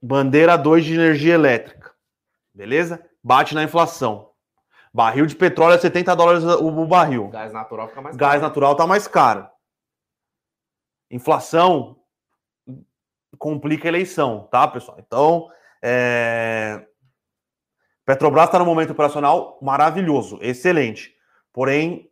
Bandeira 0.00 0.56
2 0.56 0.84
de 0.84 0.94
energia 0.94 1.34
elétrica. 1.34 1.92
Beleza? 2.54 3.04
Bate 3.22 3.54
na 3.54 3.62
inflação. 3.62 4.30
Barril 4.92 5.26
de 5.26 5.34
petróleo 5.36 5.74
a 5.76 5.78
70 5.78 6.14
dólares 6.14 6.42
o, 6.44 6.86
barril. 6.86 7.28
Gás 7.28 7.52
natural 7.52 7.88
fica 7.88 8.02
mais 8.02 8.16
Gás 8.16 8.32
caro. 8.32 8.42
natural 8.42 8.74
tá 8.76 8.86
mais 8.86 9.06
caro. 9.06 9.48
Inflação 11.12 11.96
complica 13.38 13.86
a 13.86 13.90
eleição, 13.90 14.48
tá, 14.50 14.66
pessoal? 14.66 14.98
Então, 14.98 15.48
é... 15.82 16.84
Petrobras 18.04 18.46
está 18.46 18.58
no 18.58 18.64
momento 18.64 18.90
operacional 18.90 19.58
maravilhoso, 19.62 20.38
excelente. 20.42 21.14
Porém, 21.52 22.08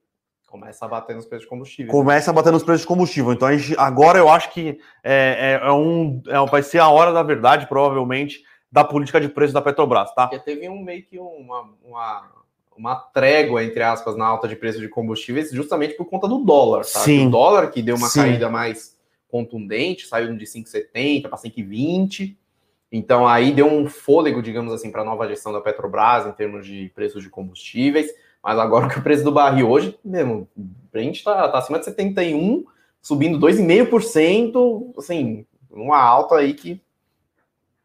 Começa 0.46 0.84
a 0.84 0.88
bater 0.88 1.14
nos 1.14 1.26
preços 1.26 1.44
de 1.44 1.48
combustível. 1.48 1.92
começa 1.92 2.30
a 2.30 2.34
bater 2.34 2.51
nos 2.53 2.64
preços 2.64 2.80
de 2.82 2.86
combustível. 2.88 3.32
Então, 3.32 3.46
a 3.46 3.57
gente- 3.57 3.78
agora 3.78 4.18
eu 4.18 4.28
acho 4.28 4.51
que 4.53 4.80
é, 5.05 5.59
é- 5.62 5.66
é 5.68 5.72
um, 5.72 6.20
é- 6.26 6.46
vai 6.51 6.61
ser 6.62 6.80
a 6.80 6.88
hora 6.88 7.12
da 7.12 7.22
verdade, 7.22 7.66
provavelmente, 7.68 8.42
da 8.70 8.82
política 8.84 9.20
de 9.20 9.28
preço 9.28 9.55
da 9.55 9.62
Petrobras, 9.62 10.12
tá? 10.14 10.26
Porque 10.26 10.44
teve 10.44 10.68
um 10.68 10.82
meio 10.82 11.05
que 11.07 11.18
uma, 11.20 11.72
uma, 11.84 12.32
uma 12.81 12.97
trégua, 12.97 13.62
entre 13.62 13.83
aspas, 13.83 14.16
na 14.16 14.24
alta 14.24 14.49
de 14.49 14.57
preço 14.57 14.81
de 14.81 14.89
combustíveis, 14.89 15.51
justamente 15.53 15.95
por 15.95 16.07
conta 16.07 16.26
do 16.26 16.39
dólar, 16.39 16.81
tá? 16.81 17.01
Sim. 17.01 17.26
O 17.26 17.31
dólar 17.31 17.70
que 17.70 17.83
deu 17.83 17.95
uma 17.95 18.09
Sim. 18.09 18.20
caída 18.20 18.49
mais 18.49 18.99
contundente, 19.28 20.07
saiu 20.07 20.35
de 20.35 20.47
5,70 20.47 21.28
para 21.28 21.37
5,20. 21.37 22.37
Então 22.91 23.28
aí 23.28 23.53
deu 23.53 23.66
um 23.66 23.87
fôlego, 23.87 24.43
digamos 24.43 24.72
assim, 24.72 24.91
para 24.91 25.03
a 25.03 25.05
nova 25.05 25.28
gestão 25.28 25.53
da 25.53 25.61
Petrobras 25.61 26.26
em 26.26 26.33
termos 26.33 26.66
de 26.66 26.91
preços 26.95 27.22
de 27.22 27.28
combustíveis. 27.28 28.11
Mas 28.43 28.59
agora 28.59 28.89
que 28.89 28.99
o 28.99 29.03
preço 29.03 29.22
do 29.22 29.31
barril 29.31 29.70
hoje, 29.70 29.97
mesmo, 30.03 30.49
a 30.93 30.99
gente 30.99 31.16
está 31.16 31.49
tá 31.49 31.59
acima 31.59 31.78
de 31.78 31.85
71, 31.85 32.64
subindo 33.03 33.39
2,5%, 33.39 34.95
assim, 34.97 35.45
uma 35.70 35.99
alta 35.99 36.37
aí 36.37 36.55
que 36.55 36.81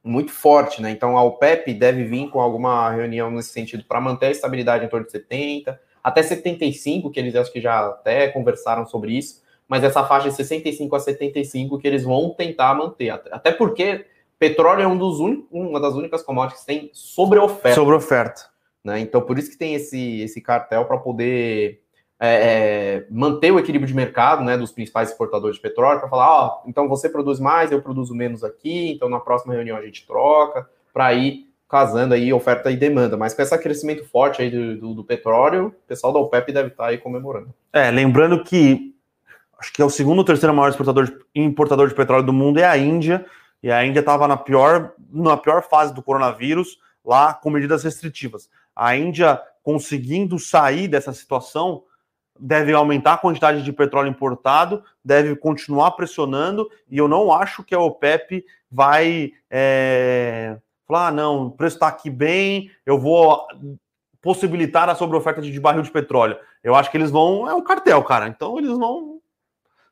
muito 0.06 0.32
forte, 0.32 0.82
né? 0.84 0.92
Então 0.92 1.18
a 1.18 1.24
OPEP 1.24 1.74
deve 1.74 2.04
vir 2.04 2.30
com 2.30 2.40
alguma 2.40 2.92
reunião 2.92 3.32
nesse 3.32 3.50
sentido 3.50 3.84
para 3.84 4.00
manter 4.00 4.28
a 4.28 4.32
estabilidade 4.32 4.86
em 4.86 4.88
torno 4.88 5.06
de 5.06 5.12
70, 5.12 5.82
até 6.04 6.22
75, 6.22 7.10
que 7.10 7.20
eles 7.20 7.36
acho 7.36 7.52
que 7.52 7.60
já 7.60 7.88
até 7.88 8.28
conversaram 8.28 8.86
sobre 8.86 9.18
isso, 9.18 9.42
mas 9.68 9.84
essa 9.84 10.04
faixa 10.04 10.30
de 10.30 10.36
65 10.36 10.96
a 10.96 11.00
75 11.00 11.80
que 11.80 11.88
eles 11.88 12.04
vão 12.04 12.30
tentar 12.30 12.76
manter, 12.76 13.10
até 13.10 13.52
porque 13.52 14.06
petróleo 14.38 14.84
é 14.84 14.88
um 14.88 14.98
dos 14.98 15.20
un... 15.20 15.48
uma 15.52 15.80
das 15.80 15.96
únicas 15.96 16.22
commodities 16.22 16.62
que 16.62 16.68
tem 16.68 16.92
sobre 16.94 17.40
oferta. 17.40 17.74
Sobre 17.74 17.96
oferta. 17.96 18.44
Né? 18.84 19.00
Então 19.00 19.22
por 19.22 19.40
isso 19.40 19.50
que 19.50 19.58
tem 19.58 19.74
esse, 19.74 20.22
esse 20.22 20.40
cartel 20.40 20.86
para 20.86 21.00
poder 21.00 21.82
é, 22.26 22.96
é, 22.98 23.08
manter 23.10 23.52
o 23.52 23.60
equilíbrio 23.60 23.88
de 23.88 23.94
mercado 23.94 24.44
né, 24.44 24.58
dos 24.58 24.72
principais 24.72 25.10
exportadores 25.10 25.56
de 25.58 25.62
petróleo, 25.62 26.00
para 26.00 26.10
falar, 26.10 26.30
ó, 26.30 26.48
oh, 26.48 26.70
então 26.70 26.88
você 26.88 27.10
produz 27.10 27.40
mais, 27.40 27.72
eu 27.72 27.82
produzo 27.82 28.14
menos 28.14 28.44
aqui, 28.44 28.92
então 28.92 29.10
na 29.10 29.20
próxima 29.20 29.54
reunião 29.54 29.78
a 29.78 29.82
gente 29.82 30.06
troca, 30.06 30.70
para 30.94 31.14
ir 31.14 31.46
casando 31.70 32.14
aí 32.14 32.32
oferta 32.32 32.72
e 32.72 32.78
demanda. 32.78 33.18
Mas 33.18 33.34
com 33.34 33.42
esse 33.42 33.58
crescimento 33.58 34.06
forte 34.06 34.42
aí 34.42 34.50
do, 34.50 34.78
do, 34.78 34.94
do 34.96 35.04
petróleo, 35.04 35.68
o 35.68 35.88
pessoal 35.88 36.14
da 36.14 36.20
OPEP 36.20 36.52
deve 36.52 36.70
estar 36.70 36.86
tá 36.86 36.90
aí 36.90 36.98
comemorando. 36.98 37.54
É, 37.74 37.92
lembrando 37.92 38.44
que 38.44 38.94
acho 39.60 39.74
que 39.74 39.82
é 39.82 39.86
o 39.86 39.90
segundo 39.90 40.20
ou 40.20 40.26
terceiro 40.26 40.54
maior 40.54 40.70
exportador 40.70 41.06
de, 41.06 41.18
importador 41.34 41.88
de 41.88 41.96
petróleo 41.96 42.26
do 42.26 42.34
mundo 42.34 42.60
é 42.60 42.66
a 42.66 42.78
Índia, 42.78 43.26
e 43.64 43.72
a 43.72 43.86
Índia 43.86 44.02
estava 44.02 44.28
na 44.28 44.38
pior, 44.38 44.94
na 45.12 45.38
pior 45.38 45.64
fase 45.64 45.94
do 45.94 46.04
coronavírus, 46.04 46.78
lá 47.04 47.34
com 47.34 47.50
medidas 47.50 47.84
restritivas. 47.84 48.50
A 48.76 48.96
Índia 48.96 49.42
conseguindo 49.64 50.38
sair 50.38 50.88
dessa 50.88 51.12
situação 51.12 51.84
deve 52.40 52.74
aumentar 52.74 53.14
a 53.14 53.18
quantidade 53.18 53.64
de 53.64 53.74
petróleo 53.74 54.10
importado, 54.10 54.84
deve 55.04 55.36
continuar 55.36 55.92
pressionando, 55.92 56.70
e 56.90 56.98
eu 56.98 57.08
não 57.08 57.32
acho 57.32 57.64
que 57.64 57.74
a 57.74 57.80
OPEP 57.80 58.46
vai 58.70 59.32
é, 59.50 60.58
falar, 60.88 61.08
ah, 61.08 61.12
não, 61.12 61.48
o 61.48 61.52
preço 61.52 61.78
está 61.78 61.88
aqui 61.88 62.10
bem, 62.10 62.70
eu 62.86 63.00
vou 63.00 63.46
possibilitar 64.22 64.90
a 64.90 64.96
sobreoferta 64.96 65.42
de, 65.42 65.60
barril 65.60 65.84
de 65.84 65.92
petróleo. 65.92 66.38
Eu 66.64 66.76
acho 66.76 66.90
que 66.90 66.98
eles 66.98 67.12
vão, 67.12 67.48
é 67.48 67.54
um 67.54 67.64
cartel, 67.64 68.04
cara, 68.04 68.28
então 68.28 68.58
eles 68.58 68.76
vão 68.78 69.16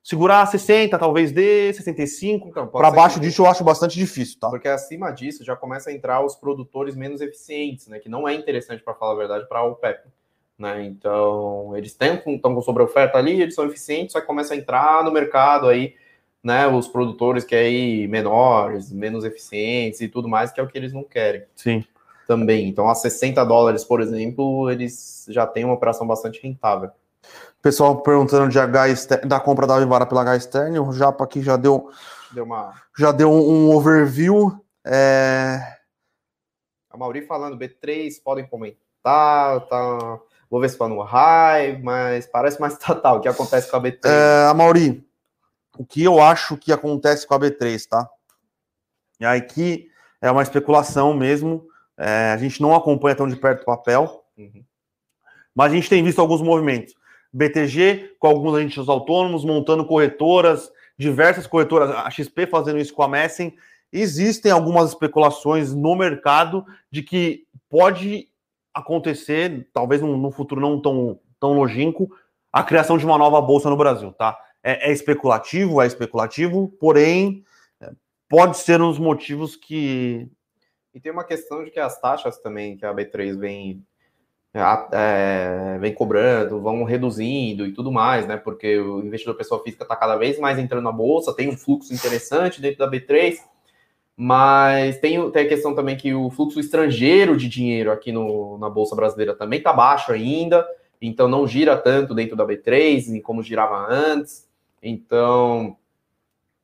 segurar 0.03 0.45
60, 0.45 0.97
talvez 0.99 1.31
dê 1.31 1.71
65. 1.73 2.49
Então, 2.49 2.67
para 2.67 2.91
baixo 2.91 3.19
que... 3.19 3.25
disso 3.25 3.43
eu 3.43 3.45
acho 3.45 3.63
bastante 3.63 3.97
difícil, 3.97 4.39
tá? 4.39 4.49
Porque 4.49 4.67
acima 4.67 5.11
disso 5.11 5.45
já 5.45 5.55
começa 5.55 5.89
a 5.89 5.93
entrar 5.93 6.23
os 6.25 6.35
produtores 6.35 6.95
menos 6.95 7.21
eficientes, 7.21 7.87
né? 7.87 7.99
Que 7.99 8.09
não 8.09 8.27
é 8.27 8.33
interessante, 8.33 8.83
para 8.83 8.93
falar 8.93 9.13
a 9.13 9.17
verdade, 9.17 9.47
para 9.47 9.59
a 9.59 9.63
OPEP. 9.63 10.09
Né? 10.63 10.85
Então, 10.85 11.75
eles 11.75 11.91
estão 11.91 12.15
com 12.15 12.61
sobre 12.61 12.81
oferta 12.81 13.17
ali, 13.17 13.41
eles 13.41 13.53
são 13.53 13.65
eficientes, 13.65 14.13
só 14.13 14.21
que 14.21 14.25
começa 14.25 14.53
a 14.53 14.57
entrar 14.57 15.03
no 15.03 15.11
mercado 15.11 15.67
aí, 15.67 15.93
né? 16.41 16.65
Os 16.67 16.87
produtores 16.87 17.43
que 17.43 17.53
é 17.53 17.59
aí 17.59 18.07
menores, 18.07 18.89
menos 18.89 19.25
eficientes 19.25 19.99
e 19.99 20.07
tudo 20.07 20.29
mais, 20.29 20.53
que 20.53 20.61
é 20.61 20.63
o 20.63 20.67
que 20.67 20.77
eles 20.77 20.93
não 20.93 21.03
querem. 21.03 21.43
Sim. 21.53 21.83
Também. 22.25 22.69
Então, 22.69 22.87
a 22.87 22.95
60 22.95 23.43
dólares, 23.43 23.83
por 23.83 23.99
exemplo, 23.99 24.71
eles 24.71 25.25
já 25.27 25.45
têm 25.45 25.65
uma 25.65 25.73
operação 25.73 26.07
bastante 26.07 26.41
rentável. 26.41 26.89
Pessoal 27.61 28.01
perguntando 28.01 28.49
de 28.49 28.57
H 28.57 28.87
externo, 28.87 29.27
da 29.27 29.41
compra 29.41 29.67
da 29.67 29.79
Vivara 29.79 30.05
pela 30.05 30.21
H 30.21 30.37
externo, 30.37 30.87
o 30.87 30.93
Japa 30.93 31.25
aqui 31.25 31.41
já 31.41 31.57
deu, 31.57 31.89
deu 32.31 32.45
uma... 32.45 32.73
já 32.97 33.11
deu 33.11 33.29
um, 33.29 33.67
um 33.67 33.75
overview. 33.75 34.63
É... 34.85 35.59
A 36.89 36.97
Mauri 36.97 37.25
falando, 37.25 37.57
B3, 37.57 38.13
podem 38.23 38.47
comentar, 38.47 39.59
tá... 39.67 40.19
Vou 40.53 40.61
ver 40.61 40.69
se 40.69 40.75
está 40.75 40.87
no 40.87 41.01
high, 41.01 41.81
mas 41.81 42.27
parece 42.27 42.61
mais 42.61 42.77
total 42.77 43.17
o 43.17 43.21
que 43.21 43.27
acontece 43.27 43.71
com 43.71 43.75
a 43.75 43.81
B3. 43.81 44.05
É, 44.05 44.47
a 44.47 44.53
Mauri, 44.53 45.03
o 45.75 45.83
que 45.83 46.03
eu 46.03 46.21
acho 46.21 46.55
que 46.57 46.71
acontece 46.71 47.25
com 47.25 47.33
a 47.33 47.39
B3, 47.39 47.87
tá? 47.87 48.07
E 49.19 49.25
aí 49.25 49.41
que 49.41 49.89
é 50.21 50.29
uma 50.29 50.43
especulação 50.43 51.11
mesmo, 51.11 51.65
é, 51.97 52.33
a 52.33 52.37
gente 52.37 52.61
não 52.61 52.75
acompanha 52.75 53.15
tão 53.15 53.27
de 53.27 53.35
perto 53.35 53.63
o 53.63 53.65
papel, 53.65 54.25
uhum. 54.37 54.63
mas 55.55 55.71
a 55.71 55.75
gente 55.75 55.89
tem 55.89 56.03
visto 56.03 56.21
alguns 56.21 56.43
movimentos. 56.43 56.93
BTG 57.33 58.17
com 58.19 58.27
alguns 58.27 58.55
agentes 58.55 58.87
autônomos, 58.87 59.43
montando 59.43 59.83
corretoras, 59.83 60.71
diversas 60.95 61.47
corretoras, 61.47 61.89
a 61.89 62.11
XP 62.11 62.45
fazendo 62.45 62.77
isso 62.77 62.93
com 62.93 63.01
a 63.01 63.07
Messen. 63.07 63.55
Existem 63.91 64.51
algumas 64.51 64.89
especulações 64.89 65.73
no 65.73 65.95
mercado 65.95 66.63
de 66.91 67.01
que 67.01 67.47
pode 67.67 68.31
acontecer, 68.73 69.69
talvez 69.73 70.01
num, 70.01 70.31
futuro 70.31 70.59
não 70.59 70.81
tão, 70.81 71.19
tão 71.39 71.53
longínquo, 71.53 72.09
a 72.51 72.63
criação 72.63 72.97
de 72.97 73.05
uma 73.05 73.17
nova 73.17 73.41
bolsa 73.41 73.69
no 73.69 73.77
Brasil, 73.77 74.11
tá? 74.13 74.37
É, 74.63 74.89
é 74.89 74.93
especulativo, 74.93 75.81
é 75.81 75.87
especulativo, 75.87 76.69
porém 76.79 77.43
é, 77.81 77.91
pode 78.29 78.57
ser 78.57 78.81
um 78.81 78.89
dos 78.89 78.99
motivos 78.99 79.55
que. 79.55 80.29
E 80.93 80.99
tem 80.99 81.11
uma 81.11 81.23
questão 81.23 81.63
de 81.63 81.71
que 81.71 81.79
as 81.79 81.99
taxas 81.99 82.39
também 82.39 82.77
que 82.77 82.85
a 82.85 82.93
B3 82.93 83.37
vem 83.37 83.83
é, 84.91 85.77
vem 85.79 85.93
cobrando, 85.93 86.61
vão 86.61 86.83
reduzindo 86.83 87.65
e 87.65 87.73
tudo 87.73 87.91
mais, 87.91 88.27
né? 88.27 88.37
Porque 88.37 88.77
o 88.77 88.99
investidor 88.99 89.35
pessoa 89.35 89.63
física 89.63 89.83
está 89.83 89.95
cada 89.95 90.15
vez 90.15 90.37
mais 90.39 90.59
entrando 90.59 90.83
na 90.83 90.91
bolsa, 90.91 91.33
tem 91.33 91.49
um 91.49 91.57
fluxo 91.57 91.93
interessante 91.93 92.61
dentro 92.61 92.77
da 92.77 92.89
B3, 92.89 93.37
mas 94.15 94.99
tem, 94.99 95.29
tem 95.31 95.45
a 95.45 95.47
questão 95.47 95.73
também 95.73 95.97
que 95.97 96.13
o 96.13 96.29
fluxo 96.29 96.59
estrangeiro 96.59 97.35
de 97.35 97.49
dinheiro 97.49 97.91
aqui 97.91 98.11
no, 98.11 98.57
na 98.57 98.69
Bolsa 98.69 98.95
Brasileira 98.95 99.35
também 99.35 99.57
está 99.57 99.73
baixo 99.73 100.11
ainda, 100.11 100.65
então 101.01 101.27
não 101.27 101.47
gira 101.47 101.75
tanto 101.75 102.13
dentro 102.13 102.35
da 102.35 102.45
B3 102.45 103.21
como 103.21 103.41
girava 103.41 103.87
antes. 103.89 104.47
Então, 104.81 105.77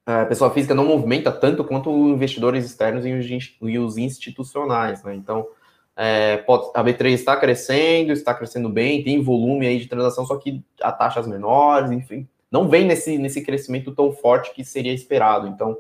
a 0.06 0.26
pessoa 0.26 0.52
física 0.52 0.76
não 0.76 0.86
movimenta 0.86 1.32
tanto 1.32 1.64
quanto 1.64 1.90
os 1.90 2.12
investidores 2.12 2.66
externos 2.66 3.06
e 3.06 3.80
os 3.80 3.98
institucionais, 3.98 5.04
né? 5.04 5.16
Então, 5.16 5.48
é, 5.96 6.38
pode, 6.38 6.72
a 6.74 6.84
B3 6.84 7.12
está 7.12 7.36
crescendo, 7.36 8.14
está 8.14 8.34
crescendo 8.34 8.70
bem, 8.70 9.04
tem 9.04 9.22
volume 9.22 9.68
aí 9.68 9.80
de 9.80 9.88
transação, 9.88 10.26
só 10.26 10.38
que 10.38 10.64
a 10.82 10.92
taxas 10.92 11.28
menores, 11.28 11.92
enfim, 11.92 12.28
não 12.50 12.70
vem 12.70 12.86
nesse, 12.86 13.18
nesse 13.18 13.42
crescimento 13.44 13.92
tão 13.94 14.12
forte 14.12 14.54
que 14.54 14.64
seria 14.64 14.94
esperado. 14.94 15.48
Então, 15.48 15.78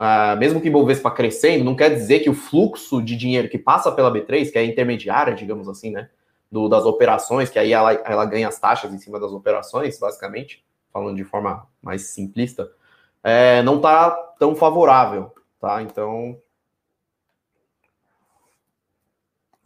uh, 0.00 0.36
mesmo 0.38 0.60
que 0.60 0.68
o 0.68 0.70
Ibovespa 0.70 1.10
crescendo, 1.10 1.64
não 1.64 1.76
quer 1.76 1.90
dizer 1.90 2.20
que 2.20 2.30
o 2.30 2.34
fluxo 2.34 3.02
de 3.02 3.16
dinheiro 3.16 3.48
que 3.48 3.58
passa 3.58 3.92
pela 3.92 4.12
B3, 4.12 4.50
que 4.50 4.58
é 4.58 4.64
intermediária, 4.64 5.34
digamos 5.34 5.68
assim, 5.68 5.90
né, 5.90 6.08
do, 6.50 6.68
das 6.68 6.84
operações, 6.84 7.50
que 7.50 7.58
aí 7.58 7.72
ela, 7.72 7.92
ela 7.92 8.24
ganha 8.24 8.48
as 8.48 8.58
taxas 8.58 8.92
em 8.92 8.98
cima 8.98 9.20
das 9.20 9.32
operações, 9.32 9.98
basicamente, 9.98 10.64
falando 10.92 11.16
de 11.16 11.24
forma 11.24 11.66
mais 11.82 12.08
simplista, 12.08 12.70
é, 13.22 13.62
não 13.62 13.76
está 13.76 14.10
tão 14.38 14.56
favorável, 14.56 15.32
tá? 15.60 15.82
Então, 15.82 16.40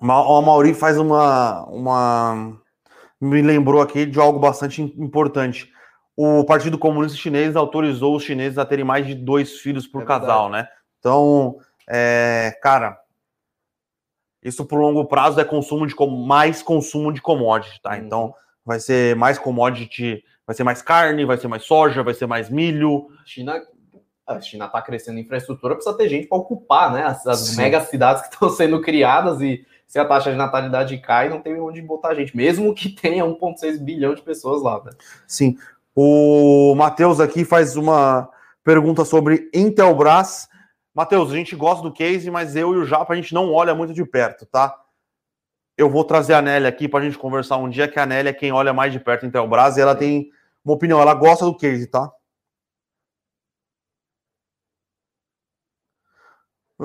O 0.04 0.42
Mauri 0.42 0.74
faz 0.74 0.98
uma, 0.98 1.64
uma. 1.64 2.60
Me 3.18 3.40
lembrou 3.40 3.80
aqui 3.80 4.04
de 4.04 4.20
algo 4.20 4.38
bastante 4.38 4.82
importante. 4.82 5.72
O 6.16 6.44
Partido 6.44 6.78
Comunista 6.78 7.18
Chinês 7.18 7.56
autorizou 7.56 8.14
os 8.14 8.22
chineses 8.22 8.58
a 8.58 8.64
terem 8.64 8.84
mais 8.84 9.06
de 9.06 9.14
dois 9.14 9.58
filhos 9.58 9.86
por 9.86 10.02
é 10.02 10.06
casal, 10.06 10.48
né? 10.48 10.68
Então, 10.98 11.58
é, 11.88 12.56
cara, 12.62 12.98
isso 14.42 14.64
por 14.64 14.78
longo 14.78 15.04
prazo 15.06 15.40
é 15.40 15.44
consumo 15.44 15.86
de 15.86 15.94
mais 16.26 16.62
consumo 16.62 17.12
de 17.12 17.20
commodity, 17.20 17.80
tá? 17.82 17.92
Uhum. 17.92 17.96
Então, 17.96 18.34
vai 18.64 18.78
ser 18.78 19.16
mais 19.16 19.38
commodity, 19.38 20.22
vai 20.46 20.54
ser 20.54 20.64
mais 20.64 20.82
carne, 20.82 21.24
vai 21.24 21.36
ser 21.36 21.48
mais 21.48 21.64
soja, 21.64 22.02
vai 22.02 22.14
ser 22.14 22.26
mais 22.26 22.48
milho. 22.48 23.08
China, 23.24 23.60
a 24.26 24.40
China 24.40 24.66
está 24.66 24.80
crescendo 24.80 25.18
infraestrutura, 25.18 25.74
precisa 25.74 25.96
ter 25.96 26.08
gente 26.08 26.28
para 26.28 26.38
ocupar, 26.38 26.92
né? 26.92 27.04
As, 27.04 27.26
as 27.26 27.56
mega 27.56 27.80
cidades 27.80 28.22
que 28.22 28.34
estão 28.34 28.48
sendo 28.50 28.80
criadas 28.80 29.40
e 29.40 29.66
se 29.86 29.98
a 29.98 30.04
taxa 30.04 30.30
de 30.30 30.36
natalidade 30.36 30.98
cai, 30.98 31.28
não 31.28 31.40
tem 31.40 31.58
onde 31.60 31.80
botar 31.80 32.14
gente, 32.14 32.36
mesmo 32.36 32.74
que 32.74 32.88
tenha 32.88 33.24
1,6 33.24 33.78
bilhão 33.78 34.14
de 34.14 34.22
pessoas 34.22 34.62
lá. 34.62 34.82
Né? 34.82 34.90
Sim. 35.26 35.56
O 35.94 36.74
Matheus 36.74 37.20
aqui 37.20 37.44
faz 37.44 37.76
uma 37.76 38.28
pergunta 38.64 39.04
sobre 39.04 39.48
Intelbras. 39.54 40.48
Matheus, 40.92 41.30
a 41.30 41.36
gente 41.36 41.54
gosta 41.54 41.82
do 41.82 41.92
case, 41.92 42.30
mas 42.30 42.56
eu 42.56 42.74
e 42.74 42.78
o 42.78 42.84
Japa 42.84 43.12
a 43.12 43.16
gente 43.16 43.32
não 43.32 43.52
olha 43.52 43.74
muito 43.74 43.94
de 43.94 44.04
perto, 44.04 44.44
tá? 44.46 44.74
Eu 45.76 45.88
vou 45.88 46.04
trazer 46.04 46.34
a 46.34 46.42
Nélia 46.42 46.68
aqui 46.68 46.88
para 46.88 47.00
a 47.00 47.02
gente 47.02 47.18
conversar 47.18 47.58
um 47.58 47.68
dia, 47.68 47.86
que 47.86 47.98
a 47.98 48.06
Nélia 48.06 48.30
é 48.30 48.34
quem 48.34 48.50
olha 48.52 48.72
mais 48.72 48.92
de 48.92 48.98
perto 48.98 49.26
Intelbras 49.26 49.76
e 49.76 49.80
ela 49.80 49.94
tem 49.94 50.30
uma 50.64 50.74
opinião, 50.74 51.00
ela 51.00 51.14
gosta 51.14 51.44
do 51.44 51.56
case, 51.56 51.86
tá? 51.86 52.10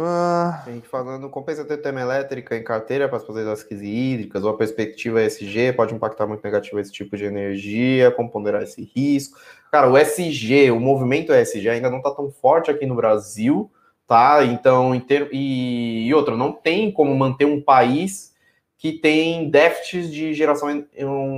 Ah. 0.05 0.63
A 0.65 0.71
gente 0.71 0.87
falando, 0.87 1.29
compensa 1.29 1.65
ter 1.65 1.77
termoelétrica 1.77 2.55
em 2.55 2.63
carteira 2.63 3.07
para 3.07 3.19
fazer 3.19 3.45
das 3.45 3.63
crises 3.63 3.87
hídricas, 3.87 4.43
ou 4.43 4.51
a 4.51 4.57
perspectiva 4.57 5.21
ESG 5.23 5.73
pode 5.73 5.93
impactar 5.93 6.27
muito 6.27 6.43
negativo 6.43 6.79
esse 6.79 6.91
tipo 6.91 7.15
de 7.15 7.25
energia, 7.25 8.11
como 8.11 8.29
ponderar 8.29 8.63
esse 8.63 8.83
risco. 8.95 9.39
Cara, 9.71 9.89
o 9.89 9.97
SG, 9.97 10.71
o 10.71 10.79
movimento 10.79 11.33
ESG 11.33 11.69
ainda 11.69 11.89
não 11.89 11.97
está 11.97 12.11
tão 12.11 12.31
forte 12.31 12.71
aqui 12.71 12.85
no 12.85 12.95
Brasil, 12.95 13.71
tá? 14.07 14.43
Então, 14.43 14.99
ter... 14.99 15.29
e, 15.31 16.07
e 16.07 16.13
outra, 16.13 16.35
não 16.35 16.51
tem 16.51 16.91
como 16.91 17.15
manter 17.15 17.45
um 17.45 17.61
país 17.61 18.33
que 18.77 18.93
tem 18.93 19.49
déficits 19.49 20.11
de 20.11 20.33
geração 20.33 20.85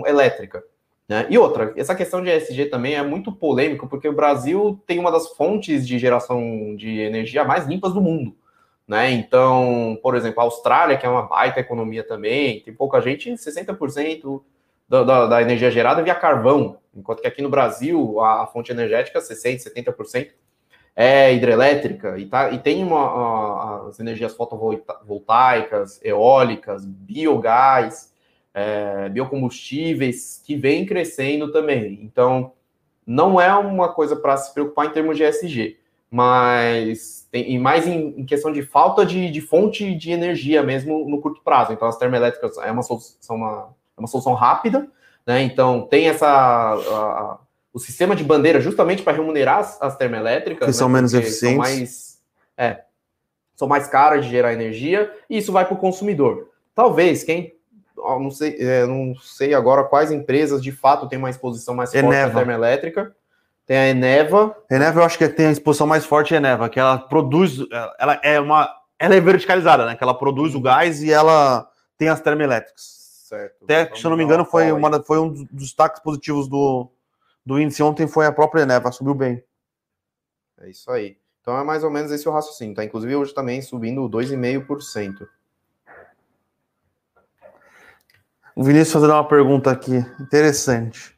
elétrica. 0.06 0.64
Né? 1.12 1.28
E 1.30 1.38
outra, 1.38 1.74
essa 1.76 1.94
questão 1.94 2.24
de 2.24 2.30
ESG 2.30 2.68
também 2.68 2.94
é 2.94 3.04
muito 3.04 3.34
polêmico, 3.34 3.86
porque 3.86 4.08
o 4.08 4.16
Brasil 4.16 4.82
tem 4.88 4.98
uma 4.98 5.12
das 5.12 5.28
fontes 5.36 5.86
de 5.86 6.00
geração 6.00 6.74
de 6.78 7.00
energia 7.00 7.44
mais 7.44 7.68
limpas 7.68 7.94
do 7.94 8.00
mundo. 8.00 8.34
Né? 8.92 9.10
Então, 9.12 9.98
por 10.04 10.16
exemplo, 10.16 10.42
a 10.42 10.44
Austrália, 10.44 10.98
que 10.98 11.06
é 11.06 11.10
uma 11.10 11.22
baita 11.22 11.62
economia 11.62 12.04
também, 12.04 12.60
tem 12.60 12.74
pouca 12.74 13.00
gente, 13.00 13.32
60% 13.32 14.42
da, 14.90 15.02
da, 15.02 15.28
da 15.28 15.42
energia 15.42 15.72
gerada 15.72 16.04
via 16.04 16.14
carvão, 16.14 16.78
enquanto 16.94 17.22
que 17.22 17.28
aqui 17.28 17.42
no 17.42 17.48
Brasil 17.48 18.20
a, 18.20 18.44
a 18.44 18.48
fonte 18.48 18.70
energética, 18.70 19.20
60%, 19.20 19.64
70% 19.74 20.32
é 20.94 21.34
hidrelétrica, 21.34 22.20
e, 22.20 22.26
tá, 22.26 22.52
e 22.52 22.60
tem 22.60 22.84
uma, 22.84 23.00
a, 23.00 23.88
as 23.88 23.98
energias 24.02 24.36
fotovoltaicas, 24.36 26.04
eólicas, 26.04 26.86
biogás, 26.86 28.14
é, 28.54 29.08
biocombustíveis 29.08 30.44
que 30.46 30.58
vem 30.58 30.86
crescendo 30.86 31.50
também. 31.50 31.98
Então, 32.04 32.52
não 33.08 33.40
é 33.40 33.56
uma 33.56 33.94
coisa 33.94 34.18
para 34.18 34.36
se 34.36 34.54
preocupar 34.54 34.88
em 34.88 34.92
termos 34.92 35.16
de 35.16 35.24
ESG, 35.24 35.80
mas 36.12 37.26
tem, 37.32 37.54
e 37.54 37.58
mais 37.58 37.88
em, 37.88 38.20
em 38.20 38.26
questão 38.26 38.52
de 38.52 38.62
falta 38.62 39.06
de, 39.06 39.32
de, 39.32 39.40
fonte 39.40 39.96
de 39.96 40.12
energia 40.12 40.62
mesmo 40.62 41.08
no 41.08 41.22
curto 41.22 41.42
prazo. 41.42 41.72
Então, 41.72 41.88
as 41.88 41.98
termoelétricas 41.98 42.58
é 42.58 42.70
uma 42.70 42.84
solução, 42.84 43.38
uma, 43.38 43.74
é 43.98 44.00
uma 44.00 44.08
solução 44.08 44.34
rápida, 44.34 44.88
né? 45.26 45.42
Então, 45.42 45.88
tem 45.88 46.10
essa. 46.10 46.28
A, 46.28 47.38
o 47.74 47.80
sistema 47.80 48.14
de 48.14 48.24
bandeira 48.26 48.60
justamente 48.60 49.02
para 49.02 49.14
remunerar 49.14 49.60
as, 49.60 49.82
as 49.82 49.96
termoelétricas. 49.96 50.66
Que 50.66 50.72
né? 50.72 50.74
são 50.74 50.90
menos 50.90 51.14
eficientes. 51.14 51.40
São 51.40 51.58
mais, 51.58 52.22
é, 52.58 52.82
são 53.56 53.68
mais 53.70 53.88
caras 53.88 54.26
de 54.26 54.32
gerar 54.32 54.52
energia, 54.52 55.10
e 55.30 55.38
isso 55.38 55.54
vai 55.54 55.64
para 55.64 55.76
o 55.76 55.78
consumidor. 55.78 56.50
Talvez 56.76 57.24
quem 57.24 57.56
não 57.96 58.32
sei, 58.32 58.58
é, 58.60 58.86
não 58.86 59.16
sei 59.16 59.54
agora 59.54 59.84
quais 59.84 60.12
empresas 60.12 60.62
de 60.62 60.72
fato 60.72 61.08
têm 61.08 61.20
uma 61.20 61.30
exposição 61.30 61.76
mais 61.76 61.92
forte 61.92 62.16
à 62.16 62.30
termoelétrica. 62.30 63.16
Tem 63.66 63.78
a 63.78 63.90
Eneva. 63.90 64.56
Eneva, 64.70 65.00
eu 65.00 65.04
acho 65.04 65.18
que 65.18 65.28
tem 65.30 65.48
a 65.48 65.52
exposição 65.52 65.88
mais 65.88 66.06
forte 66.06 66.34
é 66.34 66.38
a 66.38 66.40
Eneva, 66.40 66.70
que 66.70 66.80
ela 66.80 66.98
produz, 66.98 67.60
ela 67.98 68.20
é 68.24 68.40
uma, 68.40 68.70
ela 69.00 69.16
é 69.16 69.22
verticalizada, 69.22 69.86
né? 69.86 69.96
Que 69.96 70.04
ela 70.04 70.18
produz 70.18 70.56
o 70.56 70.62
gás 70.62 71.02
e 71.02 71.12
ela 71.12 71.70
tem 71.98 72.10
as 72.10 72.22
termoelétricas. 72.22 73.02
Certo. 73.28 73.64
Até, 73.64 73.84
então, 73.84 73.96
se 73.96 74.06
eu 74.06 74.10
não 74.10 74.18
me 74.18 74.24
engano, 74.24 74.44
foi, 74.44 74.72
uma, 74.72 75.02
foi 75.04 75.20
um 75.20 75.32
dos 75.32 75.48
destaques 75.48 76.02
positivos 76.02 76.50
do, 76.50 76.92
do 77.46 77.60
índice 77.60 77.82
ontem, 77.82 78.08
foi 78.08 78.26
a 78.26 78.32
própria 78.32 78.64
Eneva, 78.64 78.92
subiu 78.92 79.14
bem. 79.14 79.44
É 80.60 80.70
isso 80.70 80.92
aí. 80.92 81.18
Então 81.42 81.58
é 81.58 81.64
mais 81.64 81.84
ou 81.84 81.90
menos 81.90 82.12
esse 82.12 82.28
o 82.30 82.32
raciocínio, 82.32 82.76
tá? 82.76 82.84
Inclusive 82.84 83.16
hoje 83.16 83.34
também 83.34 83.62
subindo 83.62 84.08
2,5%. 84.10 85.28
O 88.56 88.64
Vinícius 88.64 88.94
fazendo 88.94 89.14
uma 89.14 89.28
pergunta 89.28 89.72
aqui 89.72 90.06
interessante. 90.20 91.18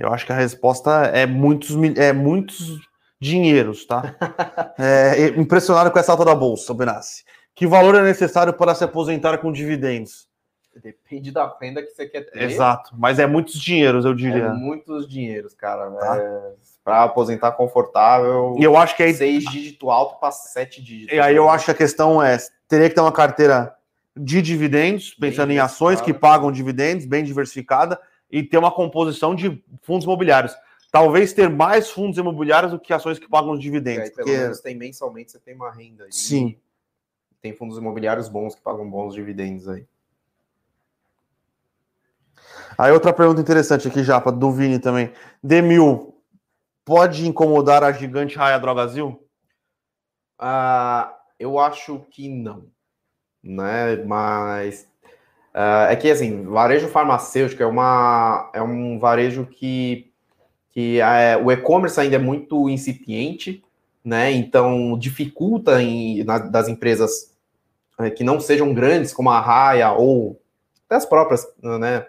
Eu 0.00 0.10
acho 0.12 0.24
que 0.24 0.32
a 0.32 0.36
resposta 0.36 0.90
é 1.12 1.26
muitos, 1.26 1.76
é 1.98 2.10
muitos 2.10 2.80
dinheiros, 3.20 3.84
tá? 3.84 4.16
é, 4.78 5.28
impressionado 5.38 5.90
com 5.90 5.98
essa 5.98 6.12
alta 6.12 6.24
da 6.24 6.34
bolsa, 6.34 6.72
Benassi. 6.72 7.22
Que 7.54 7.66
valor 7.66 7.94
é 7.94 8.02
necessário 8.02 8.54
para 8.54 8.74
se 8.74 8.82
aposentar 8.82 9.36
com 9.36 9.52
dividendos? 9.52 10.26
Depende 10.82 11.30
da 11.30 11.54
renda 11.60 11.82
que 11.82 11.90
você 11.90 12.06
quer 12.06 12.22
ter. 12.22 12.40
Exato, 12.42 12.94
mas 12.96 13.18
é 13.18 13.26
muitos 13.26 13.60
dinheiros, 13.60 14.06
eu 14.06 14.14
diria. 14.14 14.44
É 14.44 14.52
muitos 14.52 15.06
dinheiros, 15.06 15.52
cara. 15.52 15.90
Tá. 15.90 16.16
É, 16.16 16.52
para 16.82 17.04
aposentar 17.04 17.52
confortável. 17.52 18.54
E 18.58 18.64
eu 18.64 18.78
acho 18.78 18.96
que 18.96 19.02
aí. 19.02 19.12
Seis 19.12 19.44
dígito 19.44 19.90
alto 19.90 20.18
para 20.18 20.30
sete 20.30 20.82
dígitos. 20.82 21.14
E 21.14 21.20
aí 21.20 21.36
eu 21.36 21.50
acho 21.50 21.66
que 21.66 21.70
a 21.72 21.74
questão 21.74 22.22
é: 22.22 22.38
teria 22.66 22.88
que 22.88 22.94
ter 22.94 23.00
uma 23.02 23.12
carteira 23.12 23.74
de 24.16 24.40
dividendos, 24.40 25.14
pensando 25.14 25.48
bem 25.48 25.56
em 25.56 25.60
ações 25.60 26.00
que 26.00 26.14
pagam 26.14 26.50
dividendos, 26.50 27.04
bem 27.04 27.22
diversificada, 27.22 28.00
e 28.30 28.42
ter 28.42 28.58
uma 28.58 28.70
composição 28.70 29.34
de 29.34 29.62
fundos 29.82 30.04
imobiliários. 30.04 30.54
Talvez 30.90 31.32
ter 31.32 31.48
mais 31.48 31.90
fundos 31.90 32.18
imobiliários 32.18 32.72
do 32.72 32.78
que 32.78 32.92
ações 32.92 33.18
que 33.18 33.28
pagam 33.28 33.56
dividendos. 33.56 34.04
Aí, 34.04 34.10
pelo 34.10 34.26
porque... 34.26 34.40
menos 34.40 34.60
tem 34.60 34.74
mensalmente, 34.74 35.32
você 35.32 35.38
tem 35.38 35.54
uma 35.54 35.70
renda. 35.70 36.04
Aí. 36.04 36.12
Sim. 36.12 36.58
Tem 37.40 37.54
fundos 37.54 37.78
imobiliários 37.78 38.28
bons 38.28 38.54
que 38.54 38.60
pagam 38.60 38.88
bons 38.88 39.14
dividendos 39.14 39.68
aí. 39.68 39.86
Aí 42.76 42.92
outra 42.92 43.12
pergunta 43.12 43.40
interessante 43.40 43.88
aqui, 43.88 44.02
Japa, 44.02 44.32
do 44.32 44.50
Vini 44.50 44.78
também. 44.78 45.12
Demil, 45.42 46.14
pode 46.84 47.26
incomodar 47.26 47.84
a 47.84 47.92
gigante 47.92 48.36
Raia 48.36 48.58
Drogazil? 48.58 49.26
Ah, 50.38 51.14
eu 51.38 51.58
acho 51.58 52.00
que 52.10 52.28
não 52.28 52.68
né? 53.42 53.96
Mas 54.04 54.89
é 55.54 55.96
que 55.96 56.10
assim, 56.10 56.44
varejo 56.44 56.88
farmacêutico 56.88 57.62
é 57.62 57.66
uma 57.66 58.50
é 58.54 58.62
um 58.62 58.98
varejo 58.98 59.46
que 59.46 60.10
que 60.70 61.00
é, 61.00 61.36
o 61.36 61.50
e-commerce 61.50 61.98
ainda 61.98 62.16
é 62.16 62.18
muito 62.18 62.68
incipiente, 62.70 63.62
né? 64.04 64.30
Então 64.30 64.96
dificulta 64.98 65.82
em, 65.82 66.22
na, 66.24 66.38
das 66.38 66.68
empresas 66.68 67.34
é, 67.98 68.10
que 68.10 68.22
não 68.22 68.40
sejam 68.40 68.72
grandes 68.72 69.12
como 69.12 69.30
a 69.30 69.40
Raia 69.40 69.92
ou 69.92 70.40
até 70.86 70.96
as 70.96 71.06
próprias, 71.06 71.46
né? 71.62 72.06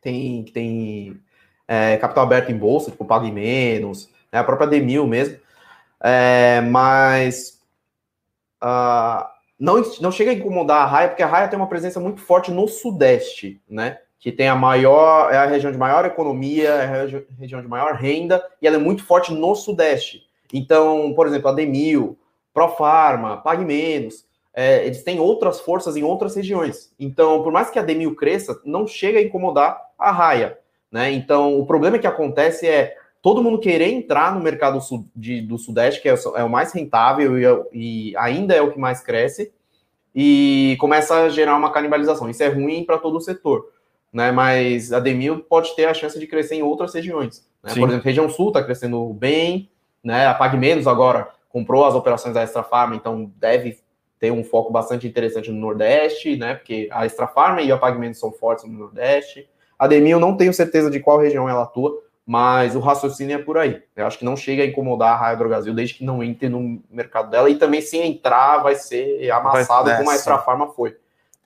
Tem 0.00 0.44
tem 0.44 1.20
é, 1.66 1.96
capital 1.96 2.24
aberto 2.24 2.50
em 2.50 2.56
bolsa, 2.56 2.90
tipo 2.90 3.04
Pague 3.04 3.30
Menos, 3.30 4.08
né? 4.32 4.38
a 4.38 4.44
própria 4.44 4.68
Demil 4.68 5.06
mesmo. 5.06 5.38
É, 6.00 6.60
mas 6.60 7.60
uh, 8.62 9.33
não, 9.58 9.82
não 10.00 10.10
chega 10.10 10.30
a 10.30 10.34
incomodar 10.34 10.82
a 10.82 10.86
Raia, 10.86 11.08
porque 11.08 11.22
a 11.22 11.26
Raia 11.26 11.48
tem 11.48 11.58
uma 11.58 11.68
presença 11.68 12.00
muito 12.00 12.20
forte 12.20 12.50
no 12.50 12.66
Sudeste, 12.66 13.60
né? 13.68 13.98
Que 14.18 14.32
tem 14.32 14.48
a 14.48 14.54
maior, 14.54 15.32
é 15.32 15.36
a 15.36 15.46
região 15.46 15.70
de 15.70 15.78
maior 15.78 16.04
economia, 16.04 16.70
é 16.70 16.84
a 16.84 17.38
região 17.38 17.60
de 17.60 17.68
maior 17.68 17.94
renda, 17.94 18.44
e 18.60 18.66
ela 18.66 18.76
é 18.76 18.78
muito 18.78 19.04
forte 19.04 19.32
no 19.32 19.54
Sudeste. 19.54 20.22
Então, 20.52 21.12
por 21.14 21.26
exemplo, 21.26 21.48
a 21.48 21.52
Demil, 21.52 22.18
Profarma, 22.52 23.38
Pague 23.38 23.64
Menos, 23.64 24.24
é, 24.54 24.86
eles 24.86 25.02
têm 25.02 25.18
outras 25.18 25.60
forças 25.60 25.96
em 25.96 26.04
outras 26.04 26.36
regiões. 26.36 26.92
Então, 26.98 27.42
por 27.42 27.52
mais 27.52 27.70
que 27.70 27.78
a 27.78 27.82
Demil 27.82 28.14
cresça, 28.14 28.60
não 28.64 28.86
chega 28.86 29.18
a 29.18 29.22
incomodar 29.22 29.80
a 29.98 30.12
Raia, 30.12 30.58
né? 30.90 31.10
Então, 31.10 31.58
o 31.58 31.66
problema 31.66 31.98
que 31.98 32.06
acontece 32.06 32.68
é 32.68 32.96
todo 33.24 33.42
mundo 33.42 33.58
querer 33.58 33.90
entrar 33.90 34.34
no 34.34 34.40
mercado 34.42 34.78
de, 35.16 35.40
do 35.40 35.56
Sudeste, 35.56 36.02
que 36.02 36.10
é, 36.10 36.14
é 36.36 36.44
o 36.44 36.50
mais 36.50 36.72
rentável 36.72 37.38
e, 37.38 37.46
é 37.46 37.62
e, 37.72 38.16
ainda 38.18 38.54
é 38.54 38.60
o 38.60 38.70
que 38.70 38.78
mais 38.78 39.00
cresce, 39.00 39.50
e 40.14 40.76
começa 40.78 41.22
a 41.22 41.28
gerar 41.30 41.56
uma 41.56 41.72
canibalização. 41.72 42.28
Isso 42.28 42.42
é 42.42 42.48
ruim 42.48 42.84
para 42.84 42.98
todo 42.98 43.16
o 43.16 43.20
setor. 43.22 43.72
Né, 44.12 44.30
mas 44.30 44.92
a 44.92 45.00
Demil 45.00 45.40
pode 45.40 45.74
ter 45.74 45.86
a 45.86 45.94
chance 45.94 46.20
de 46.20 46.26
crescer 46.26 46.54
em 46.54 46.62
outras 46.62 46.94
regiões. 46.94 47.48
Né? 47.62 47.72
Por 47.74 47.88
exemplo, 47.88 48.04
região 48.04 48.28
sul 48.28 48.48
está 48.48 48.62
crescendo 48.62 49.12
bem, 49.12 49.70
né? 50.04 50.26
a 50.26 50.34
Pag 50.34 50.56
Menos 50.56 50.86
agora 50.86 51.30
comprou 51.48 51.84
as 51.84 51.94
operações 51.94 52.34
da 52.34 52.42
Extra 52.42 52.62
Farm, 52.62 52.92
então 52.92 53.32
deve 53.36 53.78
ter 54.20 54.30
um 54.30 54.44
foco 54.44 54.70
bastante 54.70 55.08
interessante 55.08 55.50
no 55.50 55.58
Nordeste, 55.58 56.36
né? 56.36 56.54
Porque 56.54 56.88
a 56.92 57.04
Extra 57.06 57.26
Farm 57.26 57.58
e 57.58 57.72
a 57.72 57.76
Pag 57.76 57.98
Menos 57.98 58.20
são 58.20 58.30
fortes 58.30 58.64
no 58.66 58.78
Nordeste. 58.78 59.48
A 59.76 59.88
Demil 59.88 60.20
não 60.20 60.36
tenho 60.36 60.54
certeza 60.54 60.88
de 60.88 61.00
qual 61.00 61.18
região 61.18 61.48
ela 61.48 61.64
atua, 61.64 62.03
mas 62.26 62.74
o 62.74 62.80
raciocínio 62.80 63.36
é 63.36 63.42
por 63.42 63.58
aí. 63.58 63.82
Eu 63.94 64.06
acho 64.06 64.18
que 64.18 64.24
não 64.24 64.36
chega 64.36 64.62
a 64.62 64.66
incomodar 64.66 65.12
a 65.12 65.16
Raia 65.16 65.36
Brasil 65.36 65.74
desde 65.74 65.94
que 65.94 66.04
não 66.04 66.22
entre 66.22 66.48
no 66.48 66.82
mercado 66.90 67.30
dela, 67.30 67.50
e 67.50 67.56
também 67.56 67.80
se 67.80 67.98
entrar 67.98 68.58
vai 68.58 68.74
ser 68.74 69.30
amassado 69.30 69.88
vai, 69.88 69.98
como 69.98 70.10
a 70.10 70.14
Extra 70.14 70.38
Farma 70.38 70.68
foi. 70.68 70.96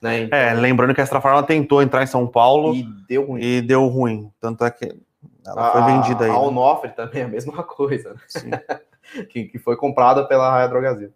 Né? 0.01 0.21
Então, 0.21 0.39
é, 0.39 0.53
lembrando 0.53 0.93
que 0.93 1.01
a 1.01 1.03
Extra 1.03 1.19
Farma 1.19 1.43
tentou 1.43 1.81
entrar 1.81 2.01
em 2.01 2.07
São 2.07 2.25
Paulo 2.25 2.73
e 2.73 2.83
deu 3.07 3.25
ruim. 3.25 3.41
E 3.41 3.61
deu 3.61 3.87
ruim. 3.87 4.31
Tanto 4.39 4.63
é 4.63 4.71
que 4.71 4.95
ela 5.45 5.71
foi 5.71 5.81
vendida 5.93 6.25
aí. 6.25 6.31
A 6.31 6.39
Onofre 6.39 6.89
né? 6.89 6.93
também 6.95 7.21
é 7.23 7.25
a 7.25 7.27
mesma 7.27 7.61
coisa, 7.63 8.15
né? 8.45 8.61
que, 9.29 9.45
que 9.45 9.59
foi 9.59 9.75
comprada 9.75 10.25
pela 10.25 10.49
Raia 10.49 10.67
Brasil. 10.67 11.11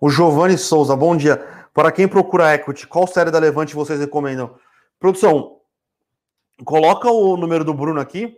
O 0.00 0.08
Giovanni 0.08 0.56
Souza, 0.56 0.96
bom 0.96 1.16
dia. 1.16 1.44
Para 1.74 1.92
quem 1.92 2.08
procura 2.08 2.54
equity, 2.54 2.86
qual 2.86 3.06
série 3.06 3.30
da 3.30 3.38
Levante 3.38 3.74
vocês 3.74 4.00
recomendam? 4.00 4.54
Produção, 4.98 5.57
Coloca 6.64 7.10
o 7.10 7.36
número 7.36 7.64
do 7.64 7.74
Bruno 7.74 8.00
aqui. 8.00 8.36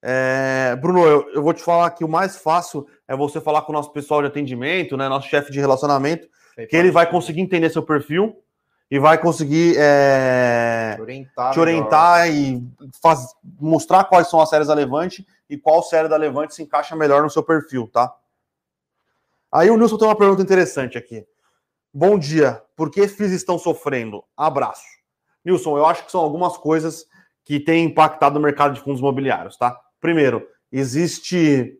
É, 0.00 0.76
Bruno, 0.76 1.04
eu, 1.04 1.28
eu, 1.34 1.42
vou 1.42 1.52
te 1.52 1.62
falar 1.62 1.90
que 1.90 2.04
o 2.04 2.08
mais 2.08 2.36
fácil 2.36 2.86
é 3.06 3.16
você 3.16 3.40
falar 3.40 3.62
com 3.62 3.72
o 3.72 3.74
nosso 3.74 3.92
pessoal 3.92 4.20
de 4.22 4.28
atendimento, 4.28 4.96
né, 4.96 5.08
nosso 5.08 5.28
chefe 5.28 5.50
de 5.50 5.58
relacionamento, 5.58 6.28
que 6.68 6.76
ele 6.76 6.90
vai 6.90 7.08
conseguir 7.10 7.40
entender 7.40 7.68
seu 7.70 7.82
perfil 7.82 8.36
e 8.90 8.98
vai 8.98 9.18
conseguir 9.18 9.74
é, 9.76 10.94
te 10.94 11.02
orientar, 11.02 11.52
te 11.52 11.60
orientar 11.60 12.30
e 12.30 12.62
faz, 13.02 13.26
mostrar 13.60 14.04
quais 14.04 14.28
são 14.28 14.40
as 14.40 14.48
séries 14.48 14.68
da 14.68 14.74
Levante 14.74 15.26
e 15.50 15.58
qual 15.58 15.82
série 15.82 16.08
da 16.08 16.16
Levante 16.16 16.54
se 16.54 16.62
encaixa 16.62 16.96
melhor 16.96 17.22
no 17.22 17.30
seu 17.30 17.42
perfil, 17.42 17.88
tá? 17.92 18.14
Aí 19.52 19.70
o 19.70 19.76
Nilson 19.76 19.98
tem 19.98 20.08
uma 20.08 20.16
pergunta 20.16 20.42
interessante 20.42 20.96
aqui. 20.96 21.26
Bom 21.92 22.18
dia. 22.18 22.62
Por 22.76 22.90
que 22.90 23.08
FIIs 23.08 23.32
estão 23.32 23.58
sofrendo? 23.58 24.22
Abraço. 24.36 24.97
Nilson, 25.48 25.76
eu 25.78 25.86
acho 25.86 26.04
que 26.04 26.12
são 26.12 26.20
algumas 26.20 26.56
coisas 26.56 27.06
que 27.44 27.58
têm 27.58 27.86
impactado 27.86 28.38
o 28.38 28.42
mercado 28.42 28.74
de 28.74 28.80
fundos 28.80 29.00
imobiliários, 29.00 29.56
tá? 29.56 29.78
Primeiro, 30.00 30.46
existe 30.70 31.78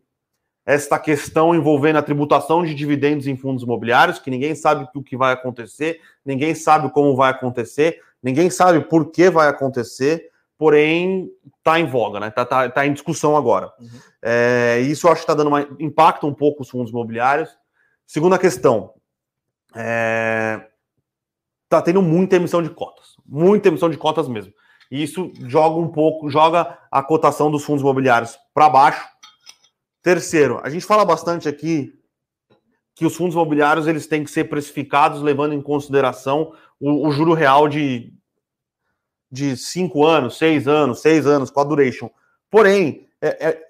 esta 0.65 0.99
questão 0.99 1.55
envolvendo 1.55 1.97
a 1.97 2.03
tributação 2.03 2.65
de 2.65 2.75
dividendos 2.75 3.27
em 3.27 3.37
fundos 3.37 3.63
imobiliários, 3.63 4.19
que 4.19 4.31
ninguém 4.31 4.55
sabe 4.55 4.89
o 4.95 5.03
que 5.03 5.17
vai 5.17 5.33
acontecer, 5.33 6.01
ninguém 6.25 6.55
sabe 6.55 6.91
como 6.91 7.17
vai 7.17 7.31
acontecer, 7.31 8.03
ninguém 8.23 8.51
sabe 8.51 8.81
por 8.81 9.11
que 9.11 9.31
vai 9.31 9.49
acontecer, 9.49 10.31
porém 10.59 11.31
está 11.57 11.79
em 11.79 11.87
voga, 11.87 12.21
né? 12.21 12.29
Está 12.29 12.45
tá, 12.45 12.69
tá 12.69 12.87
em 12.87 12.93
discussão 12.93 13.37
agora. 13.37 13.73
Uhum. 13.79 13.89
É, 14.21 14.81
isso 14.81 15.07
eu 15.07 15.13
acho 15.13 15.21
que 15.21 15.25
está 15.25 15.35
dando 15.35 15.49
uma, 15.49 15.67
impacta 15.79 16.27
um 16.27 16.35
pouco 16.35 16.63
os 16.63 16.69
fundos 16.69 16.91
imobiliários. 16.91 17.49
Segunda 18.07 18.39
questão, 18.39 18.93
é, 19.75 20.68
tá 21.69 21.83
tendo 21.83 22.01
muita 22.03 22.37
emissão 22.37 22.63
de 22.63 22.71
cotas, 22.71 23.17
muita 23.27 23.69
emissão 23.69 23.91
de 23.91 23.97
cotas 23.97 24.29
mesmo. 24.29 24.53
E 24.91 25.03
isso 25.03 25.31
joga 25.47 25.77
um 25.79 25.89
pouco, 25.89 26.31
joga 26.31 26.79
a 26.91 27.03
cotação 27.03 27.51
dos 27.51 27.65
fundos 27.65 27.83
imobiliários 27.83 28.39
para 28.55 28.71
baixo. 28.71 29.07
Terceiro, 30.03 30.61
a 30.63 30.71
gente 30.71 30.87
fala 30.87 31.05
bastante 31.05 31.49
aqui 31.49 31.93
que 32.95 33.05
os 33.05 33.15
fundos 33.15 33.35
imobiliários 33.35 33.87
eles 33.87 34.07
têm 34.07 34.25
que 34.25 34.31
ser 34.31 34.45
precificados 34.45 35.21
levando 35.21 35.53
em 35.53 35.61
consideração 35.61 36.53
o, 36.81 37.07
o 37.07 37.13
juro 37.13 37.35
real 37.35 37.69
de 37.69 38.13
de 39.31 39.57
cinco 39.57 40.05
anos, 40.05 40.39
seis 40.39 40.67
anos, 40.67 41.01
seis 41.01 41.27
anos, 41.27 41.51
com 41.51 41.61
a 41.61 41.65
duration. 41.65 42.11
Porém, 42.51 43.07
é, 43.21 43.49
é, 43.49 43.63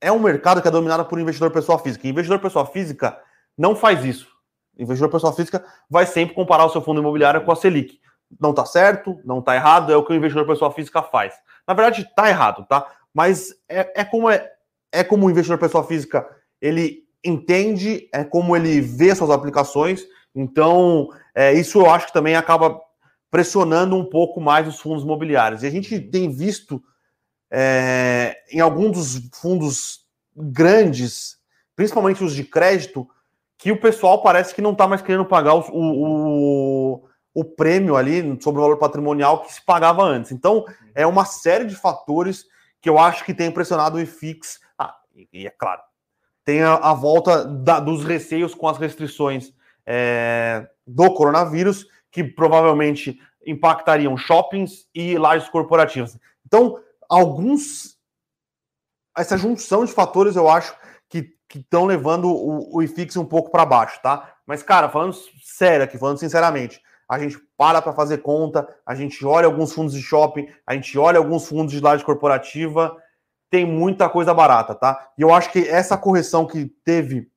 é 0.00 0.12
um 0.12 0.18
mercado 0.18 0.62
que 0.62 0.68
é 0.68 0.70
dominado 0.70 1.04
por 1.06 1.18
investidor 1.18 1.50
pessoa 1.50 1.78
física. 1.78 2.06
E 2.06 2.10
investidor 2.10 2.38
pessoa 2.38 2.66
física 2.66 3.20
não 3.58 3.74
faz 3.74 4.04
isso. 4.04 4.28
Investidor 4.78 5.10
pessoa 5.10 5.32
física 5.32 5.64
vai 5.88 6.06
sempre 6.06 6.34
comparar 6.34 6.66
o 6.66 6.70
seu 6.70 6.82
fundo 6.82 7.00
imobiliário 7.00 7.44
com 7.44 7.52
a 7.52 7.56
Selic. 7.56 7.98
Não 8.40 8.50
está 8.50 8.64
certo, 8.66 9.18
não 9.24 9.38
está 9.38 9.54
errado, 9.54 9.92
é 9.92 9.96
o 9.96 10.04
que 10.04 10.12
o 10.12 10.16
investidor 10.16 10.46
pessoa 10.46 10.70
física 10.72 11.02
faz. 11.02 11.34
Na 11.66 11.74
verdade, 11.74 12.02
está 12.02 12.28
errado, 12.28 12.66
tá? 12.68 12.86
Mas 13.14 13.54
é, 13.68 14.00
é 14.00 14.04
como 14.04 14.28
é, 14.28 14.52
é 14.92 15.02
como 15.04 15.26
o 15.26 15.30
investidor 15.30 15.58
pessoa 15.58 15.84
física 15.84 16.26
ele 16.60 17.04
entende, 17.24 18.08
é 18.12 18.24
como 18.24 18.56
ele 18.56 18.80
vê 18.80 19.14
suas 19.14 19.30
aplicações. 19.30 20.04
Então, 20.34 21.08
é, 21.34 21.52
isso 21.54 21.78
eu 21.78 21.90
acho 21.90 22.06
que 22.06 22.12
também 22.12 22.36
acaba 22.36 22.80
pressionando 23.30 23.96
um 23.96 24.04
pouco 24.04 24.40
mais 24.40 24.68
os 24.68 24.80
fundos 24.80 25.02
imobiliários. 25.02 25.62
E 25.62 25.66
a 25.66 25.70
gente 25.70 25.98
tem 26.00 26.30
visto 26.30 26.82
é, 27.50 28.36
em 28.50 28.60
alguns 28.60 28.92
dos 28.92 29.28
fundos 29.38 30.00
grandes, 30.36 31.36
principalmente 31.74 32.22
os 32.22 32.34
de 32.34 32.44
crédito, 32.44 33.08
que 33.58 33.72
o 33.72 33.80
pessoal 33.80 34.22
parece 34.22 34.54
que 34.54 34.62
não 34.62 34.72
está 34.72 34.86
mais 34.86 35.02
querendo 35.02 35.24
pagar 35.24 35.54
o, 35.54 35.64
o, 35.72 37.08
o, 37.34 37.44
prêmio 37.44 37.96
ali 37.96 38.20
sobre 38.42 38.60
o 38.60 38.62
valor 38.62 38.76
patrimonial 38.76 39.42
que 39.42 39.52
se 39.52 39.64
pagava 39.64 40.02
antes. 40.02 40.32
Então, 40.32 40.64
é 40.94 41.06
uma 41.06 41.24
série 41.24 41.64
de 41.64 41.74
fatores 41.74 42.44
que 42.80 42.88
eu 42.88 42.98
acho 42.98 43.24
que 43.24 43.34
tem 43.34 43.50
pressionado 43.50 43.96
o 43.96 44.00
IFIX. 44.00 44.60
Ah, 44.78 44.94
e, 45.32 45.46
é 45.46 45.50
claro, 45.50 45.80
tem 46.44 46.62
a, 46.62 46.74
a 46.74 46.94
volta 46.94 47.44
da, 47.44 47.80
dos 47.80 48.04
receios 48.04 48.54
com 48.54 48.68
as 48.68 48.78
restrições 48.78 49.52
é, 49.86 50.68
do 50.86 51.12
coronavírus, 51.14 51.86
que 52.10 52.22
provavelmente 52.22 53.18
impactariam 53.46 54.16
shoppings 54.16 54.86
e 54.94 55.16
lajes 55.16 55.48
corporativas. 55.48 56.18
Então, 56.44 56.80
alguns. 57.08 57.96
Essa 59.16 59.38
junção 59.38 59.84
de 59.84 59.92
fatores 59.92 60.36
eu 60.36 60.46
acho 60.46 60.76
que 61.08 61.34
estão 61.54 61.84
levando 61.84 62.28
o, 62.28 62.76
o 62.76 62.82
IFIX 62.82 63.16
um 63.16 63.24
pouco 63.24 63.50
para 63.50 63.64
baixo, 63.64 64.00
tá? 64.02 64.34
Mas, 64.46 64.62
cara, 64.62 64.88
falando 64.88 65.16
sério 65.42 65.84
aqui, 65.84 65.98
falando 65.98 66.18
sinceramente, 66.18 66.80
a 67.08 67.18
gente 67.18 67.38
para 67.56 67.80
para 67.80 67.92
fazer 67.92 68.18
conta, 68.18 68.68
a 68.84 68.94
gente 68.94 69.24
olha 69.24 69.46
alguns 69.46 69.72
fundos 69.72 69.94
de 69.94 70.02
shopping, 70.02 70.48
a 70.66 70.74
gente 70.74 70.98
olha 70.98 71.18
alguns 71.18 71.48
fundos 71.48 71.72
de 71.72 71.80
laje 71.80 72.04
corporativa, 72.04 72.96
tem 73.48 73.64
muita 73.64 74.08
coisa 74.08 74.34
barata, 74.34 74.74
tá? 74.74 75.10
E 75.16 75.22
eu 75.22 75.32
acho 75.32 75.52
que 75.52 75.60
essa 75.60 75.96
correção 75.96 76.46
que 76.46 76.66
teve 76.84 77.30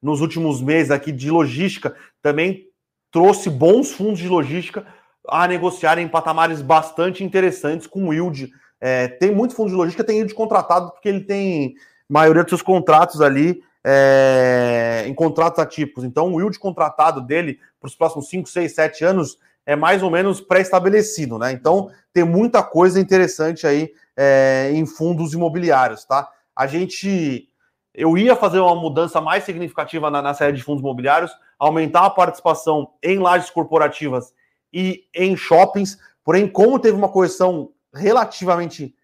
nos 0.00 0.20
últimos 0.20 0.62
meses 0.62 0.90
aqui 0.90 1.12
de 1.12 1.30
logística 1.30 1.94
também 2.22 2.66
trouxe 3.10 3.50
bons 3.50 3.92
fundos 3.92 4.18
de 4.18 4.28
logística 4.28 4.86
a 5.28 5.46
negociar 5.46 5.98
em 5.98 6.08
patamares 6.08 6.62
bastante 6.62 7.24
interessantes 7.24 7.86
com 7.86 8.12
yield. 8.12 8.50
É, 8.80 9.08
tem 9.08 9.34
muito 9.34 9.54
fundo 9.54 9.70
de 9.70 9.74
logística, 9.74 10.04
tem 10.04 10.18
yield 10.18 10.34
contratado, 10.34 10.92
porque 10.92 11.08
ele 11.08 11.24
tem 11.24 11.74
maioria 12.08 12.42
dos 12.42 12.50
seus 12.50 12.62
contratos 12.62 13.20
ali 13.20 13.62
é, 13.84 15.04
em 15.06 15.14
contratos 15.14 15.60
atípicos. 15.60 16.02
Então, 16.02 16.34
o 16.34 16.40
yield 16.40 16.58
contratado 16.58 17.20
dele 17.20 17.60
para 17.78 17.86
os 17.86 17.94
próximos 17.94 18.28
5, 18.28 18.48
6, 18.48 18.74
7 18.74 19.04
anos 19.04 19.38
é 19.64 19.76
mais 19.76 20.02
ou 20.02 20.10
menos 20.10 20.40
pré-estabelecido, 20.40 21.38
né? 21.38 21.52
Então, 21.52 21.90
tem 22.12 22.24
muita 22.24 22.62
coisa 22.62 23.00
interessante 23.00 23.66
aí 23.66 23.92
é, 24.16 24.70
em 24.72 24.84
fundos 24.86 25.34
imobiliários, 25.34 26.04
tá? 26.04 26.28
A 26.54 26.66
gente. 26.66 27.48
Eu 27.94 28.18
ia 28.18 28.36
fazer 28.36 28.58
uma 28.58 28.74
mudança 28.74 29.20
mais 29.20 29.44
significativa 29.44 30.10
na, 30.10 30.20
na 30.20 30.34
série 30.34 30.52
de 30.52 30.62
fundos 30.62 30.82
imobiliários, 30.82 31.32
aumentar 31.58 32.04
a 32.04 32.10
participação 32.10 32.90
em 33.02 33.18
lajes 33.18 33.50
corporativas 33.50 34.34
e 34.72 35.04
em 35.14 35.36
shoppings. 35.36 35.98
Porém, 36.22 36.46
como 36.46 36.78
teve 36.78 36.96
uma 36.96 37.08
correção 37.08 37.70
relativamente 37.94 38.94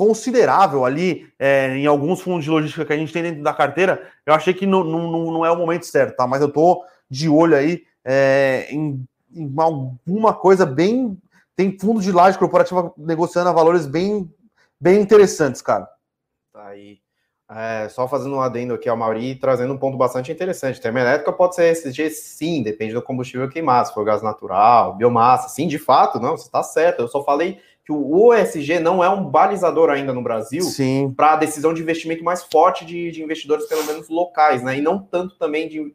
considerável 0.00 0.86
ali 0.86 1.30
é, 1.38 1.76
em 1.76 1.84
alguns 1.84 2.22
fundos 2.22 2.42
de 2.42 2.50
logística 2.50 2.86
que 2.86 2.92
a 2.94 2.96
gente 2.96 3.12
tem 3.12 3.22
dentro 3.22 3.42
da 3.42 3.52
carteira, 3.52 4.02
eu 4.24 4.32
achei 4.32 4.54
que 4.54 4.64
não, 4.64 4.82
não, 4.82 5.30
não 5.30 5.44
é 5.44 5.50
o 5.50 5.56
momento 5.56 5.84
certo, 5.84 6.16
tá? 6.16 6.26
Mas 6.26 6.40
eu 6.40 6.50
tô 6.50 6.82
de 7.10 7.28
olho 7.28 7.54
aí 7.54 7.82
é, 8.02 8.66
em, 8.70 9.06
em, 9.30 9.54
alguma 9.58 10.32
coisa 10.32 10.64
bem. 10.64 11.20
Tem 11.54 11.78
fundo 11.78 12.00
de 12.00 12.10
laje 12.10 12.38
corporativa 12.38 12.90
negociando 12.96 13.50
a 13.50 13.52
valores 13.52 13.84
bem, 13.84 14.26
bem 14.80 15.02
interessantes, 15.02 15.60
cara. 15.60 15.86
Tá 16.50 16.68
aí. 16.68 16.98
É, 17.50 17.86
só 17.90 18.08
fazendo 18.08 18.36
um 18.36 18.40
adendo 18.40 18.72
aqui 18.72 18.88
ao 18.88 18.96
Mauri, 18.96 19.34
trazendo 19.34 19.74
um 19.74 19.78
ponto 19.78 19.98
bastante 19.98 20.32
interessante. 20.32 20.80
Termoelétrica 20.80 21.30
pode 21.30 21.56
ser 21.56 21.64
SG, 21.72 22.08
sim, 22.08 22.62
depende 22.62 22.94
do 22.94 23.02
combustível 23.02 23.50
queimado, 23.50 23.88
se 23.88 23.92
for 23.92 24.04
gás 24.04 24.22
natural, 24.22 24.96
biomassa, 24.96 25.50
sim, 25.50 25.68
de 25.68 25.78
fato, 25.78 26.18
não, 26.18 26.38
você 26.38 26.46
está 26.46 26.62
certo. 26.62 27.00
Eu 27.00 27.08
só 27.08 27.22
falei 27.22 27.60
que 27.84 27.92
o 27.92 28.26
OSG 28.26 28.78
não 28.78 29.02
é 29.02 29.08
um 29.08 29.24
balizador 29.24 29.90
ainda 29.90 30.12
no 30.12 30.22
Brasil 30.22 30.64
para 31.16 31.32
a 31.32 31.36
decisão 31.36 31.72
de 31.72 31.82
investimento 31.82 32.22
mais 32.22 32.42
forte 32.44 32.84
de, 32.84 33.10
de, 33.10 33.22
investidores, 33.22 33.66
pelo 33.66 33.84
menos 33.84 34.08
locais, 34.08 34.62
né? 34.62 34.78
E 34.78 34.80
não 34.80 34.98
tanto 34.98 35.36
também 35.36 35.68
de, 35.68 35.94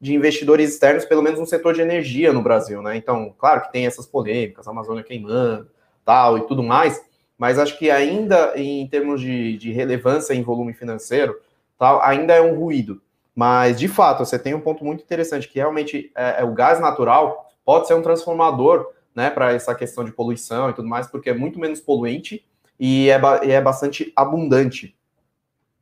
de 0.00 0.14
investidores 0.14 0.70
externos, 0.70 1.04
pelo 1.04 1.22
menos 1.22 1.40
no 1.40 1.46
setor 1.46 1.74
de 1.74 1.80
energia 1.80 2.32
no 2.32 2.42
Brasil, 2.42 2.82
né? 2.82 2.96
Então, 2.96 3.34
claro 3.38 3.62
que 3.62 3.72
tem 3.72 3.86
essas 3.86 4.06
polêmicas, 4.06 4.68
a 4.68 4.70
Amazônia 4.70 5.02
queimando, 5.02 5.68
tal 6.04 6.38
e 6.38 6.46
tudo 6.46 6.62
mais 6.62 7.02
mas 7.42 7.58
acho 7.58 7.76
que 7.76 7.90
ainda 7.90 8.52
em 8.54 8.86
termos 8.86 9.20
de, 9.20 9.58
de 9.58 9.72
relevância 9.72 10.32
em 10.32 10.44
volume 10.44 10.72
financeiro, 10.72 11.36
tal, 11.76 12.00
ainda 12.00 12.32
é 12.32 12.40
um 12.40 12.54
ruído. 12.54 13.02
Mas, 13.34 13.80
de 13.80 13.88
fato, 13.88 14.24
você 14.24 14.38
tem 14.38 14.54
um 14.54 14.60
ponto 14.60 14.84
muito 14.84 15.02
interessante, 15.02 15.48
que 15.48 15.58
realmente 15.58 16.12
é, 16.14 16.36
é 16.38 16.44
o 16.44 16.54
gás 16.54 16.78
natural 16.78 17.50
pode 17.64 17.88
ser 17.88 17.94
um 17.94 18.02
transformador 18.02 18.86
né, 19.14 19.30
para 19.30 19.52
essa 19.52 19.74
questão 19.74 20.04
de 20.04 20.12
poluição 20.12 20.70
e 20.70 20.72
tudo 20.72 20.88
mais, 20.88 21.06
porque 21.06 21.30
é 21.30 21.34
muito 21.34 21.58
menos 21.58 21.80
poluente 21.80 22.44
e 22.78 23.10
é, 23.10 23.20
e 23.44 23.50
é 23.50 23.60
bastante 23.60 24.12
abundante. 24.16 24.96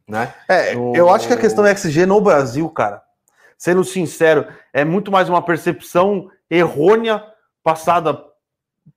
Né? 0.06 0.34
É, 0.48 0.74
no... 0.74 0.94
eu 0.96 1.08
acho 1.08 1.26
que 1.28 1.34
a 1.34 1.38
questão 1.38 1.64
XG 1.64 2.04
no 2.06 2.20
Brasil, 2.20 2.68
cara, 2.70 3.02
sendo 3.56 3.84
sincero, 3.84 4.46
é 4.72 4.84
muito 4.84 5.12
mais 5.12 5.28
uma 5.28 5.42
percepção 5.42 6.30
errônea 6.50 7.24
passada 7.62 8.24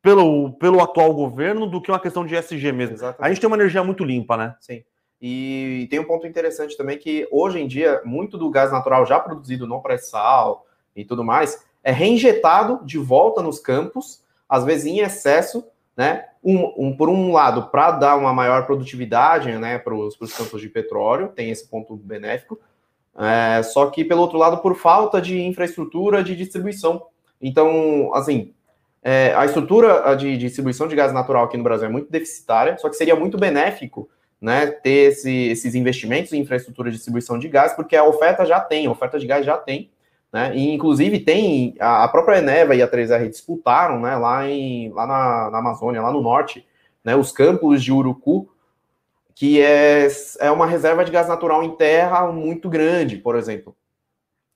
pelo, 0.01 0.53
pelo 0.53 0.81
atual 0.81 1.13
governo 1.13 1.67
do 1.67 1.81
que 1.81 1.91
uma 1.91 1.99
questão 1.99 2.25
de 2.25 2.35
SG 2.35 2.71
mesmo. 2.71 2.95
Exatamente. 2.95 3.25
A 3.25 3.29
gente 3.29 3.39
tem 3.39 3.47
uma 3.47 3.57
energia 3.57 3.83
muito 3.83 4.03
limpa, 4.03 4.35
né? 4.35 4.55
Sim. 4.59 4.83
E 5.21 5.87
tem 5.89 5.99
um 5.99 6.03
ponto 6.03 6.27
interessante 6.27 6.75
também 6.75 6.97
que 6.97 7.27
hoje 7.31 7.59
em 7.59 7.67
dia 7.67 8.01
muito 8.03 8.37
do 8.37 8.49
gás 8.49 8.71
natural 8.71 9.05
já 9.05 9.19
produzido 9.19 9.65
no 9.65 9.81
pré-sal 9.81 10.65
e 10.95 11.05
tudo 11.05 11.23
mais 11.23 11.63
é 11.83 11.91
reinjetado 11.91 12.79
de 12.85 12.97
volta 12.97 13.41
nos 13.41 13.59
campos, 13.59 14.22
às 14.53 14.63
vezes 14.63 14.85
em 14.85 14.99
excesso, 14.99 15.65
né? 15.97 16.25
Um, 16.43 16.71
um 16.77 16.95
por 16.95 17.09
um 17.09 17.31
lado, 17.31 17.71
para 17.71 17.89
dar 17.89 18.15
uma 18.15 18.31
maior 18.31 18.67
produtividade 18.67 19.51
né, 19.53 19.79
para 19.79 19.95
os 19.95 20.15
campos 20.37 20.61
de 20.61 20.69
petróleo, 20.69 21.29
tem 21.29 21.49
esse 21.49 21.67
ponto 21.67 21.95
benéfico, 21.95 22.59
é, 23.17 23.63
só 23.63 23.89
que 23.89 24.05
pelo 24.05 24.21
outro 24.21 24.37
lado, 24.37 24.59
por 24.59 24.75
falta 24.75 25.19
de 25.19 25.41
infraestrutura 25.41 26.23
de 26.23 26.35
distribuição. 26.35 27.03
Então, 27.41 28.13
assim, 28.13 28.53
é, 29.01 29.33
a 29.35 29.43
estrutura 29.43 30.13
de, 30.15 30.37
distribuição 30.37 30.87
de 30.87 30.95
gás 30.95 31.11
natural 31.11 31.45
aqui 31.45 31.57
no 31.57 31.63
Brasil 31.63 31.87
é 31.87 31.91
muito 31.91 32.11
deficitária, 32.11 32.77
só 32.77 32.89
que 32.89 32.95
seria 32.95 33.15
muito 33.15 33.39
benéfico 33.39 34.07
né, 34.39 34.67
ter 34.67 35.13
esse, 35.13 35.47
esses 35.47 35.73
investimentos 35.73 36.31
em 36.31 36.41
infraestrutura 36.41 36.91
de 36.91 36.97
distribuição 36.97 37.39
de 37.39 37.47
gás, 37.47 37.73
porque 37.73 37.95
a 37.95 38.03
oferta 38.03 38.45
já 38.45 38.59
tem, 38.59 38.85
a 38.85 38.91
oferta 38.91 39.17
de 39.17 39.25
gás 39.25 39.43
já 39.43 39.57
tem, 39.57 39.89
né, 40.33 40.55
e 40.55 40.73
inclusive 40.73 41.19
tem, 41.19 41.75
a, 41.79 42.07
própria 42.07 42.39
Eneva 42.39 42.73
e 42.75 42.81
a 42.81 42.87
3R 42.87 43.29
disputaram 43.29 43.99
né, 43.99 44.15
lá, 44.15 44.49
em, 44.49 44.91
lá 44.91 45.05
na, 45.05 45.51
na 45.51 45.59
Amazônia, 45.59 46.01
lá 46.01 46.11
no 46.11 46.23
norte, 46.23 46.67
né, 47.03 47.15
os 47.15 47.31
campos 47.31 47.83
de 47.83 47.91
Urucu, 47.91 48.49
que 49.35 49.61
é, 49.61 50.07
é 50.39 50.49
uma 50.49 50.65
reserva 50.65 51.05
de 51.05 51.11
gás 51.11 51.27
natural 51.27 51.63
em 51.63 51.75
terra 51.75 52.31
muito 52.31 52.67
grande, 52.67 53.17
por 53.17 53.35
exemplo. 53.35 53.75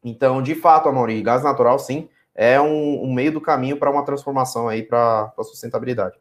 Então, 0.04 0.42
de 0.42 0.56
fato, 0.56 0.90
Amaury, 0.90 1.22
gás 1.22 1.44
natural, 1.44 1.78
sim, 1.78 2.10
é 2.34 2.60
um, 2.60 3.04
um 3.04 3.14
meio 3.14 3.32
do 3.32 3.42
caminho 3.42 3.78
para 3.78 3.92
uma 3.92 4.04
transformação 4.04 4.68
aí 4.68 4.82
para 4.82 5.32
a 5.38 5.44
sustentabilidade. 5.44 6.18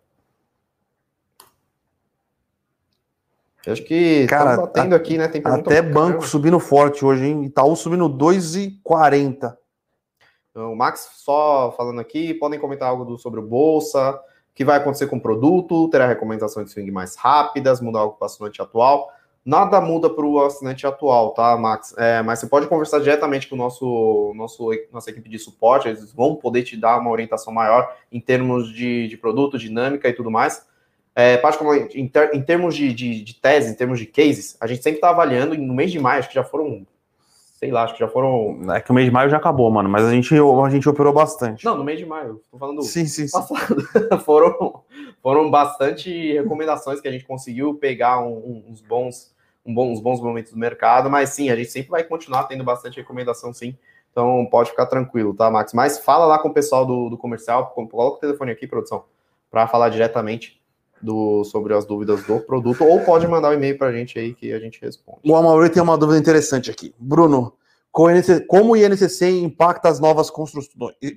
Eu 3.66 3.72
acho 3.72 3.82
que 3.82 4.26
Cara, 4.28 4.56
batendo 4.56 4.90
tá, 4.90 4.96
aqui, 4.96 5.18
né? 5.18 5.26
Tem 5.26 5.42
até 5.44 5.82
banco 5.82 6.24
subindo 6.24 6.60
forte 6.60 7.04
hoje, 7.04 7.26
hein? 7.26 7.42
Itaú 7.42 7.74
subindo 7.74 8.08
2,40. 8.08 9.56
Então, 10.50 10.72
o 10.72 10.76
Max 10.76 11.10
só 11.16 11.74
falando 11.76 12.00
aqui, 12.00 12.32
podem 12.32 12.60
comentar 12.60 12.88
algo 12.88 13.04
do, 13.04 13.18
sobre 13.18 13.40
o 13.40 13.42
Bolsa, 13.42 14.12
o 14.12 14.54
que 14.54 14.64
vai 14.64 14.78
acontecer 14.78 15.08
com 15.08 15.16
o 15.16 15.20
produto, 15.20 15.88
terá 15.90 16.06
recomendação 16.06 16.62
de 16.62 16.70
swing 16.70 16.90
mais 16.92 17.16
rápidas, 17.16 17.80
mudar 17.80 18.00
algo 18.00 18.14
para 18.14 18.24
o 18.24 18.26
assinante 18.26 18.62
atual. 18.62 19.10
Nada 19.44 19.80
muda 19.80 20.08
para 20.08 20.24
o 20.24 20.44
assinante 20.44 20.86
atual, 20.86 21.34
tá, 21.34 21.56
Max? 21.56 21.92
É, 21.98 22.22
mas 22.22 22.38
você 22.38 22.46
pode 22.46 22.68
conversar 22.68 23.00
diretamente 23.00 23.48
com 23.48 23.56
o 23.56 23.58
nosso, 23.58 24.32
nosso 24.34 24.70
nossa 24.92 25.10
equipe 25.10 25.28
de 25.28 25.38
suporte, 25.38 25.88
eles 25.88 26.12
vão 26.12 26.36
poder 26.36 26.62
te 26.62 26.76
dar 26.76 26.98
uma 26.98 27.10
orientação 27.10 27.52
maior 27.52 27.94
em 28.10 28.20
termos 28.20 28.72
de, 28.72 29.08
de 29.08 29.16
produto, 29.16 29.58
dinâmica 29.58 30.08
e 30.08 30.12
tudo 30.12 30.30
mais. 30.30 30.64
É, 31.18 31.38
particularmente 31.38 31.98
em, 31.98 32.06
ter, 32.06 32.34
em 32.34 32.42
termos 32.42 32.76
de, 32.76 32.92
de, 32.92 33.24
de, 33.24 33.34
tese, 33.36 33.70
em 33.70 33.74
termos 33.74 33.98
de 33.98 34.04
cases, 34.04 34.54
a 34.60 34.66
gente 34.66 34.82
sempre 34.82 34.98
está 34.98 35.08
avaliando, 35.08 35.56
no 35.56 35.72
mês 35.72 35.90
de 35.90 35.98
maio, 35.98 36.18
acho 36.18 36.28
que 36.28 36.34
já 36.34 36.44
foram, 36.44 36.86
sei 37.54 37.70
lá, 37.70 37.84
acho 37.84 37.94
que 37.94 38.00
já 38.00 38.06
foram. 38.06 38.60
É 38.74 38.82
que 38.82 38.90
o 38.90 38.94
mês 38.94 39.06
de 39.06 39.10
maio 39.10 39.30
já 39.30 39.38
acabou, 39.38 39.70
mano, 39.70 39.88
mas 39.88 40.04
a 40.04 40.10
gente, 40.10 40.34
a 40.34 40.68
gente 40.68 40.86
operou 40.86 41.14
bastante. 41.14 41.64
Não, 41.64 41.74
no 41.74 41.82
mês 41.82 41.98
de 41.98 42.04
maio, 42.04 42.42
tô 42.52 42.58
falando 42.58 42.82
sim, 42.82 43.06
sim, 43.06 43.30
passado. 43.30 43.80
Sim. 43.80 44.18
foram, 44.26 44.82
foram 45.22 45.50
bastante 45.50 46.34
recomendações 46.34 47.00
que 47.00 47.08
a 47.08 47.10
gente 47.10 47.24
conseguiu 47.24 47.72
pegar 47.76 48.20
um, 48.20 48.34
um, 48.34 48.64
uns 48.68 48.82
bons. 48.82 49.34
Um 49.64 49.74
bom, 49.74 49.90
uns 49.90 50.00
bons 50.00 50.20
momentos 50.20 50.52
do 50.52 50.58
mercado, 50.58 51.10
mas 51.10 51.30
sim, 51.30 51.50
a 51.50 51.56
gente 51.56 51.72
sempre 51.72 51.90
vai 51.90 52.04
continuar 52.04 52.44
tendo 52.44 52.62
bastante 52.62 52.98
recomendação, 52.98 53.52
sim. 53.52 53.76
Então 54.12 54.46
pode 54.48 54.70
ficar 54.70 54.86
tranquilo, 54.86 55.34
tá, 55.34 55.50
Max? 55.50 55.72
Mas 55.72 55.98
fala 55.98 56.24
lá 56.24 56.38
com 56.38 56.50
o 56.50 56.54
pessoal 56.54 56.86
do, 56.86 57.08
do 57.08 57.18
comercial, 57.18 57.70
coloca 57.70 58.18
o 58.18 58.20
telefone 58.20 58.52
aqui, 58.52 58.66
produção, 58.66 59.04
para 59.50 59.66
falar 59.66 59.88
diretamente 59.88 60.60
do, 61.00 61.44
sobre 61.44 61.74
as 61.74 61.84
dúvidas 61.84 62.24
do 62.24 62.40
produto, 62.40 62.84
ou 62.84 63.00
pode 63.00 63.26
mandar 63.26 63.50
um 63.50 63.54
e-mail 63.54 63.76
para 63.76 63.88
a 63.88 63.92
gente 63.92 64.18
aí 64.18 64.34
que 64.34 64.52
a 64.52 64.58
gente 64.58 64.80
responde. 64.80 65.18
O 65.24 65.36
Amaury 65.36 65.70
tem 65.70 65.82
uma 65.82 65.98
dúvida 65.98 66.18
interessante 66.18 66.70
aqui. 66.70 66.94
Bruno, 66.98 67.54
como 68.46 68.72
o 68.72 68.76
INCC 68.76 69.30
impacta 69.40 69.88
as 69.88 69.98
novas 69.98 70.30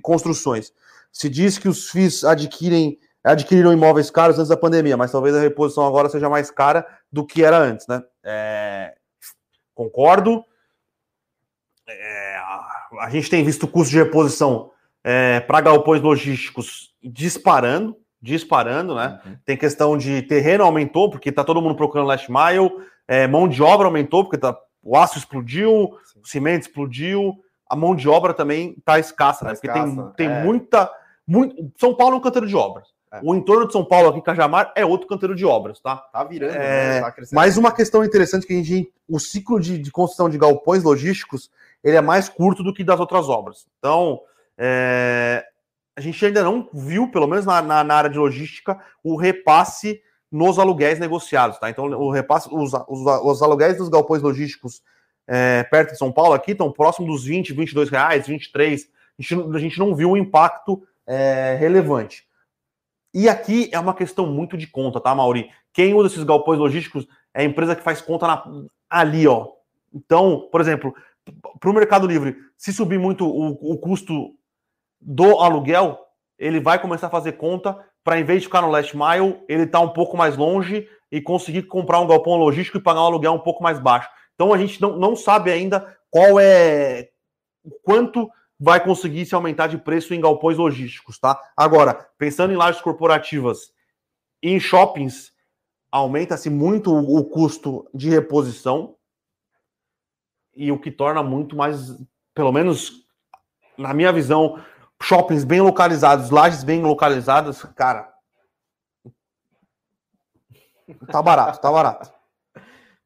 construções? 0.02 0.72
Se 1.12 1.28
diz 1.28 1.58
que 1.58 1.68
os 1.68 1.90
FIIs 1.90 2.24
adquirem, 2.24 2.98
adquiriram 3.22 3.72
imóveis 3.72 4.10
caros 4.10 4.38
antes 4.38 4.48
da 4.48 4.56
pandemia, 4.56 4.96
mas 4.96 5.12
talvez 5.12 5.34
a 5.34 5.40
reposição 5.40 5.86
agora 5.86 6.08
seja 6.08 6.28
mais 6.30 6.50
cara 6.50 6.86
do 7.12 7.26
que 7.26 7.44
era 7.44 7.58
antes, 7.58 7.86
né? 7.86 8.02
É, 8.24 8.94
concordo. 9.74 10.44
É, 11.86 12.36
a 13.00 13.10
gente 13.10 13.28
tem 13.28 13.44
visto 13.44 13.64
o 13.64 13.68
custo 13.68 13.90
de 13.90 13.98
reposição 13.98 14.70
é, 15.04 15.40
para 15.40 15.60
galpões 15.60 16.00
logísticos 16.00 16.94
disparando 17.02 17.96
disparando, 18.20 18.94
né? 18.94 19.20
Uhum. 19.24 19.36
Tem 19.44 19.56
questão 19.56 19.96
de 19.96 20.22
terreno 20.22 20.64
aumentou, 20.64 21.10
porque 21.10 21.32
tá 21.32 21.42
todo 21.42 21.62
mundo 21.62 21.74
procurando 21.74 22.06
last 22.06 22.30
mile, 22.30 22.70
é, 23.08 23.26
mão 23.26 23.48
de 23.48 23.62
obra 23.62 23.86
aumentou, 23.86 24.24
porque 24.24 24.38
tá, 24.38 24.56
o 24.82 24.96
aço 24.96 25.18
explodiu, 25.18 25.96
Sim. 26.04 26.20
o 26.22 26.26
cimento 26.26 26.62
explodiu, 26.62 27.34
a 27.68 27.76
mão 27.76 27.94
de 27.94 28.08
obra 28.08 28.34
também 28.34 28.76
tá 28.84 28.98
escassa, 28.98 29.40
tá 29.40 29.46
né? 29.46 29.52
Escassa, 29.52 29.82
porque 29.82 30.16
tem, 30.16 30.28
tem 30.28 30.36
é. 30.36 30.44
muita. 30.44 30.90
Muito, 31.26 31.72
São 31.76 31.94
Paulo 31.94 32.16
é 32.16 32.18
um 32.18 32.22
canteiro 32.22 32.46
de 32.46 32.56
obras. 32.56 32.88
É. 33.12 33.20
O 33.22 33.34
entorno 33.34 33.66
de 33.66 33.72
São 33.72 33.84
Paulo, 33.84 34.08
aqui 34.08 34.18
em 34.18 34.22
Cajamar, 34.22 34.72
é 34.76 34.84
outro 34.84 35.06
canteiro 35.06 35.34
de 35.34 35.44
obras, 35.44 35.80
tá? 35.80 35.96
Tá 35.96 36.22
virando, 36.24 36.54
é, 36.54 37.00
né? 37.00 37.10
tá 37.10 37.14
mais 37.32 37.56
uma 37.56 37.72
questão 37.72 38.04
interessante 38.04 38.46
que 38.46 38.52
a 38.52 38.56
gente. 38.56 38.92
O 39.08 39.18
ciclo 39.18 39.58
de, 39.58 39.78
de 39.78 39.90
construção 39.90 40.28
de 40.28 40.38
galpões 40.38 40.82
logísticos 40.84 41.50
ele 41.82 41.96
é 41.96 42.00
mais 42.00 42.28
curto 42.28 42.62
do 42.62 42.72
que 42.72 42.84
das 42.84 43.00
outras 43.00 43.28
obras. 43.28 43.66
Então, 43.78 44.20
é, 44.56 45.44
a 46.00 46.02
gente 46.02 46.24
ainda 46.24 46.42
não 46.42 46.66
viu, 46.72 47.08
pelo 47.08 47.26
menos 47.26 47.44
na, 47.44 47.60
na, 47.60 47.84
na, 47.84 47.94
área 47.94 48.08
de 48.08 48.18
logística, 48.18 48.80
o 49.04 49.16
repasse 49.16 50.00
nos 50.32 50.58
aluguéis 50.58 50.98
negociados, 50.98 51.58
tá? 51.58 51.68
Então, 51.68 51.84
o 51.86 52.10
repasse, 52.10 52.48
os, 52.50 52.72
os, 52.88 53.06
os 53.22 53.42
aluguéis 53.42 53.76
dos 53.76 53.90
galpões 53.90 54.22
logísticos 54.22 54.82
é, 55.26 55.62
perto 55.64 55.92
de 55.92 55.98
São 55.98 56.10
Paulo 56.10 56.32
aqui 56.32 56.52
estão 56.52 56.72
próximo 56.72 57.06
dos 57.06 57.24
20, 57.24 57.52
22 57.52 57.90
reais, 57.90 58.26
23. 58.26 58.88
A 59.18 59.22
gente, 59.22 59.56
a 59.56 59.58
gente 59.58 59.78
não 59.78 59.94
viu 59.94 60.10
um 60.10 60.16
impacto 60.16 60.82
é, 61.06 61.54
relevante. 61.60 62.24
E 63.12 63.28
aqui 63.28 63.68
é 63.72 63.78
uma 63.78 63.92
questão 63.92 64.26
muito 64.26 64.56
de 64.56 64.66
conta, 64.66 65.00
tá, 65.00 65.14
Mauri? 65.14 65.50
Quem 65.72 65.92
usa 65.92 66.06
esses 66.08 66.24
galpões 66.24 66.58
logísticos 66.58 67.06
é 67.34 67.42
a 67.42 67.44
empresa 67.44 67.76
que 67.76 67.82
faz 67.82 68.00
conta 68.00 68.26
na, 68.26 68.44
ali, 68.88 69.26
ó. 69.26 69.48
Então, 69.92 70.48
por 70.50 70.62
exemplo, 70.62 70.94
para 71.60 71.70
o 71.70 71.74
Mercado 71.74 72.06
Livre, 72.06 72.36
se 72.56 72.72
subir 72.72 72.98
muito 72.98 73.26
o, 73.26 73.72
o 73.72 73.76
custo 73.76 74.34
do 75.00 75.38
aluguel, 75.38 75.98
ele 76.38 76.60
vai 76.60 76.80
começar 76.80 77.06
a 77.06 77.10
fazer 77.10 77.32
conta 77.32 77.78
para, 78.04 78.18
em 78.18 78.24
vez 78.24 78.40
de 78.40 78.46
ficar 78.46 78.62
no 78.62 78.70
last 78.70 78.96
mile, 78.96 79.42
ele 79.48 79.66
tá 79.66 79.80
um 79.80 79.90
pouco 79.90 80.16
mais 80.16 80.36
longe 80.36 80.88
e 81.10 81.20
conseguir 81.20 81.64
comprar 81.64 82.00
um 82.00 82.06
galpão 82.06 82.36
logístico 82.36 82.78
e 82.78 82.82
pagar 82.82 83.02
um 83.02 83.06
aluguel 83.06 83.32
um 83.32 83.40
pouco 83.40 83.62
mais 83.62 83.78
baixo. 83.78 84.08
Então 84.34 84.52
a 84.52 84.58
gente 84.58 84.80
não, 84.80 84.96
não 84.96 85.14
sabe 85.16 85.50
ainda 85.50 85.96
qual 86.10 86.40
é 86.40 87.10
quanto 87.82 88.30
vai 88.58 88.82
conseguir 88.82 89.24
se 89.26 89.34
aumentar 89.34 89.66
de 89.66 89.78
preço 89.78 90.12
em 90.12 90.20
galpões 90.20 90.58
logísticos, 90.58 91.18
tá? 91.18 91.40
Agora, 91.56 91.94
pensando 92.18 92.52
em 92.52 92.56
lajes 92.56 92.80
corporativas 92.80 93.72
em 94.42 94.58
shoppings, 94.60 95.32
aumenta-se 95.90 96.48
muito 96.48 96.94
o 96.94 97.24
custo 97.24 97.88
de 97.92 98.10
reposição 98.10 98.96
e 100.54 100.70
o 100.70 100.78
que 100.78 100.90
torna 100.90 101.22
muito 101.22 101.56
mais, 101.56 101.98
pelo 102.34 102.52
menos 102.52 103.06
na 103.78 103.94
minha 103.94 104.12
visão, 104.12 104.62
shoppings 105.02 105.44
bem 105.44 105.60
localizados, 105.60 106.30
lajes 106.30 106.62
bem 106.62 106.82
localizadas, 106.82 107.62
cara. 107.74 108.12
Tá 111.10 111.22
barato, 111.22 111.60
tá 111.60 111.70
barato. 111.70 112.12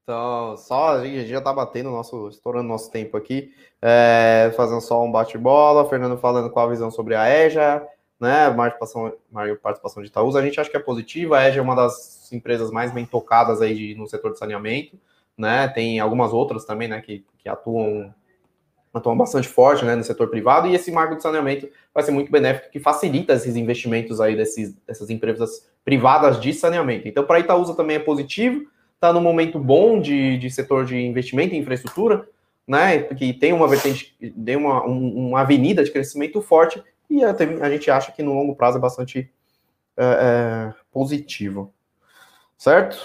Então, 0.02 0.56
só 0.58 0.96
a 0.98 1.04
gente 1.04 1.26
já 1.28 1.40
tá 1.40 1.52
batendo 1.52 1.90
nosso, 1.90 2.28
estourando 2.28 2.68
nosso 2.68 2.90
tempo 2.90 3.16
aqui, 3.16 3.54
é, 3.80 4.52
fazendo 4.54 4.80
só 4.80 5.02
um 5.02 5.10
bate-bola, 5.10 5.88
Fernando 5.88 6.18
falando 6.18 6.50
qual 6.50 6.66
a 6.66 6.70
visão 6.70 6.90
sobre 6.90 7.14
a 7.14 7.28
EJA, 7.28 7.86
né, 8.20 8.50
participação, 8.50 9.12
participação 9.62 10.02
de 10.02 10.10
Itaúsa, 10.10 10.38
a 10.38 10.42
gente 10.42 10.60
acha 10.60 10.70
que 10.70 10.76
é 10.76 10.80
positiva, 10.80 11.38
a 11.38 11.48
EJA 11.48 11.60
é 11.60 11.62
uma 11.62 11.74
das 11.74 12.30
empresas 12.32 12.70
mais 12.70 12.92
bem 12.92 13.06
tocadas 13.06 13.62
aí 13.62 13.74
de, 13.74 13.94
no 13.94 14.06
setor 14.06 14.32
de 14.32 14.38
saneamento, 14.38 14.98
né, 15.38 15.68
tem 15.68 15.98
algumas 16.00 16.34
outras 16.34 16.66
também, 16.66 16.86
né, 16.86 17.00
que, 17.00 17.24
que 17.38 17.48
atuam 17.48 18.14
atuam 18.94 19.16
bastante 19.16 19.48
forte 19.48 19.84
né, 19.84 19.96
no 19.96 20.04
setor 20.04 20.28
privado, 20.28 20.68
e 20.68 20.74
esse 20.74 20.90
marco 20.92 21.16
de 21.16 21.22
saneamento 21.22 21.68
vai 21.92 22.02
ser 22.02 22.12
muito 22.12 22.30
benéfico, 22.30 22.70
que 22.70 22.78
facilita 22.78 23.32
esses 23.34 23.56
investimentos 23.56 24.20
aí 24.20 24.36
desses, 24.36 24.72
dessas 24.86 25.10
empresas 25.10 25.68
privadas 25.84 26.40
de 26.40 26.52
saneamento. 26.54 27.08
Então, 27.08 27.24
para 27.24 27.36
a 27.36 27.40
Itaúsa 27.40 27.74
também 27.74 27.96
é 27.96 28.00
positivo, 28.00 28.66
está 28.94 29.12
num 29.12 29.20
momento 29.20 29.58
bom 29.58 30.00
de, 30.00 30.38
de 30.38 30.50
setor 30.50 30.84
de 30.84 30.96
investimento 30.96 31.54
em 31.54 31.58
infraestrutura, 31.58 32.26
né, 32.66 33.02
que 33.02 33.34
tem 33.34 33.52
uma 33.52 33.68
vertente, 33.68 34.16
tem 34.44 34.56
uma, 34.56 34.86
um, 34.86 35.28
uma 35.28 35.40
avenida 35.40 35.84
de 35.84 35.90
crescimento 35.90 36.40
forte, 36.40 36.82
e 37.10 37.22
a, 37.22 37.34
a, 37.60 37.70
gente 37.70 37.90
acha 37.90 38.12
que 38.12 38.22
no 38.22 38.32
longo 38.32 38.54
prazo 38.54 38.78
é 38.78 38.80
bastante 38.80 39.30
é, 39.96 40.04
é, 40.04 40.74
positivo. 40.90 41.72
Certo? 42.56 42.96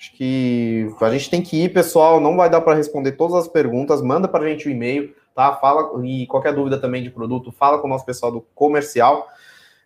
Acho 0.00 0.12
que 0.12 0.88
a 0.98 1.10
gente 1.10 1.28
tem 1.28 1.42
que 1.42 1.62
ir, 1.64 1.74
pessoal. 1.74 2.18
Não 2.20 2.34
vai 2.34 2.48
dar 2.48 2.62
para 2.62 2.74
responder 2.74 3.12
todas 3.12 3.36
as 3.36 3.46
perguntas. 3.46 4.00
Manda 4.00 4.26
para 4.26 4.46
a 4.46 4.48
gente 4.48 4.66
o 4.66 4.70
um 4.70 4.74
e-mail, 4.74 5.14
tá? 5.34 5.54
Fala 5.56 6.02
e 6.02 6.26
qualquer 6.26 6.54
dúvida 6.54 6.80
também 6.80 7.02
de 7.02 7.10
produto, 7.10 7.52
fala 7.52 7.78
com 7.78 7.86
o 7.86 7.90
nosso 7.90 8.06
pessoal 8.06 8.32
do 8.32 8.40
comercial. 8.54 9.28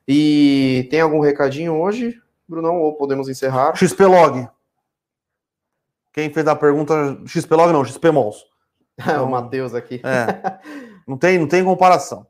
E 0.06 0.86
tem 0.88 1.00
algum 1.00 1.18
recadinho 1.18 1.74
hoje, 1.74 2.16
Brunão? 2.46 2.80
Ou 2.80 2.94
podemos 2.94 3.28
encerrar? 3.28 3.74
XPlog. 3.74 4.48
Quem 6.12 6.32
fez 6.32 6.46
a 6.46 6.54
pergunta, 6.54 6.94
XPlog 7.26 7.72
não, 7.72 7.84
XPMOls. 7.84 8.46
Então, 8.96 9.24
o 9.26 9.30
Matheus 9.30 9.74
aqui. 9.74 10.00
É. 10.04 10.60
Não 11.08 11.18
tem, 11.18 11.40
não 11.40 11.48
tem 11.48 11.64
comparação. 11.64 12.24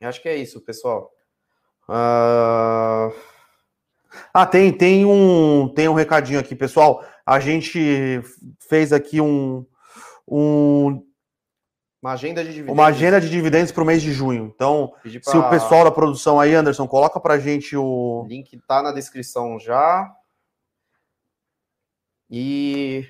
Acho 0.00 0.22
que 0.22 0.30
é 0.30 0.36
isso, 0.36 0.62
pessoal. 0.62 1.12
Uh... 1.86 3.12
Ah, 4.32 4.46
tem, 4.46 4.72
tem 4.72 5.04
um 5.04 5.68
tem 5.74 5.88
um 5.88 5.94
recadinho 5.94 6.40
aqui, 6.40 6.54
pessoal. 6.54 7.04
A 7.26 7.40
gente 7.40 8.22
fez 8.58 8.92
aqui 8.92 9.20
um, 9.20 9.66
um 10.26 11.02
uma 12.00 12.12
agenda 12.12 12.44
de 12.44 12.50
dividendos. 12.50 12.72
Uma 12.72 12.86
agenda 12.86 13.20
de 13.20 13.28
dividendos 13.28 13.72
para 13.72 13.82
o 13.82 13.86
mês 13.86 14.00
de 14.00 14.12
junho. 14.12 14.52
Então, 14.54 14.94
pra... 15.02 15.10
se 15.10 15.36
o 15.36 15.50
pessoal 15.50 15.84
da 15.84 15.90
produção 15.90 16.38
aí, 16.38 16.54
Anderson, 16.54 16.86
coloca 16.86 17.18
para 17.18 17.34
a 17.34 17.38
gente 17.38 17.76
o. 17.76 18.22
o 18.24 18.26
link 18.28 18.56
tá 18.68 18.82
na 18.82 18.92
descrição 18.92 19.58
já. 19.58 20.10
E... 22.30 23.04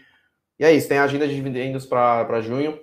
e 0.58 0.64
é 0.64 0.72
isso, 0.72 0.88
tem 0.88 0.98
a 0.98 1.04
agenda 1.04 1.28
de 1.28 1.34
dividendos 1.34 1.84
para 1.84 2.40
junho. 2.40 2.80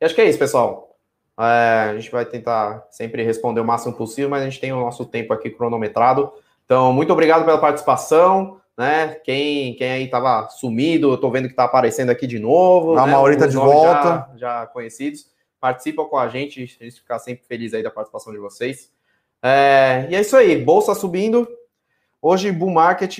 E 0.00 0.04
acho 0.04 0.14
que 0.14 0.20
é 0.20 0.28
isso, 0.28 0.38
pessoal. 0.38 0.96
É, 1.40 1.90
a 1.90 1.94
gente 1.94 2.10
vai 2.10 2.24
tentar 2.24 2.86
sempre 2.90 3.24
responder 3.24 3.60
o 3.60 3.64
máximo 3.64 3.94
possível, 3.94 4.30
mas 4.30 4.42
a 4.42 4.44
gente 4.44 4.60
tem 4.60 4.72
o 4.72 4.80
nosso 4.80 5.04
tempo 5.06 5.32
aqui 5.32 5.50
cronometrado. 5.50 6.32
Então, 6.68 6.92
muito 6.92 7.10
obrigado 7.10 7.46
pela 7.46 7.56
participação. 7.56 8.60
né? 8.76 9.14
Quem, 9.24 9.74
quem 9.74 9.90
aí 9.90 10.06
tava 10.06 10.50
sumido, 10.50 11.10
eu 11.10 11.16
tô 11.16 11.30
vendo 11.30 11.48
que 11.48 11.54
tá 11.54 11.64
aparecendo 11.64 12.10
aqui 12.10 12.26
de 12.26 12.38
novo. 12.38 12.98
A 12.98 13.06
né? 13.06 13.12
Maurita 13.12 13.46
Os 13.46 13.52
de 13.52 13.56
volta. 13.56 14.28
Já, 14.34 14.60
já 14.60 14.66
conhecidos. 14.66 15.30
Participa 15.58 16.04
com 16.04 16.18
a 16.18 16.28
gente, 16.28 16.60
a 16.78 16.84
gente 16.84 17.00
fica 17.00 17.18
sempre 17.18 17.46
feliz 17.46 17.72
aí 17.72 17.82
da 17.82 17.90
participação 17.90 18.34
de 18.34 18.38
vocês. 18.38 18.92
É, 19.42 20.06
e 20.10 20.14
é 20.14 20.20
isso 20.20 20.36
aí, 20.36 20.62
bolsa 20.62 20.94
subindo. 20.94 21.48
Hoje, 22.20 22.52
bull 22.52 22.70
market, 22.70 23.18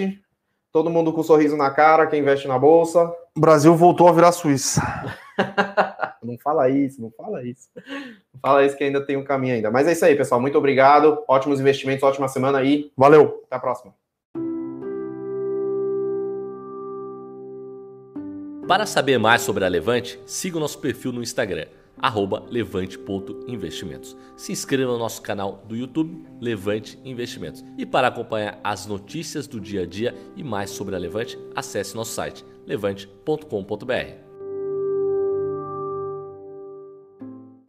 todo 0.70 0.90
mundo 0.90 1.11
com 1.11 1.22
um 1.22 1.24
sorriso 1.24 1.57
na 1.57 1.70
cara, 1.70 2.07
quem 2.07 2.20
investe 2.20 2.46
na 2.46 2.59
bolsa. 2.59 3.11
O 3.34 3.40
Brasil 3.40 3.74
voltou 3.74 4.09
a 4.09 4.12
virar 4.12 4.30
Suíça. 4.30 4.82
Não 6.22 6.36
fala 6.39 6.68
isso, 6.68 7.01
não 7.01 7.11
fala 7.11 7.43
isso. 7.45 7.68
Não 7.76 8.41
fala 8.41 8.64
isso 8.66 8.76
que 8.76 8.84
ainda 8.84 9.01
tem 9.01 9.16
um 9.16 9.24
caminho 9.24 9.55
ainda. 9.55 9.70
Mas 9.70 9.86
é 9.86 9.93
isso 9.93 10.05
aí, 10.05 10.14
pessoal. 10.14 10.41
Muito 10.41 10.59
obrigado. 10.59 11.24
Ótimos 11.28 11.61
investimentos, 11.61 12.03
ótima 12.03 12.28
semana 12.28 12.62
e 12.62 12.93
Valeu. 12.97 13.43
até 13.47 13.57
a 13.57 13.61
próxima. 13.61 13.95
Para 18.66 18.84
saber 18.84 19.16
mais 19.18 19.41
sobre 19.41 19.64
a 19.64 19.68
Levante, 19.68 20.20
siga 20.26 20.59
o 20.59 20.61
nosso 20.61 20.78
perfil 20.78 21.11
no 21.11 21.22
Instagram, 21.22 21.66
levante.investimentos. 22.51 24.14
Se 24.36 24.53
inscreva 24.53 24.93
no 24.93 24.99
nosso 24.99 25.22
canal 25.22 25.64
do 25.66 25.74
YouTube, 25.74 26.22
Levante 26.39 27.01
Investimentos. 27.03 27.64
E 27.78 27.86
para 27.86 28.09
acompanhar 28.09 28.61
as 28.62 28.84
notícias 28.84 29.47
do 29.47 29.59
dia 29.59 29.84
a 29.84 29.86
dia 29.86 30.14
e 30.36 30.45
mais 30.45 30.68
sobre 30.68 30.95
a 30.95 30.99
Levante, 30.99 31.39
acesse 31.57 31.97
nosso 31.97 32.12
site 32.12 32.45
levante.com.br. 32.66 34.28